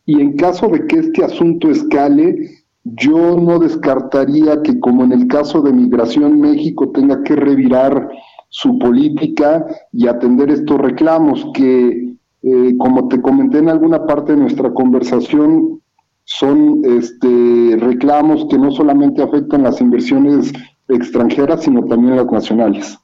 y 0.07 0.21
en 0.21 0.37
caso 0.37 0.69
de 0.69 0.87
que 0.87 1.01
este 1.01 1.25
asunto 1.25 1.69
escale, 1.69 2.51
yo 2.85 3.37
no 3.37 3.59
descartaría 3.59 4.63
que 4.63 4.79
como 4.79 5.03
en 5.03 5.13
el 5.13 5.27
caso 5.27 5.61
de 5.61 5.73
Migración 5.73 6.41
México 6.41 6.91
tenga 6.91 7.25
que 7.25 7.35
revirar 7.35 8.09
su 8.49 8.79
política 8.79 9.67
y 9.93 10.07
atender 10.07 10.51
estos 10.51 10.81
reclamos 10.81 11.45
que, 11.53 12.15
eh, 12.43 12.77
como 12.79 13.09
te 13.09 13.21
comenté 13.21 13.59
en 13.59 13.69
alguna 13.69 14.07
parte 14.07 14.33
de 14.33 14.43
nuestra 14.43 14.73
conversación, 14.73 15.81
son 16.23 16.83
este, 16.85 17.77
reclamos 17.79 18.47
que 18.49 18.59
no 18.59 18.71
solamente 18.71 19.23
afectan 19.23 19.65
las 19.65 19.81
inversiones 19.81 20.53
extranjeras, 20.89 21.63
sino 21.65 21.85
también 21.87 22.17
las 22.17 22.27
nacionales. 22.27 22.99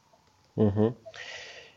Uh. 0.55 0.91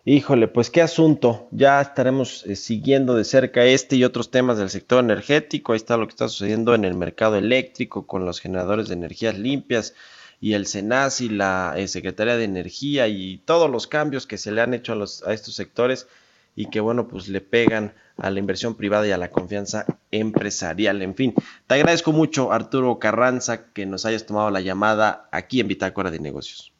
Híjole, 0.08 0.46
pues 0.46 0.70
qué 0.70 0.82
asunto. 0.82 1.48
Ya 1.50 1.80
estaremos 1.80 2.46
eh, 2.46 2.54
siguiendo 2.54 3.16
de 3.16 3.24
cerca 3.24 3.64
este 3.64 3.96
y 3.96 4.04
otros 4.04 4.30
temas 4.30 4.56
del 4.56 4.70
sector 4.70 5.02
energético. 5.02 5.72
Ahí 5.72 5.78
está 5.78 5.96
lo 5.96 6.06
que 6.06 6.12
está 6.12 6.28
sucediendo 6.28 6.76
en 6.76 6.84
el 6.84 6.94
mercado 6.94 7.34
eléctrico 7.34 8.06
con 8.06 8.24
los 8.24 8.38
generadores 8.38 8.86
de 8.86 8.94
energías 8.94 9.36
limpias 9.36 9.94
y 10.40 10.52
el 10.52 10.66
SENAS 10.66 11.22
y 11.22 11.28
la 11.28 11.74
eh, 11.76 11.88
Secretaría 11.88 12.36
de 12.36 12.44
Energía 12.44 13.08
y 13.08 13.38
todos 13.38 13.68
los 13.68 13.88
cambios 13.88 14.28
que 14.28 14.38
se 14.38 14.52
le 14.52 14.60
han 14.60 14.74
hecho 14.74 14.92
a, 14.92 14.96
los, 14.96 15.24
a 15.24 15.32
estos 15.32 15.56
sectores 15.56 16.06
y 16.54 16.66
que 16.70 16.78
bueno, 16.78 17.08
pues 17.08 17.26
le 17.26 17.40
pegan 17.40 17.92
a 18.16 18.30
la 18.30 18.38
inversión 18.38 18.76
privada 18.76 19.08
y 19.08 19.10
a 19.10 19.18
la 19.18 19.32
confianza 19.32 19.86
empresarial. 20.12 21.02
En 21.02 21.16
fin, 21.16 21.34
te 21.66 21.74
agradezco 21.74 22.12
mucho 22.12 22.52
Arturo 22.52 23.00
Carranza 23.00 23.72
que 23.72 23.86
nos 23.86 24.06
hayas 24.06 24.24
tomado 24.24 24.52
la 24.52 24.60
llamada 24.60 25.28
aquí 25.32 25.58
en 25.58 25.66
Bitácora 25.66 26.12
de 26.12 26.20
Negocios. 26.20 26.75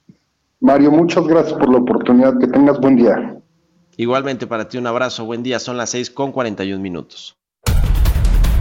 Mario, 0.60 0.90
muchas 0.90 1.26
gracias 1.26 1.58
por 1.58 1.70
la 1.70 1.78
oportunidad. 1.78 2.38
Que 2.38 2.46
tengas 2.46 2.80
buen 2.80 2.96
día. 2.96 3.38
Igualmente 3.96 4.46
para 4.46 4.68
ti 4.68 4.78
un 4.78 4.86
abrazo, 4.86 5.24
buen 5.24 5.42
día. 5.42 5.58
Son 5.58 5.76
las 5.76 5.90
6 5.90 6.10
con 6.10 6.32
41 6.32 6.82
minutos. 6.82 7.36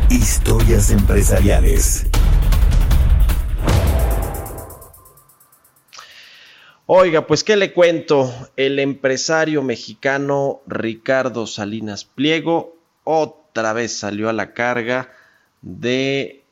Historias 0.10 0.92
empresariales. 0.92 2.08
Oiga, 6.88 7.26
pues 7.26 7.44
qué 7.44 7.56
le 7.56 7.74
cuento, 7.74 8.32
el 8.56 8.78
empresario 8.78 9.64
mexicano 9.64 10.62
Ricardo 10.68 11.48
Salinas 11.48 12.06
Pliego 12.06 12.76
otra 13.04 13.74
vez 13.74 13.98
salió 13.98 14.30
a 14.30 14.34
la 14.34 14.54
carga 14.54 15.10
de 15.64 16.45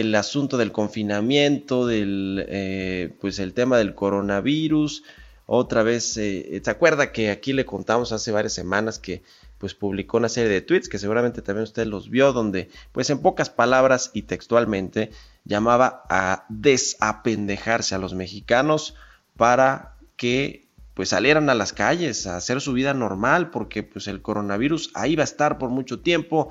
el 0.00 0.14
asunto 0.14 0.56
del 0.56 0.72
confinamiento, 0.72 1.86
del 1.86 2.44
eh, 2.48 3.14
pues 3.20 3.38
el 3.38 3.54
tema 3.54 3.78
del 3.78 3.94
coronavirus. 3.94 5.04
Otra 5.46 5.82
vez, 5.82 6.16
eh, 6.16 6.60
¿se 6.64 6.70
acuerda 6.70 7.12
que 7.12 7.30
aquí 7.30 7.52
le 7.52 7.64
contamos 7.64 8.12
hace 8.12 8.32
varias 8.32 8.54
semanas 8.54 8.98
que 8.98 9.22
pues 9.58 9.74
publicó 9.74 10.16
una 10.16 10.28
serie 10.28 10.50
de 10.50 10.62
tweets 10.62 10.88
que 10.88 10.98
seguramente 10.98 11.42
también 11.42 11.64
usted 11.64 11.86
los 11.86 12.10
vio, 12.10 12.32
donde 12.32 12.70
pues 12.92 13.08
en 13.10 13.20
pocas 13.20 13.50
palabras 13.50 14.10
y 14.14 14.22
textualmente 14.22 15.10
llamaba 15.44 16.04
a 16.08 16.44
desapendejarse 16.48 17.94
a 17.94 17.98
los 17.98 18.14
mexicanos 18.14 18.94
para 19.36 19.96
que 20.16 20.66
pues 20.94 21.10
salieran 21.10 21.50
a 21.50 21.54
las 21.54 21.72
calles 21.72 22.26
a 22.26 22.36
hacer 22.36 22.60
su 22.60 22.72
vida 22.72 22.94
normal, 22.94 23.50
porque 23.50 23.82
pues 23.82 24.08
el 24.08 24.22
coronavirus 24.22 24.90
ahí 24.94 25.14
va 25.14 25.22
a 25.22 25.24
estar 25.24 25.58
por 25.58 25.70
mucho 25.70 26.00
tiempo 26.00 26.50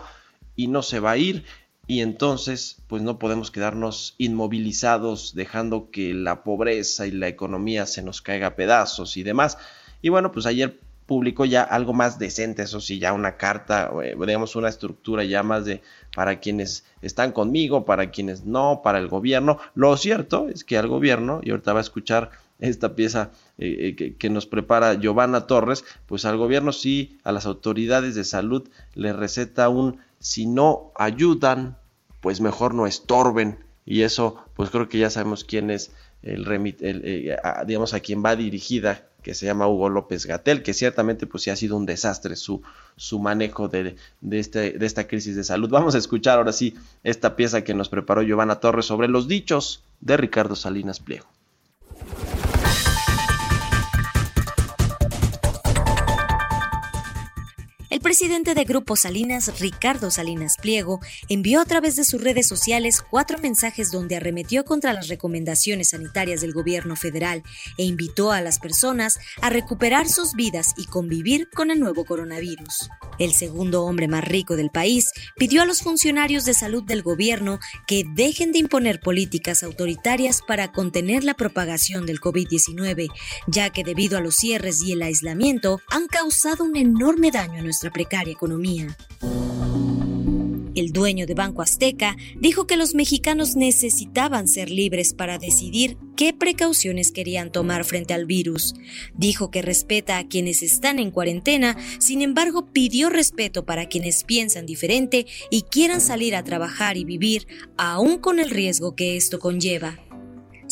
y 0.56 0.68
no 0.68 0.82
se 0.82 1.00
va 1.00 1.12
a 1.12 1.18
ir 1.18 1.46
y 1.86 2.02
entonces 2.02 2.78
pues 2.88 3.02
no 3.02 3.20
podemos 3.20 3.52
quedarnos 3.52 4.16
inmovilizados 4.18 5.36
dejando 5.36 5.92
que 5.92 6.14
la 6.14 6.44
pobreza 6.44 7.06
y 7.08 7.12
la 7.12 7.28
economía 7.28 7.86
se 7.86 8.02
nos 8.02 8.22
caiga 8.22 8.48
a 8.48 8.56
pedazos 8.56 9.18
y 9.18 9.24
demás. 9.24 9.58
Y 10.02 10.10
bueno, 10.10 10.32
pues 10.32 10.46
ayer 10.46 10.80
publicó 11.06 11.44
ya 11.46 11.64
algo 11.64 11.94
más 11.94 12.18
decente, 12.18 12.64
eso 12.64 12.80
sí, 12.80 13.00
ya 13.00 13.12
una 13.12 13.36
carta, 13.36 13.92
eh, 14.04 14.16
digamos 14.18 14.56
una 14.56 14.70
estructura 14.70 15.24
ya 15.26 15.44
más 15.44 15.66
de 15.66 15.82
para 16.16 16.40
quienes 16.40 16.86
están 17.02 17.34
conmigo, 17.34 17.86
para 17.86 18.10
quienes 18.12 18.46
no, 18.46 18.82
para 18.84 19.00
el 19.00 19.10
gobierno. 19.10 19.60
Lo 19.76 19.96
cierto 19.98 20.48
es 20.50 20.64
que 20.64 20.78
al 20.78 20.88
gobierno, 20.88 21.42
y 21.44 21.52
ahorita 21.52 21.74
va 21.74 21.80
a 21.80 21.82
escuchar 21.82 22.32
esta 22.60 22.96
pieza 22.96 23.32
eh, 23.58 23.96
que, 23.98 24.16
que, 24.16 24.30
nos 24.30 24.46
prepara 24.46 24.94
Giovanna 24.94 25.48
Torres, 25.48 25.84
pues 26.06 26.24
al 26.24 26.38
gobierno 26.38 26.72
sí, 26.72 27.20
a 27.26 27.34
las 27.34 27.46
autoridades 27.46 28.16
de 28.16 28.24
salud 28.24 28.70
le 28.96 29.12
receta 29.12 29.68
un 29.68 30.00
si 30.24 30.45
no 30.45 30.93
ayudan, 30.95 31.78
pues 32.21 32.39
mejor 32.39 32.74
no 32.74 32.88
estorben. 32.88 33.59
Y 33.86 34.03
eso, 34.03 34.38
pues 34.55 34.69
creo 34.69 34.88
que 34.88 34.97
ya 34.97 35.09
sabemos 35.09 35.43
quién 35.43 35.69
es 35.69 35.91
el, 36.21 36.45
remit, 36.45 36.78
eh, 36.82 37.36
a, 37.43 37.65
digamos, 37.65 37.93
a 37.93 37.99
quien 37.99 38.24
va 38.24 38.38
dirigida, 38.38 39.09
que 39.21 39.34
se 39.34 39.45
llama 39.45 39.67
Hugo 39.67 39.89
López 39.89 40.26
Gatel, 40.26 40.63
que 40.63 40.74
ciertamente 40.74 41.28
pues 41.28 41.43
sí 41.43 41.49
ha 41.49 41.57
sido 41.57 41.76
un 41.76 41.86
desastre 41.86 42.38
su, 42.38 42.61
su 42.95 43.19
manejo 43.19 43.67
de, 43.67 43.97
de, 44.21 44.39
este, 44.39 44.71
de 44.71 44.86
esta 44.86 45.07
crisis 45.07 45.36
de 45.36 45.43
salud. 45.43 45.69
Vamos 45.69 45.93
a 45.93 45.97
escuchar 45.97 46.38
ahora 46.38 46.53
sí 46.53 46.76
esta 47.03 47.36
pieza 47.36 47.65
que 47.65 47.74
nos 47.74 47.89
preparó 47.89 48.21
Giovanna 48.21 48.61
Torres 48.61 48.86
sobre 48.86 49.09
los 49.09 49.28
dichos 49.28 49.84
de 49.99 50.15
Ricardo 50.15 50.55
Salinas 50.55 51.01
Pliego. 51.01 51.28
Presidente 58.14 58.53
de 58.53 58.64
Grupo 58.64 58.95
Salinas, 58.95 59.59
Ricardo 59.59 60.11
Salinas 60.11 60.57
Pliego, 60.61 60.99
envió 61.30 61.59
a 61.59 61.66
través 61.66 61.95
de 61.95 62.03
sus 62.03 62.22
redes 62.22 62.47
sociales 62.47 63.01
cuatro 63.01 63.39
mensajes 63.39 63.89
donde 63.89 64.16
arremetió 64.16 64.66
contra 64.66 64.93
las 64.93 65.07
recomendaciones 65.07 65.89
sanitarias 65.89 66.41
del 66.41 66.53
gobierno 66.53 66.95
federal 66.95 67.41
e 67.80 67.86
invitó 67.86 68.32
a 68.32 68.39
las 68.39 68.59
personas 68.59 69.18
a 69.41 69.49
recuperar 69.49 70.07
sus 70.07 70.34
vidas 70.34 70.76
y 70.78 70.86
convivir 70.86 71.49
con 71.49 71.72
el 71.72 71.80
nuevo 71.80 72.05
coronavirus. 72.05 72.91
El 73.18 73.34
segundo 73.34 73.84
hombre 73.84 74.07
más 74.07 74.24
rico 74.24 74.55
del 74.55 74.70
país 74.70 75.09
pidió 75.36 75.64
a 75.64 75.66
los 75.66 75.82
funcionarios 75.82 76.45
de 76.45 76.53
salud 76.53 76.84
del 76.84 77.01
gobierno 77.01 77.59
que 77.88 78.03
dejen 78.14 78.51
de 78.51 78.59
imponer 78.59 78.99
políticas 78.99 79.64
autoritarias 79.64 80.43
para 80.47 80.72
contener 80.72 81.24
la 81.24 81.34
propagación 81.34 82.05
del 82.05 82.22
COVID-19, 82.22 83.07
ya 83.47 83.72
que 83.72 83.84
debido 83.84 84.20
a 84.20 84.22
los 84.22 84.36
cierres 84.36 84.84
y 84.84 84.91
el 84.91 85.01
aislamiento 85.01 85.82
han 85.89 86.05
causado 86.05 86.64
un 86.64 86.76
enorme 86.76 87.32
daño 87.32 87.59
a 87.59 87.64
nuestra 87.64 87.89
economía. 88.28 88.95
El 90.76 90.91
dueño 90.91 91.28
de 91.28 91.36
Banco 91.36 91.62
Azteca 91.62 92.18
dijo 92.39 92.66
que 92.66 92.78
los 92.78 92.95
mexicanos 92.95 93.56
necesitaban 93.56 94.47
ser 94.47 94.72
libres 94.72 95.14
para 95.14 95.38
decidir 95.38 95.97
qué 96.16 96.34
precauciones 96.34 97.12
querían 97.12 97.51
tomar 97.51 97.86
frente 97.86 98.14
al 98.16 98.26
virus. 98.26 98.74
Dijo 99.14 99.51
que 99.51 99.62
respeta 99.62 100.18
a 100.18 100.28
quienes 100.28 100.64
están 100.64 100.97
en 100.97 101.12
cuarentena, 101.12 101.78
sin 101.99 102.24
embargo 102.24 102.72
pidió 102.72 103.10
respeto 103.10 103.66
para 103.66 103.88
quienes 103.88 104.24
piensan 104.24 104.66
diferente 104.66 105.28
y 105.51 105.62
quieran 105.62 106.01
salir 106.01 106.36
a 106.36 106.43
trabajar 106.43 106.97
y 106.97 107.06
vivir, 107.06 107.47
aún 107.78 108.18
con 108.18 108.39
el 108.39 108.49
riesgo 108.49 108.95
que 108.95 109.16
esto 109.16 109.39
conlleva. 109.39 109.99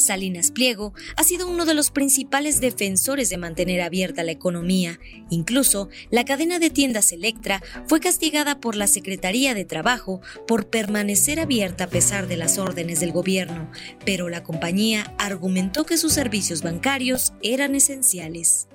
Salinas 0.01 0.51
Pliego 0.51 0.93
ha 1.15 1.23
sido 1.23 1.47
uno 1.47 1.65
de 1.65 1.73
los 1.73 1.91
principales 1.91 2.59
defensores 2.59 3.29
de 3.29 3.37
mantener 3.37 3.81
abierta 3.81 4.23
la 4.23 4.31
economía. 4.31 4.99
Incluso, 5.29 5.89
la 6.09 6.25
cadena 6.25 6.59
de 6.59 6.69
tiendas 6.69 7.11
Electra 7.11 7.61
fue 7.87 7.99
castigada 7.99 8.59
por 8.59 8.75
la 8.75 8.87
Secretaría 8.87 9.53
de 9.53 9.65
Trabajo 9.65 10.21
por 10.47 10.69
permanecer 10.69 11.39
abierta 11.39 11.85
a 11.85 11.89
pesar 11.89 12.27
de 12.27 12.37
las 12.37 12.57
órdenes 12.57 12.99
del 12.99 13.11
gobierno, 13.11 13.69
pero 14.05 14.29
la 14.29 14.43
compañía 14.43 15.13
argumentó 15.17 15.85
que 15.85 15.97
sus 15.97 16.13
servicios 16.13 16.61
bancarios 16.61 17.33
eran 17.41 17.75
esenciales. 17.75 18.67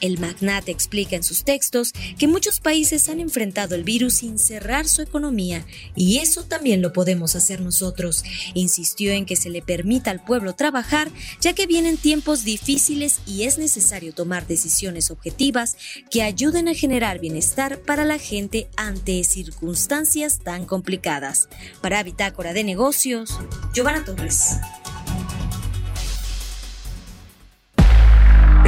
El 0.00 0.18
magnate 0.18 0.70
explica 0.70 1.16
en 1.16 1.22
sus 1.22 1.44
textos 1.44 1.92
que 2.18 2.28
muchos 2.28 2.60
países 2.60 3.08
han 3.08 3.20
enfrentado 3.20 3.74
el 3.74 3.84
virus 3.84 4.14
sin 4.14 4.38
cerrar 4.38 4.86
su 4.86 5.02
economía 5.02 5.64
y 5.94 6.18
eso 6.18 6.44
también 6.44 6.82
lo 6.82 6.92
podemos 6.92 7.36
hacer 7.36 7.60
nosotros. 7.60 8.24
Insistió 8.54 9.12
en 9.12 9.26
que 9.26 9.36
se 9.36 9.50
le 9.50 9.62
permita 9.62 10.10
al 10.10 10.22
pueblo 10.22 10.54
trabajar 10.54 11.10
ya 11.40 11.52
que 11.52 11.66
vienen 11.66 11.96
tiempos 11.96 12.44
difíciles 12.44 13.20
y 13.26 13.44
es 13.44 13.58
necesario 13.58 14.12
tomar 14.12 14.46
decisiones 14.46 15.10
objetivas 15.10 15.76
que 16.10 16.22
ayuden 16.22 16.68
a 16.68 16.74
generar 16.74 17.18
bienestar 17.18 17.80
para 17.80 18.04
la 18.04 18.18
gente 18.18 18.68
ante 18.76 19.22
circunstancias 19.24 20.40
tan 20.40 20.66
complicadas. 20.66 21.48
Para 21.80 22.02
Bitácora 22.02 22.52
de 22.52 22.64
Negocios, 22.64 23.30
Giovanna 23.74 24.04
Torres. 24.04 24.56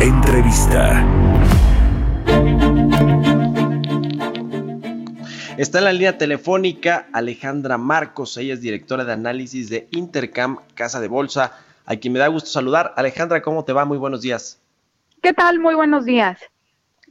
Entrevista. 0.00 1.04
Está 5.56 5.78
en 5.78 5.84
la 5.84 5.92
línea 5.92 6.18
telefónica 6.18 7.08
Alejandra 7.12 7.78
Marcos, 7.78 8.36
ella 8.36 8.54
es 8.54 8.60
directora 8.60 9.04
de 9.04 9.12
análisis 9.12 9.70
de 9.70 9.88
Intercam 9.90 10.58
Casa 10.74 11.00
de 11.00 11.08
Bolsa, 11.08 11.52
a 11.86 11.96
quien 11.96 12.12
me 12.12 12.18
da 12.18 12.28
gusto 12.28 12.50
saludar. 12.50 12.92
Alejandra, 12.96 13.40
¿cómo 13.40 13.64
te 13.64 13.72
va? 13.72 13.84
Muy 13.84 13.98
buenos 13.98 14.20
días. 14.20 14.60
¿Qué 15.22 15.32
tal? 15.32 15.58
Muy 15.58 15.74
buenos 15.74 16.04
días. 16.04 16.40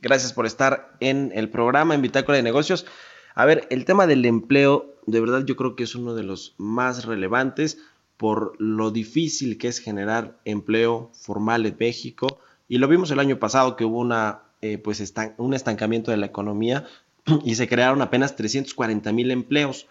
Gracias 0.01 0.31
por 0.31 0.45
estar 0.45 0.95
en 0.99 1.31
el 1.33 1.49
programa 1.49 1.95
en 1.95 2.01
Bitácora 2.01 2.37
de 2.37 2.43
Negocios. 2.43 2.85
A 3.33 3.45
ver, 3.45 3.67
el 3.71 3.85
tema 3.85 4.05
del 4.05 4.25
empleo, 4.25 4.95
de 5.07 5.19
verdad 5.19 5.43
yo 5.45 5.55
creo 5.55 5.75
que 5.75 5.83
es 5.83 5.95
uno 5.95 6.13
de 6.13 6.23
los 6.23 6.53
más 6.57 7.05
relevantes 7.05 7.79
por 8.17 8.53
lo 8.59 8.91
difícil 8.91 9.57
que 9.57 9.67
es 9.67 9.79
generar 9.79 10.39
empleo 10.45 11.11
formal 11.13 11.65
en 11.65 11.75
México. 11.79 12.39
Y 12.67 12.77
lo 12.77 12.87
vimos 12.87 13.11
el 13.11 13.19
año 13.19 13.37
pasado 13.37 13.75
que 13.75 13.85
hubo 13.85 13.99
una, 13.99 14.41
eh, 14.61 14.77
pues 14.77 15.13
un 15.37 15.53
estancamiento 15.53 16.11
de 16.11 16.17
la 16.17 16.25
economía 16.25 16.85
y 17.45 17.55
se 17.55 17.67
crearon 17.67 18.01
apenas 18.01 18.35
340 18.35 19.11
mil 19.13 19.31
empleos. 19.31 19.87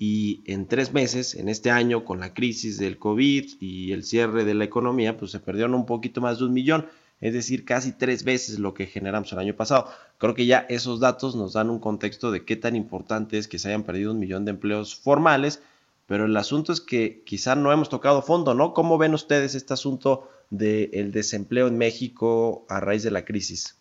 Y 0.00 0.42
en 0.46 0.68
tres 0.68 0.92
meses, 0.92 1.34
en 1.34 1.48
este 1.48 1.72
año, 1.72 2.04
con 2.04 2.20
la 2.20 2.32
crisis 2.32 2.78
del 2.78 2.98
COVID 2.98 3.54
y 3.58 3.90
el 3.90 4.04
cierre 4.04 4.44
de 4.44 4.54
la 4.54 4.62
economía, 4.64 5.16
pues 5.16 5.32
se 5.32 5.40
perdieron 5.40 5.74
un 5.74 5.86
poquito 5.86 6.20
más 6.20 6.38
de 6.38 6.44
un 6.44 6.52
millón, 6.52 6.86
es 7.20 7.32
decir, 7.32 7.64
casi 7.64 7.90
tres 7.90 8.22
veces 8.22 8.60
lo 8.60 8.74
que 8.74 8.86
generamos 8.86 9.32
el 9.32 9.40
año 9.40 9.56
pasado. 9.56 9.88
Creo 10.18 10.34
que 10.34 10.46
ya 10.46 10.66
esos 10.68 11.00
datos 11.00 11.34
nos 11.34 11.54
dan 11.54 11.68
un 11.68 11.80
contexto 11.80 12.30
de 12.30 12.44
qué 12.44 12.54
tan 12.54 12.76
importante 12.76 13.38
es 13.38 13.48
que 13.48 13.58
se 13.58 13.68
hayan 13.68 13.82
perdido 13.82 14.12
un 14.12 14.20
millón 14.20 14.44
de 14.44 14.52
empleos 14.52 14.94
formales, 14.94 15.62
pero 16.06 16.26
el 16.26 16.36
asunto 16.36 16.72
es 16.72 16.80
que 16.80 17.22
quizá 17.26 17.56
no 17.56 17.72
hemos 17.72 17.88
tocado 17.88 18.22
fondo, 18.22 18.54
¿no? 18.54 18.74
¿Cómo 18.74 18.98
ven 18.98 19.14
ustedes 19.14 19.56
este 19.56 19.74
asunto 19.74 20.30
del 20.50 21.12
desempleo 21.12 21.68
en 21.68 21.78
México 21.78 22.64
a 22.68 22.80
raíz 22.80 23.02
de 23.02 23.10
la 23.10 23.24
crisis? 23.24 23.78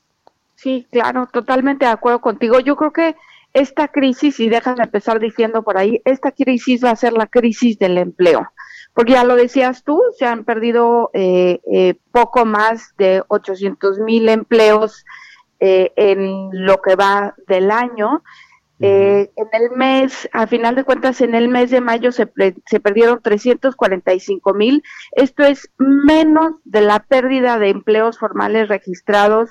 Sí, 0.56 0.88
claro, 0.92 1.28
totalmente 1.32 1.86
de 1.86 1.92
acuerdo 1.92 2.20
contigo. 2.20 2.60
Yo 2.60 2.76
creo 2.76 2.92
que 2.92 3.16
esta 3.54 3.88
crisis, 3.88 4.40
y 4.40 4.50
déjame 4.50 4.84
empezar 4.84 5.20
diciendo 5.20 5.64
por 5.64 5.78
ahí, 5.78 6.02
esta 6.06 6.32
crisis 6.32 6.84
va 6.84 6.92
a 6.92 6.96
ser 6.96 7.14
la 7.14 7.28
crisis 7.28 7.80
del 7.80 7.98
empleo. 7.98 8.48
Porque 8.94 9.14
ya 9.14 9.24
lo 9.24 9.36
decías 9.36 9.84
tú, 9.84 10.02
se 10.18 10.26
han 10.26 10.44
perdido 10.44 11.12
eh, 11.14 11.60
eh, 11.72 11.96
poco 12.12 12.46
más 12.46 12.96
de 12.98 13.24
800 13.28 14.00
mil 14.00 14.28
empleos 14.30 15.06
eh, 15.60 15.92
en 15.96 16.50
lo 16.52 16.82
que 16.82 16.96
va 16.96 17.36
del 17.48 17.72
año. 17.72 18.24
Eh, 18.80 19.32
en 19.36 19.48
el 19.54 19.72
mes, 19.76 20.30
a 20.34 20.46
final 20.46 20.76
de 20.76 20.84
cuentas, 20.84 21.22
en 21.22 21.34
el 21.34 21.48
mes 21.48 21.72
de 21.72 21.82
mayo 21.82 22.12
se, 22.12 22.32
se 22.66 22.80
perdieron 22.80 23.22
345 23.22 24.54
mil. 24.54 24.84
Esto 25.14 25.44
es 25.44 25.72
menos 25.78 26.54
de 26.64 26.82
la 26.82 27.00
pérdida 27.00 27.58
de 27.58 27.70
empleos 27.70 28.20
formales 28.20 28.68
registrados 28.68 29.50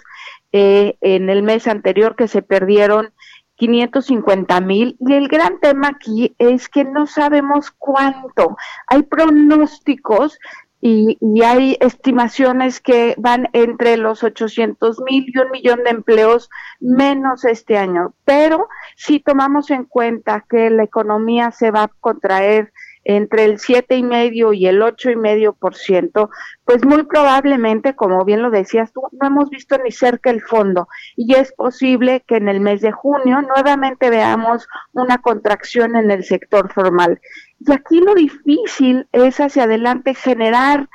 eh, 0.53 0.97
en 1.01 1.29
el 1.29 1.43
mes 1.43 1.66
anterior 1.66 2.14
que 2.14 2.29
se 2.29 2.43
perdieron 2.43 3.12
550 3.57 4.61
mil. 4.61 4.97
Y 5.01 5.14
el 5.14 5.29
gran 5.29 5.59
tema 5.61 5.89
aquí 5.89 6.35
es 6.39 6.68
que 6.68 6.85
no 6.85 7.07
sabemos 7.07 7.72
cuánto. 7.72 8.57
Hay 8.87 9.03
pronósticos 9.03 10.39
y, 10.81 11.18
y, 11.20 11.43
hay 11.43 11.77
estimaciones 11.81 12.81
que 12.81 13.14
van 13.18 13.49
entre 13.53 13.97
los 13.97 14.22
800 14.22 15.01
mil 15.01 15.24
y 15.27 15.39
un 15.39 15.51
millón 15.51 15.85
de 15.85 15.91
empleos 15.91 16.51
menos 16.81 17.45
este 17.45 17.79
año. 17.79 18.14
Pero 18.24 18.68
si 18.97 19.20
tomamos 19.20 19.70
en 19.70 19.85
cuenta 19.85 20.45
que 20.49 20.70
la 20.70 20.85
economía 20.85 21.51
se 21.51 21.70
va 21.70 21.85
a 21.85 21.91
contraer 22.01 22.72
entre 23.09 23.45
el 23.45 23.61
siete 23.61 23.97
y 23.97 24.03
medio 24.03 24.53
y 24.53 24.66
el 24.66 24.83
ocho 24.83 25.11
y 25.11 25.16
medio 25.16 25.53
por 25.53 25.77
ciento, 25.77 26.29
pues 26.64 26.85
muy 26.85 27.05
probablemente, 27.05 27.95
como 27.95 28.24
bien 28.24 28.43
lo 28.43 28.51
decías 28.51 28.93
tú, 28.93 29.03
no 29.12 29.29
hemos 29.29 29.49
visto 29.49 29.79
ni 29.79 29.93
cerca 29.93 30.31
el 30.31 30.43
fondo 30.43 30.89
y 31.14 31.35
es 31.37 31.53
posible 31.53 32.24
que 32.27 32.37
en 32.37 32.49
el 32.49 32.61
mes 32.61 32.81
de 32.81 32.91
junio 32.91 33.43
nuevamente 33.43 34.11
veamos 34.11 34.66
una 34.93 35.18
contracción 35.18 35.95
en 35.95 36.11
el 36.11 36.24
sector 36.24 36.72
formal. 36.72 37.20
Y 37.59 37.72
aquí 37.72 38.00
lo 38.00 38.14
difícil 38.14 39.09
es 39.12 39.40
hacia 39.40 39.64
adelante 39.64 40.14
generar 40.14 40.88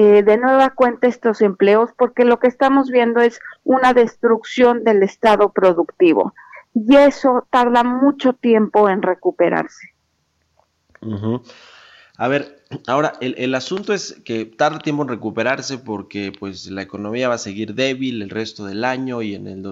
eh, 0.00 0.22
de 0.22 0.36
nueva 0.36 0.70
cuenta 0.70 1.06
estos 1.06 1.40
empleos 1.40 1.90
porque 1.96 2.24
lo 2.24 2.38
que 2.38 2.46
estamos 2.46 2.88
viendo 2.88 3.20
es 3.20 3.40
una 3.64 3.94
destrucción 3.94 4.84
del 4.84 5.02
estado 5.02 5.50
productivo 5.52 6.34
y 6.72 6.96
eso 6.96 7.46
tarda 7.50 7.82
mucho 7.82 8.32
tiempo 8.32 8.88
en 8.88 9.02
recuperarse. 9.02 9.92
A 12.16 12.28
ver, 12.28 12.62
ahora 12.86 13.14
el, 13.20 13.34
el, 13.38 13.54
asunto 13.54 13.92
es 13.92 14.20
que 14.24 14.44
tarda 14.44 14.78
tiempo 14.78 15.02
en 15.02 15.08
recuperarse 15.08 15.78
porque 15.78 16.32
pues 16.38 16.70
la 16.70 16.82
economía 16.82 17.28
va 17.28 17.34
a 17.34 17.38
seguir 17.38 17.74
débil 17.74 18.22
el 18.22 18.30
resto 18.30 18.64
del 18.64 18.84
año 18.84 19.22
y 19.22 19.34
en 19.34 19.46
el 19.46 19.62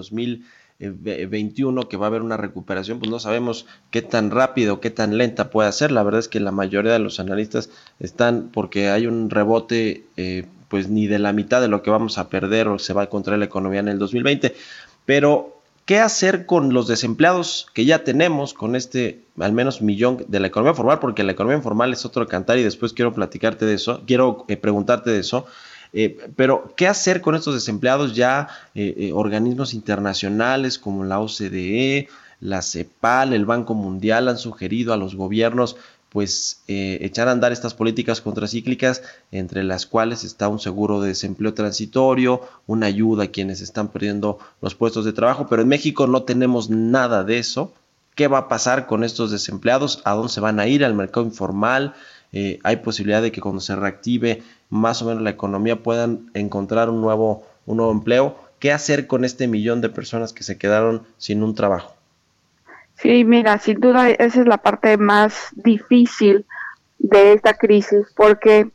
2021 0.79 1.89
que 1.89 1.97
va 1.97 2.05
a 2.05 2.09
haber 2.09 2.21
una 2.21 2.37
recuperación, 2.37 2.99
pues 2.99 3.09
no 3.09 3.19
sabemos 3.19 3.65
qué 3.91 4.01
tan 4.01 4.31
rápido, 4.31 4.79
qué 4.79 4.89
tan 4.89 5.17
lenta 5.17 5.49
puede 5.49 5.71
ser. 5.71 5.91
La 5.91 6.03
verdad 6.03 6.19
es 6.19 6.27
que 6.27 6.39
la 6.39 6.51
mayoría 6.51 6.93
de 6.93 6.99
los 6.99 7.19
analistas 7.19 7.69
están 7.99 8.49
porque 8.53 8.89
hay 8.89 9.07
un 9.07 9.29
rebote 9.29 10.05
eh, 10.17 10.45
pues 10.67 10.89
ni 10.89 11.07
de 11.07 11.19
la 11.19 11.33
mitad 11.33 11.61
de 11.61 11.67
lo 11.67 11.81
que 11.81 11.89
vamos 11.89 12.17
a 12.17 12.29
perder 12.29 12.67
o 12.67 12.79
se 12.79 12.93
va 12.93 13.01
a 13.01 13.05
encontrar 13.05 13.39
la 13.39 13.45
economía 13.45 13.79
en 13.79 13.87
el 13.87 13.99
2020. 13.99 14.55
Pero 15.05 15.57
¿Qué 15.87 15.99
hacer 15.99 16.45
con 16.45 16.73
los 16.73 16.85
desempleados 16.89 17.67
que 17.73 17.85
ya 17.85 18.03
tenemos, 18.03 18.53
con 18.53 18.75
este 18.75 19.21
al 19.39 19.53
menos 19.53 19.81
millón 19.81 20.25
de 20.27 20.41
la 20.41 20.47
economía 20.47 20.73
formal? 20.73 20.99
Porque 20.99 21.23
la 21.23 21.31
economía 21.31 21.55
informal 21.55 21.93
es 21.93 22.03
otro 22.03 22.27
cantar 22.27 22.57
y 22.57 22.63
después 22.63 22.91
quiero 22.91 23.13
platicarte 23.13 23.65
de 23.65 23.75
eso, 23.75 24.03
quiero 24.05 24.43
eh, 24.49 24.57
preguntarte 24.57 25.11
de 25.11 25.19
eso. 25.19 25.45
Eh, 25.93 26.17
pero, 26.35 26.73
¿qué 26.75 26.87
hacer 26.87 27.21
con 27.21 27.35
estos 27.35 27.53
desempleados 27.53 28.15
ya? 28.15 28.47
Eh, 28.75 28.93
eh, 28.97 29.11
organismos 29.13 29.73
internacionales 29.73 30.79
como 30.79 31.03
la 31.03 31.19
OCDE, 31.19 32.07
la 32.39 32.61
CEPAL, 32.61 33.33
el 33.33 33.45
Banco 33.45 33.73
Mundial 33.73 34.27
han 34.27 34.37
sugerido 34.37 34.93
a 34.93 34.97
los 34.97 35.15
gobiernos 35.15 35.75
pues 36.09 36.61
echar 36.67 37.27
a 37.27 37.31
andar 37.31 37.51
estas 37.51 37.73
políticas 37.73 38.21
contracíclicas, 38.21 39.03
entre 39.31 39.63
las 39.63 39.85
cuales 39.85 40.23
está 40.23 40.47
un 40.47 40.59
seguro 40.59 41.01
de 41.01 41.09
desempleo 41.09 41.53
transitorio, 41.53 42.41
una 42.65 42.87
ayuda 42.87 43.25
a 43.25 43.27
quienes 43.27 43.61
están 43.61 43.89
perdiendo 43.89 44.39
los 44.61 44.73
puestos 44.73 45.05
de 45.05 45.13
trabajo, 45.13 45.47
pero 45.47 45.61
en 45.61 45.67
México 45.67 46.07
no 46.07 46.23
tenemos 46.23 46.69
nada 46.71 47.23
de 47.23 47.37
eso. 47.37 47.73
¿Qué 48.15 48.27
va 48.27 48.39
a 48.39 48.47
pasar 48.47 48.87
con 48.87 49.03
estos 49.03 49.29
desempleados? 49.29 50.01
¿A 50.05 50.13
dónde 50.13 50.33
se 50.33 50.39
van 50.39 50.59
a 50.59 50.65
ir? 50.65 50.83
¿Al 50.83 50.95
mercado 50.95 51.23
informal? 51.23 51.93
Eh, 52.33 52.59
¿Hay 52.63 52.77
posibilidad 52.77 53.21
de 53.21 53.31
que 53.31 53.41
cuando 53.41 53.61
se 53.61 53.75
reactive 53.75 54.43
más 54.69 55.01
o 55.01 55.05
menos 55.05 55.23
la 55.23 55.29
economía 55.29 55.81
puedan 55.81 56.29
encontrar 56.33 56.89
un 56.89 57.01
nuevo, 57.01 57.45
un 57.65 57.77
nuevo 57.77 57.91
empleo? 57.91 58.35
¿Qué 58.59 58.71
hacer 58.71 59.07
con 59.07 59.23
este 59.23 59.47
millón 59.47 59.81
de 59.81 59.89
personas 59.89 60.33
que 60.33 60.43
se 60.43 60.57
quedaron 60.57 61.03
sin 61.17 61.43
un 61.43 61.55
trabajo? 61.55 61.93
Sí, 62.95 63.23
mira, 63.23 63.59
sin 63.59 63.79
duda 63.79 64.09
esa 64.09 64.41
es 64.41 64.47
la 64.47 64.57
parte 64.57 64.97
más 64.97 65.49
difícil 65.53 66.45
de 66.97 67.33
esta 67.33 67.53
crisis 67.53 68.07
porque 68.15 68.71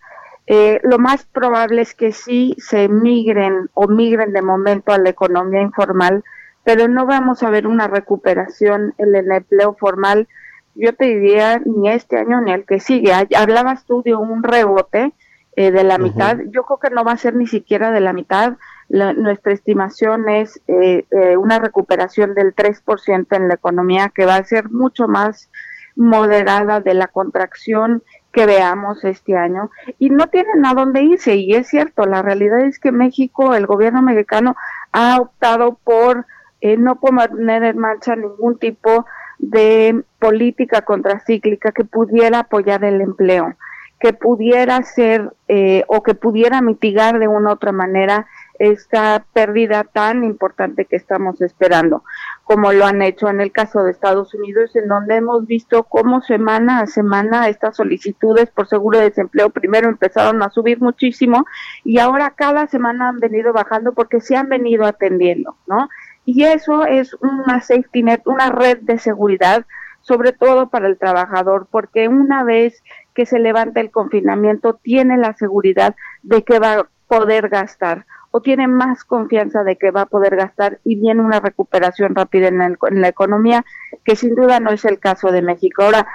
eh, 0.46 0.80
lo 0.84 0.98
más 0.98 1.24
probable 1.24 1.82
es 1.82 1.94
que 1.94 2.12
sí 2.12 2.54
se 2.58 2.88
migren 2.88 3.68
o 3.74 3.88
migren 3.88 4.32
de 4.32 4.42
momento 4.42 4.92
a 4.92 4.98
la 4.98 5.10
economía 5.10 5.62
informal, 5.62 6.24
pero 6.64 6.88
no 6.88 7.06
vamos 7.06 7.42
a 7.42 7.50
ver 7.50 7.66
una 7.66 7.88
recuperación 7.88 8.94
en 8.98 9.14
el 9.14 9.30
empleo 9.30 9.74
formal, 9.74 10.28
yo 10.74 10.94
te 10.94 11.06
diría, 11.06 11.60
ni 11.64 11.90
este 11.90 12.18
año 12.18 12.40
ni 12.40 12.52
el 12.52 12.64
que 12.64 12.80
sigue. 12.80 13.12
Hablabas 13.36 13.84
tú 13.84 14.02
de 14.02 14.14
un 14.14 14.42
rebote 14.42 15.12
eh, 15.56 15.70
de 15.70 15.84
la 15.84 15.96
uh 15.96 15.98
-huh. 15.98 16.02
mitad, 16.02 16.38
yo 16.50 16.64
creo 16.64 16.78
que 16.78 16.90
no 16.90 17.04
va 17.04 17.12
a 17.12 17.16
ser 17.16 17.34
ni 17.34 17.46
siquiera 17.46 17.90
de 17.90 18.00
la 18.00 18.12
mitad, 18.12 18.56
la, 18.88 19.12
nuestra 19.12 19.52
estimación 19.52 20.28
es 20.28 20.60
eh, 20.66 21.06
eh, 21.10 21.36
una 21.36 21.58
recuperación 21.58 22.34
del 22.34 22.54
3% 22.54 23.36
en 23.36 23.48
la 23.48 23.54
economía 23.54 24.12
que 24.14 24.26
va 24.26 24.36
a 24.36 24.44
ser 24.44 24.70
mucho 24.70 25.08
más 25.08 25.50
moderada 25.96 26.80
de 26.80 26.94
la 26.94 27.06
contracción 27.06 28.02
que 28.32 28.46
veamos 28.46 29.04
este 29.04 29.36
año 29.36 29.70
y 29.98 30.10
no 30.10 30.26
tienen 30.28 30.64
a 30.64 30.74
dónde 30.74 31.02
irse 31.02 31.36
y 31.36 31.54
es 31.54 31.68
cierto, 31.68 32.06
la 32.06 32.22
realidad 32.22 32.60
es 32.60 32.78
que 32.78 32.92
México, 32.92 33.54
el 33.54 33.66
gobierno 33.66 34.02
mexicano 34.02 34.56
ha 34.92 35.20
optado 35.20 35.78
por 35.84 36.26
eh, 36.60 36.76
no 36.76 36.96
poner 37.00 37.62
en 37.62 37.78
marcha 37.78 38.14
ningún 38.14 38.58
tipo 38.58 39.06
de 39.42 40.02
política 40.20 40.82
contracíclica 40.82 41.72
que 41.72 41.84
pudiera 41.84 42.38
apoyar 42.38 42.84
el 42.84 43.00
empleo, 43.00 43.56
que 43.98 44.12
pudiera 44.12 44.82
ser 44.82 45.32
eh, 45.48 45.84
o 45.88 46.02
que 46.02 46.14
pudiera 46.14 46.62
mitigar 46.62 47.18
de 47.18 47.28
una 47.28 47.50
u 47.50 47.52
otra 47.52 47.72
manera 47.72 48.26
esta 48.58 49.24
pérdida 49.32 49.82
tan 49.82 50.22
importante 50.22 50.84
que 50.84 50.94
estamos 50.94 51.40
esperando, 51.40 52.04
como 52.44 52.72
lo 52.72 52.86
han 52.86 53.02
hecho 53.02 53.28
en 53.28 53.40
el 53.40 53.50
caso 53.50 53.82
de 53.82 53.90
Estados 53.90 54.32
Unidos, 54.34 54.76
en 54.76 54.86
donde 54.86 55.16
hemos 55.16 55.46
visto 55.46 55.82
cómo 55.84 56.20
semana 56.20 56.80
a 56.80 56.86
semana 56.86 57.48
estas 57.48 57.76
solicitudes 57.76 58.50
por 58.50 58.68
seguro 58.68 58.98
de 58.98 59.10
desempleo 59.10 59.50
primero 59.50 59.88
empezaron 59.88 60.40
a 60.44 60.50
subir 60.50 60.80
muchísimo 60.80 61.44
y 61.82 61.98
ahora 61.98 62.34
cada 62.36 62.68
semana 62.68 63.08
han 63.08 63.18
venido 63.18 63.52
bajando 63.52 63.92
porque 63.92 64.20
se 64.20 64.36
han 64.36 64.48
venido 64.48 64.84
atendiendo, 64.86 65.56
¿no? 65.66 65.88
Y 66.24 66.44
eso 66.44 66.84
es 66.84 67.14
una 67.14 67.60
safety 67.60 68.02
net, 68.02 68.22
una 68.26 68.50
red 68.50 68.78
de 68.82 68.98
seguridad, 68.98 69.66
sobre 70.02 70.32
todo 70.32 70.68
para 70.68 70.86
el 70.86 70.98
trabajador, 70.98 71.66
porque 71.70 72.08
una 72.08 72.44
vez 72.44 72.82
que 73.14 73.26
se 73.26 73.38
levanta 73.38 73.80
el 73.80 73.90
confinamiento, 73.90 74.74
tiene 74.74 75.16
la 75.16 75.34
seguridad 75.34 75.94
de 76.22 76.42
que 76.42 76.58
va 76.58 76.72
a 76.74 76.86
poder 77.08 77.48
gastar 77.48 78.06
o 78.32 78.40
tiene 78.40 78.66
más 78.66 79.04
confianza 79.04 79.62
de 79.62 79.76
que 79.76 79.90
va 79.90 80.02
a 80.02 80.06
poder 80.06 80.36
gastar 80.36 80.80
y 80.84 80.96
viene 80.96 81.20
una 81.20 81.38
recuperación 81.40 82.14
rápida 82.14 82.48
en, 82.48 82.62
en 82.62 83.00
la 83.00 83.08
economía, 83.08 83.64
que 84.04 84.16
sin 84.16 84.34
duda 84.34 84.58
no 84.58 84.70
es 84.70 84.84
el 84.86 84.98
caso 84.98 85.30
de 85.30 85.42
México. 85.42 85.82
Ahora, 85.82 86.06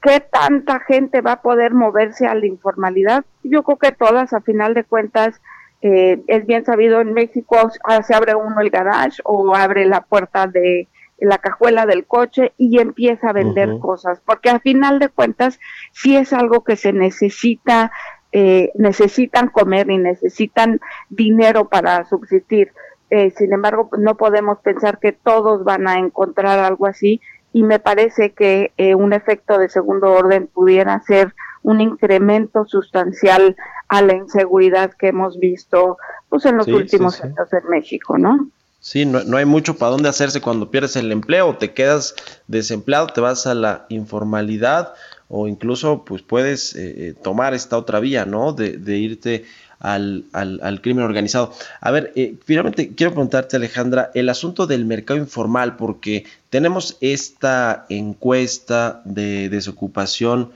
¿qué 0.00 0.20
tanta 0.20 0.78
gente 0.80 1.20
va 1.20 1.32
a 1.32 1.42
poder 1.42 1.74
moverse 1.74 2.26
a 2.26 2.34
la 2.36 2.46
informalidad? 2.46 3.24
Yo 3.42 3.64
creo 3.64 3.78
que 3.78 3.92
todas, 3.92 4.32
a 4.32 4.40
final 4.40 4.74
de 4.74 4.84
cuentas, 4.84 5.40
eh, 5.82 6.22
es 6.28 6.46
bien 6.46 6.64
sabido 6.64 7.00
en 7.00 7.12
México 7.12 7.56
ah, 7.84 8.02
se 8.04 8.14
abre 8.14 8.36
uno 8.36 8.60
el 8.60 8.70
garage 8.70 9.20
o 9.24 9.54
abre 9.54 9.84
la 9.84 10.00
puerta 10.00 10.46
de 10.46 10.88
la 11.18 11.38
cajuela 11.38 11.86
del 11.86 12.06
coche 12.06 12.52
y 12.56 12.78
empieza 12.78 13.30
a 13.30 13.32
vender 13.32 13.78
cosas, 13.78 14.20
porque 14.24 14.50
a 14.50 14.58
final 14.58 14.98
de 14.98 15.08
cuentas 15.08 15.58
sí 15.92 16.16
es 16.16 16.32
algo 16.32 16.64
que 16.64 16.76
se 16.76 16.92
necesita, 16.92 17.92
eh, 18.32 18.72
necesitan 18.74 19.48
comer 19.48 19.88
y 19.90 19.98
necesitan 19.98 20.80
dinero 21.10 21.68
para 21.68 22.04
subsistir. 22.06 22.72
Eh, 23.10 23.30
sin 23.36 23.52
embargo, 23.52 23.88
no 23.98 24.16
podemos 24.16 24.58
pensar 24.60 24.98
que 24.98 25.12
todos 25.12 25.64
van 25.64 25.86
a 25.86 25.98
encontrar 25.98 26.58
algo 26.58 26.86
así 26.86 27.20
y 27.52 27.62
me 27.62 27.78
parece 27.78 28.32
que 28.32 28.72
eh, 28.76 28.94
un 28.94 29.12
efecto 29.12 29.58
de 29.58 29.68
segundo 29.68 30.12
orden 30.12 30.48
pudiera 30.48 31.00
ser 31.02 31.34
un 31.62 31.80
incremento 31.80 32.64
sustancial 32.66 33.56
a 33.88 34.02
la 34.02 34.14
inseguridad 34.14 34.92
que 34.98 35.08
hemos 35.08 35.38
visto 35.38 35.96
pues 36.28 36.44
en 36.46 36.56
los 36.56 36.66
Sí, 36.66 36.72
últimos 36.72 37.14
sí. 37.16 37.22
años 37.24 37.52
en 37.52 37.68
México, 37.70 38.18
¿no? 38.18 38.48
Sí, 38.80 39.06
no, 39.06 39.22
no 39.22 39.36
hay 39.36 39.44
mucho 39.44 39.76
para 39.76 39.92
dónde 39.92 40.08
hacerse 40.08 40.40
cuando 40.40 40.70
pierdes 40.70 40.96
el 40.96 41.12
empleo, 41.12 41.56
te 41.56 41.72
quedas 41.72 42.14
desempleado, 42.48 43.06
te 43.06 43.20
vas 43.20 43.46
a 43.46 43.54
la 43.54 43.86
informalidad 43.90 44.94
o 45.28 45.46
incluso 45.46 46.04
pues 46.04 46.22
puedes 46.22 46.74
eh, 46.74 46.94
eh, 47.08 47.14
tomar 47.22 47.54
esta 47.54 47.78
otra 47.78 48.00
vía, 48.00 48.24
¿no? 48.26 48.52
De, 48.52 48.76
de 48.78 48.98
irte 48.98 49.44
al, 49.78 50.24
al- 50.32 50.60
al 50.62 50.80
crimen 50.80 51.04
organizado. 51.04 51.52
A 51.80 51.90
ver, 51.90 52.12
eh, 52.16 52.34
finalmente 52.44 52.94
quiero 52.94 53.12
preguntarte 53.12 53.56
Alejandra, 53.56 54.10
el 54.14 54.28
asunto 54.28 54.66
del 54.66 54.84
mercado 54.84 55.18
informal, 55.18 55.76
porque 55.76 56.24
tenemos 56.50 56.96
esta 57.00 57.86
encuesta 57.88 59.00
de 59.04 59.48
desocupación 59.48 60.50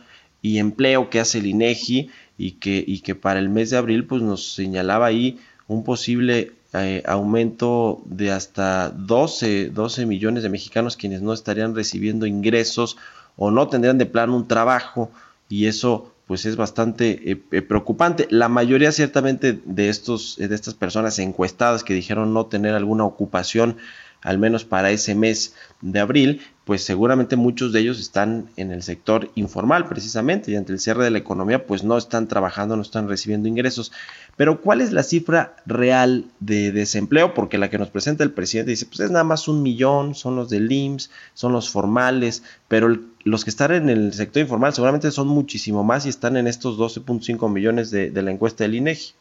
y 0.47 0.59
empleo 0.61 1.11
que 1.11 1.19
hace 1.19 1.39
el 1.39 1.47
INEGI 1.47 2.09
y 2.39 2.53
que, 2.53 2.85
y 2.87 3.01
que 3.01 3.17
para 3.17 3.41
el 3.41 3.49
mes 3.49 3.71
de 3.71 3.79
abril 3.79 4.07
pues 4.07 4.23
nos 4.23 4.55
señalaba 4.55 5.07
ahí 5.07 5.41
un 5.67 5.83
posible 5.83 6.53
eh, 6.73 7.03
aumento 7.05 8.01
de 8.05 8.31
hasta 8.31 8.91
12, 8.91 9.71
12 9.71 10.07
millones 10.07 10.45
de 10.45 10.49
mexicanos 10.49 10.97
quienes 10.97 11.21
no 11.21 11.33
estarían 11.33 11.75
recibiendo 11.75 12.27
ingresos 12.27 12.97
o 13.37 13.51
no 13.51 13.67
tendrían 13.67 13.99
de 13.99 14.07
plano 14.07 14.37
un 14.37 14.47
trabajo 14.47 15.11
y 15.49 15.67
eso 15.67 16.13
pues 16.29 16.45
es 16.47 16.55
bastante 16.55 17.33
eh, 17.33 17.43
eh, 17.51 17.63
preocupante. 17.63 18.29
La 18.31 18.49
mayoría 18.49 18.93
ciertamente 18.93 19.59
de 19.65 19.89
estos 19.89 20.37
de 20.37 20.55
estas 20.55 20.75
personas 20.75 21.19
encuestadas 21.19 21.83
que 21.83 21.95
dijeron 21.95 22.33
no 22.33 22.47
tener 22.47 22.75
alguna 22.75 23.05
ocupación 23.05 23.79
al 24.23 24.39
menos 24.39 24.65
para 24.65 24.91
ese 24.91 25.15
mes 25.15 25.55
de 25.83 26.01
abril, 26.01 26.41
pues 26.67 26.83
seguramente 26.83 27.37
muchos 27.37 27.73
de 27.73 27.79
ellos 27.79 28.01
están 28.01 28.49
en 28.57 28.73
el 28.73 28.83
sector 28.83 29.31
informal 29.37 29.87
precisamente 29.87 30.51
y 30.51 30.57
ante 30.57 30.73
el 30.73 30.81
cierre 30.81 31.05
de 31.05 31.13
la 31.13 31.19
economía 31.19 31.65
pues 31.65 31.85
no 31.85 31.97
están 31.97 32.27
trabajando, 32.27 32.75
no 32.75 32.83
están 32.83 33.09
recibiendo 33.09 33.47
ingresos. 33.47 33.93
Pero 34.37 34.61
¿cuál 34.61 34.81
es 34.81 34.91
la 34.91 35.05
cifra 35.05 35.55
real 35.65 36.25
de 36.41 36.73
desempleo? 36.73 37.35
Porque 37.35 37.57
la 37.57 37.71
que 37.71 37.79
nos 37.79 37.91
presenta 37.91 38.25
el 38.25 38.33
presidente 38.33 38.73
dice, 38.73 38.87
pues 38.87 38.99
es 38.99 39.13
nada 39.13 39.23
más 39.23 39.47
un 39.47 39.63
millón, 39.63 40.17
son 40.17 40.35
los 40.35 40.51
del 40.51 40.71
IMSS, 40.73 41.09
son 41.35 41.53
los 41.53 41.71
formales, 41.71 42.43
pero 42.67 42.99
los 43.23 43.45
que 43.45 43.51
están 43.51 43.71
en 43.71 43.89
el 43.89 44.13
sector 44.13 44.43
informal 44.43 44.75
seguramente 44.75 45.13
son 45.13 45.29
muchísimo 45.29 45.85
más 45.85 46.05
y 46.05 46.09
están 46.09 46.37
en 46.37 46.49
estos 46.49 46.77
12.5 46.81 47.49
millones 47.49 47.93
de, 47.93 48.11
de 48.11 48.23
la 48.23 48.33
encuesta 48.33 48.65
del 48.65 48.75
INEGI. 48.75 49.15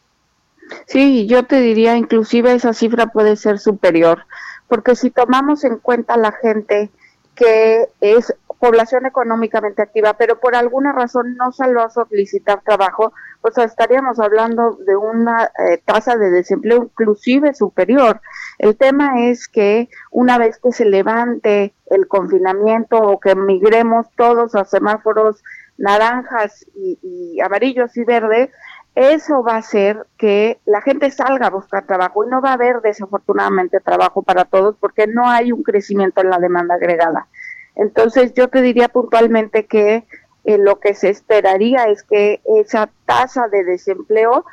Sí, 0.88 1.28
yo 1.28 1.44
te 1.44 1.60
diría, 1.60 1.96
inclusive 1.96 2.52
esa 2.52 2.72
cifra 2.72 3.06
puede 3.06 3.36
ser 3.36 3.60
superior, 3.60 4.26
porque 4.66 4.96
si 4.96 5.12
tomamos 5.12 5.62
en 5.62 5.76
cuenta 5.76 6.16
la 6.16 6.32
gente 6.32 6.90
que 7.36 7.88
es 8.00 8.34
población 8.58 9.06
económicamente 9.06 9.82
activa, 9.82 10.14
pero 10.14 10.40
por 10.40 10.56
alguna 10.56 10.92
razón 10.92 11.36
no 11.36 11.52
salió 11.52 11.82
a 11.82 11.90
solicitar 11.90 12.62
trabajo, 12.62 13.12
pues 13.42 13.58
estaríamos 13.58 14.18
hablando 14.18 14.78
de 14.86 14.96
una 14.96 15.44
eh, 15.44 15.80
tasa 15.84 16.16
de 16.16 16.30
desempleo 16.30 16.84
inclusive 16.84 17.54
superior. 17.54 18.20
El 18.58 18.76
tema 18.76 19.28
es 19.28 19.46
que 19.46 19.88
una 20.10 20.38
vez 20.38 20.58
que 20.58 20.72
se 20.72 20.86
levante 20.86 21.74
el 21.90 22.08
confinamiento 22.08 22.96
o 22.96 23.20
que 23.20 23.34
migremos 23.34 24.06
todos 24.16 24.54
a 24.54 24.64
semáforos 24.64 25.42
naranjas 25.78 26.64
y, 26.74 26.98
y 27.02 27.40
amarillos 27.40 27.96
y 27.96 28.04
verdes, 28.04 28.50
eso 28.96 29.42
va 29.42 29.56
a 29.56 29.58
hacer 29.58 30.06
que 30.16 30.58
la 30.64 30.80
gente 30.80 31.10
salga 31.10 31.48
a 31.48 31.50
buscar 31.50 31.86
trabajo 31.86 32.24
y 32.24 32.30
no 32.30 32.40
va 32.40 32.50
a 32.50 32.54
haber 32.54 32.80
desafortunadamente 32.80 33.78
trabajo 33.78 34.22
para 34.22 34.46
todos 34.46 34.74
porque 34.80 35.06
no 35.06 35.28
hay 35.28 35.52
un 35.52 35.62
crecimiento 35.62 36.22
en 36.22 36.30
la 36.30 36.38
demanda 36.38 36.76
agregada. 36.76 37.28
Entonces 37.74 38.32
yo 38.32 38.48
te 38.48 38.62
diría 38.62 38.88
puntualmente 38.88 39.66
que 39.66 40.06
eh, 40.44 40.56
lo 40.56 40.80
que 40.80 40.94
se 40.94 41.10
esperaría 41.10 41.88
es 41.88 42.04
que 42.04 42.40
esa 42.58 42.88
tasa 43.04 43.48
de 43.48 43.64
desempleo 43.64 44.46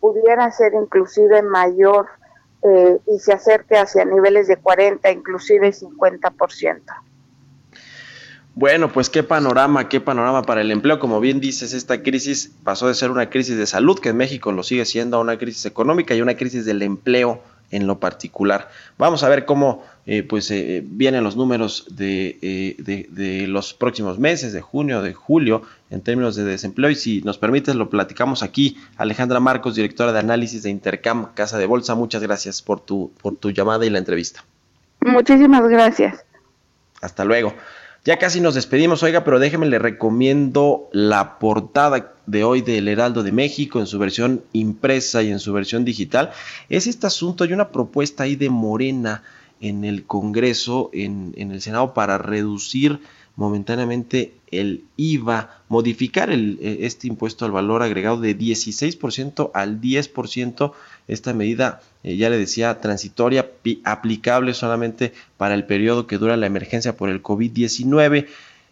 pudiera 0.00 0.50
ser 0.50 0.72
inclusive 0.72 1.42
mayor 1.42 2.08
eh, 2.62 2.98
y 3.06 3.18
se 3.18 3.34
acerque 3.34 3.76
hacia 3.76 4.06
niveles 4.06 4.48
de 4.48 4.56
40, 4.56 5.10
inclusive 5.10 5.72
50%. 5.72 6.80
Bueno, 8.60 8.92
pues 8.92 9.08
qué 9.08 9.22
panorama, 9.22 9.88
qué 9.88 10.02
panorama 10.02 10.42
para 10.42 10.60
el 10.60 10.70
empleo. 10.70 10.98
Como 10.98 11.18
bien 11.18 11.40
dices, 11.40 11.72
esta 11.72 12.02
crisis 12.02 12.52
pasó 12.62 12.88
de 12.88 12.94
ser 12.94 13.10
una 13.10 13.30
crisis 13.30 13.56
de 13.56 13.64
salud, 13.64 13.98
que 13.98 14.10
en 14.10 14.18
México 14.18 14.52
lo 14.52 14.62
sigue 14.62 14.84
siendo, 14.84 15.16
a 15.16 15.20
una 15.20 15.38
crisis 15.38 15.64
económica 15.64 16.14
y 16.14 16.20
una 16.20 16.34
crisis 16.34 16.66
del 16.66 16.82
empleo 16.82 17.42
en 17.70 17.86
lo 17.86 18.00
particular. 18.00 18.68
Vamos 18.98 19.22
a 19.22 19.30
ver 19.30 19.46
cómo 19.46 19.82
eh, 20.04 20.24
pues 20.24 20.50
eh, 20.50 20.82
vienen 20.84 21.24
los 21.24 21.36
números 21.36 21.86
de, 21.88 22.38
eh, 22.42 22.76
de, 22.76 23.06
de 23.08 23.46
los 23.46 23.72
próximos 23.72 24.18
meses, 24.18 24.52
de 24.52 24.60
junio, 24.60 25.00
de 25.00 25.14
julio, 25.14 25.62
en 25.88 26.02
términos 26.02 26.36
de 26.36 26.44
desempleo. 26.44 26.90
Y 26.90 26.96
si 26.96 27.22
nos 27.22 27.38
permites, 27.38 27.74
lo 27.76 27.88
platicamos 27.88 28.42
aquí. 28.42 28.76
Alejandra 28.98 29.40
Marcos, 29.40 29.74
directora 29.74 30.12
de 30.12 30.18
análisis 30.18 30.64
de 30.64 30.68
Intercam, 30.68 31.32
Casa 31.32 31.56
de 31.56 31.64
Bolsa, 31.64 31.94
muchas 31.94 32.22
gracias 32.22 32.60
por 32.60 32.80
tu, 32.80 33.10
por 33.22 33.36
tu 33.36 33.52
llamada 33.52 33.86
y 33.86 33.88
la 33.88 33.96
entrevista. 33.96 34.44
Muchísimas 35.00 35.66
gracias. 35.66 36.26
Hasta 37.00 37.24
luego. 37.24 37.54
Ya 38.02 38.18
casi 38.18 38.40
nos 38.40 38.54
despedimos, 38.54 39.02
oiga, 39.02 39.24
pero 39.24 39.38
déjeme 39.38 39.66
le 39.66 39.78
recomiendo 39.78 40.88
la 40.90 41.38
portada 41.38 42.14
de 42.24 42.44
hoy 42.44 42.62
del 42.62 42.88
Heraldo 42.88 43.22
de 43.22 43.30
México 43.30 43.78
en 43.78 43.86
su 43.86 43.98
versión 43.98 44.42
impresa 44.54 45.22
y 45.22 45.30
en 45.30 45.38
su 45.38 45.52
versión 45.52 45.84
digital. 45.84 46.30
Es 46.70 46.86
este 46.86 47.06
asunto, 47.06 47.44
hay 47.44 47.52
una 47.52 47.68
propuesta 47.68 48.22
ahí 48.22 48.36
de 48.36 48.48
Morena 48.48 49.22
en 49.60 49.84
el 49.84 50.06
Congreso, 50.06 50.88
en, 50.94 51.34
en 51.36 51.52
el 51.52 51.60
Senado, 51.60 51.92
para 51.92 52.16
reducir 52.16 53.00
momentáneamente 53.40 54.34
el 54.50 54.84
IVA, 54.98 55.62
modificar 55.70 56.30
eh, 56.30 56.58
este 56.80 57.08
impuesto 57.08 57.46
al 57.46 57.52
valor 57.52 57.82
agregado 57.82 58.20
de 58.20 58.36
16% 58.36 59.50
al 59.54 59.80
10%. 59.80 60.72
Esta 61.08 61.32
medida, 61.32 61.80
eh, 62.02 62.18
ya 62.18 62.28
le 62.28 62.36
decía, 62.36 62.82
transitoria, 62.82 63.50
aplicable 63.84 64.52
solamente 64.52 65.14
para 65.38 65.54
el 65.54 65.64
periodo 65.64 66.06
que 66.06 66.18
dura 66.18 66.36
la 66.36 66.44
emergencia 66.44 66.98
por 66.98 67.08
el 67.08 67.22
COVID-19. 67.22 68.26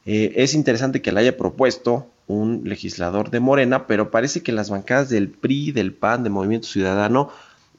Eh, 0.05 0.33
es 0.37 0.53
interesante 0.53 1.01
que 1.01 1.13
la 1.13 1.21
haya 1.21 1.39
propuesto 1.39 2.07
un 2.27 2.61
legislador 2.65 3.31
de 3.31 3.41
Morena, 3.41 3.87
pero 3.87 4.11
parece 4.11 4.43
que 4.43 4.53
las 4.53 4.69
bancadas 4.69 5.09
del 5.09 5.31
PRI, 5.31 5.73
del 5.73 5.95
PAN, 5.95 6.25
de 6.25 6.31
Movimiento 6.31 6.69
Ciudadano, 6.69 7.31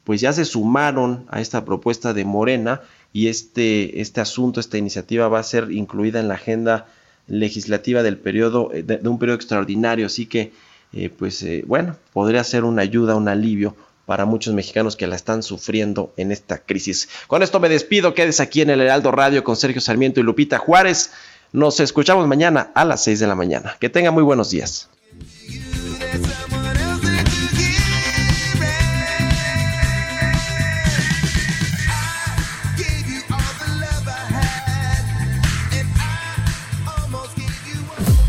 pues 0.02 0.20
ya 0.20 0.32
se 0.32 0.44
sumaron 0.44 1.24
a 1.28 1.40
esta 1.40 1.64
propuesta 1.64 2.12
de 2.12 2.24
Morena 2.24 2.80
y 3.12 3.28
este, 3.28 4.00
este 4.00 4.20
asunto, 4.20 4.60
esta 4.60 4.78
iniciativa 4.78 5.28
va 5.28 5.40
a 5.40 5.44
ser 5.44 5.72
incluida 5.72 6.20
en 6.20 6.28
la 6.28 6.34
agenda 6.34 6.86
legislativa 7.26 8.02
del 8.02 8.18
periodo, 8.18 8.70
eh, 8.72 8.82
de, 8.82 9.08
un 9.08 9.18
periodo 9.18 9.36
extraordinario. 9.36 10.06
Así 10.06 10.26
que, 10.26 10.52
eh, 10.92 11.10
pues 11.10 11.42
eh, 11.42 11.64
bueno, 11.66 11.96
podría 12.12 12.44
ser 12.44 12.64
una 12.64 12.82
ayuda, 12.82 13.16
un 13.16 13.28
alivio 13.28 13.76
para 14.06 14.24
muchos 14.24 14.54
mexicanos 14.54 14.96
que 14.96 15.06
la 15.06 15.16
están 15.16 15.42
sufriendo 15.42 16.12
en 16.16 16.32
esta 16.32 16.58
crisis. 16.58 17.08
Con 17.28 17.42
esto 17.42 17.60
me 17.60 17.68
despido, 17.68 18.14
quedes 18.14 18.40
aquí 18.40 18.60
en 18.60 18.70
el 18.70 18.80
Heraldo 18.80 19.12
Radio 19.12 19.44
con 19.44 19.56
Sergio 19.56 19.80
Sarmiento 19.80 20.20
y 20.20 20.24
Lupita 20.24 20.58
Juárez. 20.58 21.12
Nos 21.52 21.80
escuchamos 21.80 22.26
mañana 22.26 22.70
a 22.74 22.84
las 22.84 23.04
6 23.04 23.20
de 23.20 23.26
la 23.26 23.34
mañana. 23.34 23.76
Que 23.80 23.88
tengan 23.88 24.14
muy 24.14 24.22
buenos 24.22 24.50
días. 24.50 24.88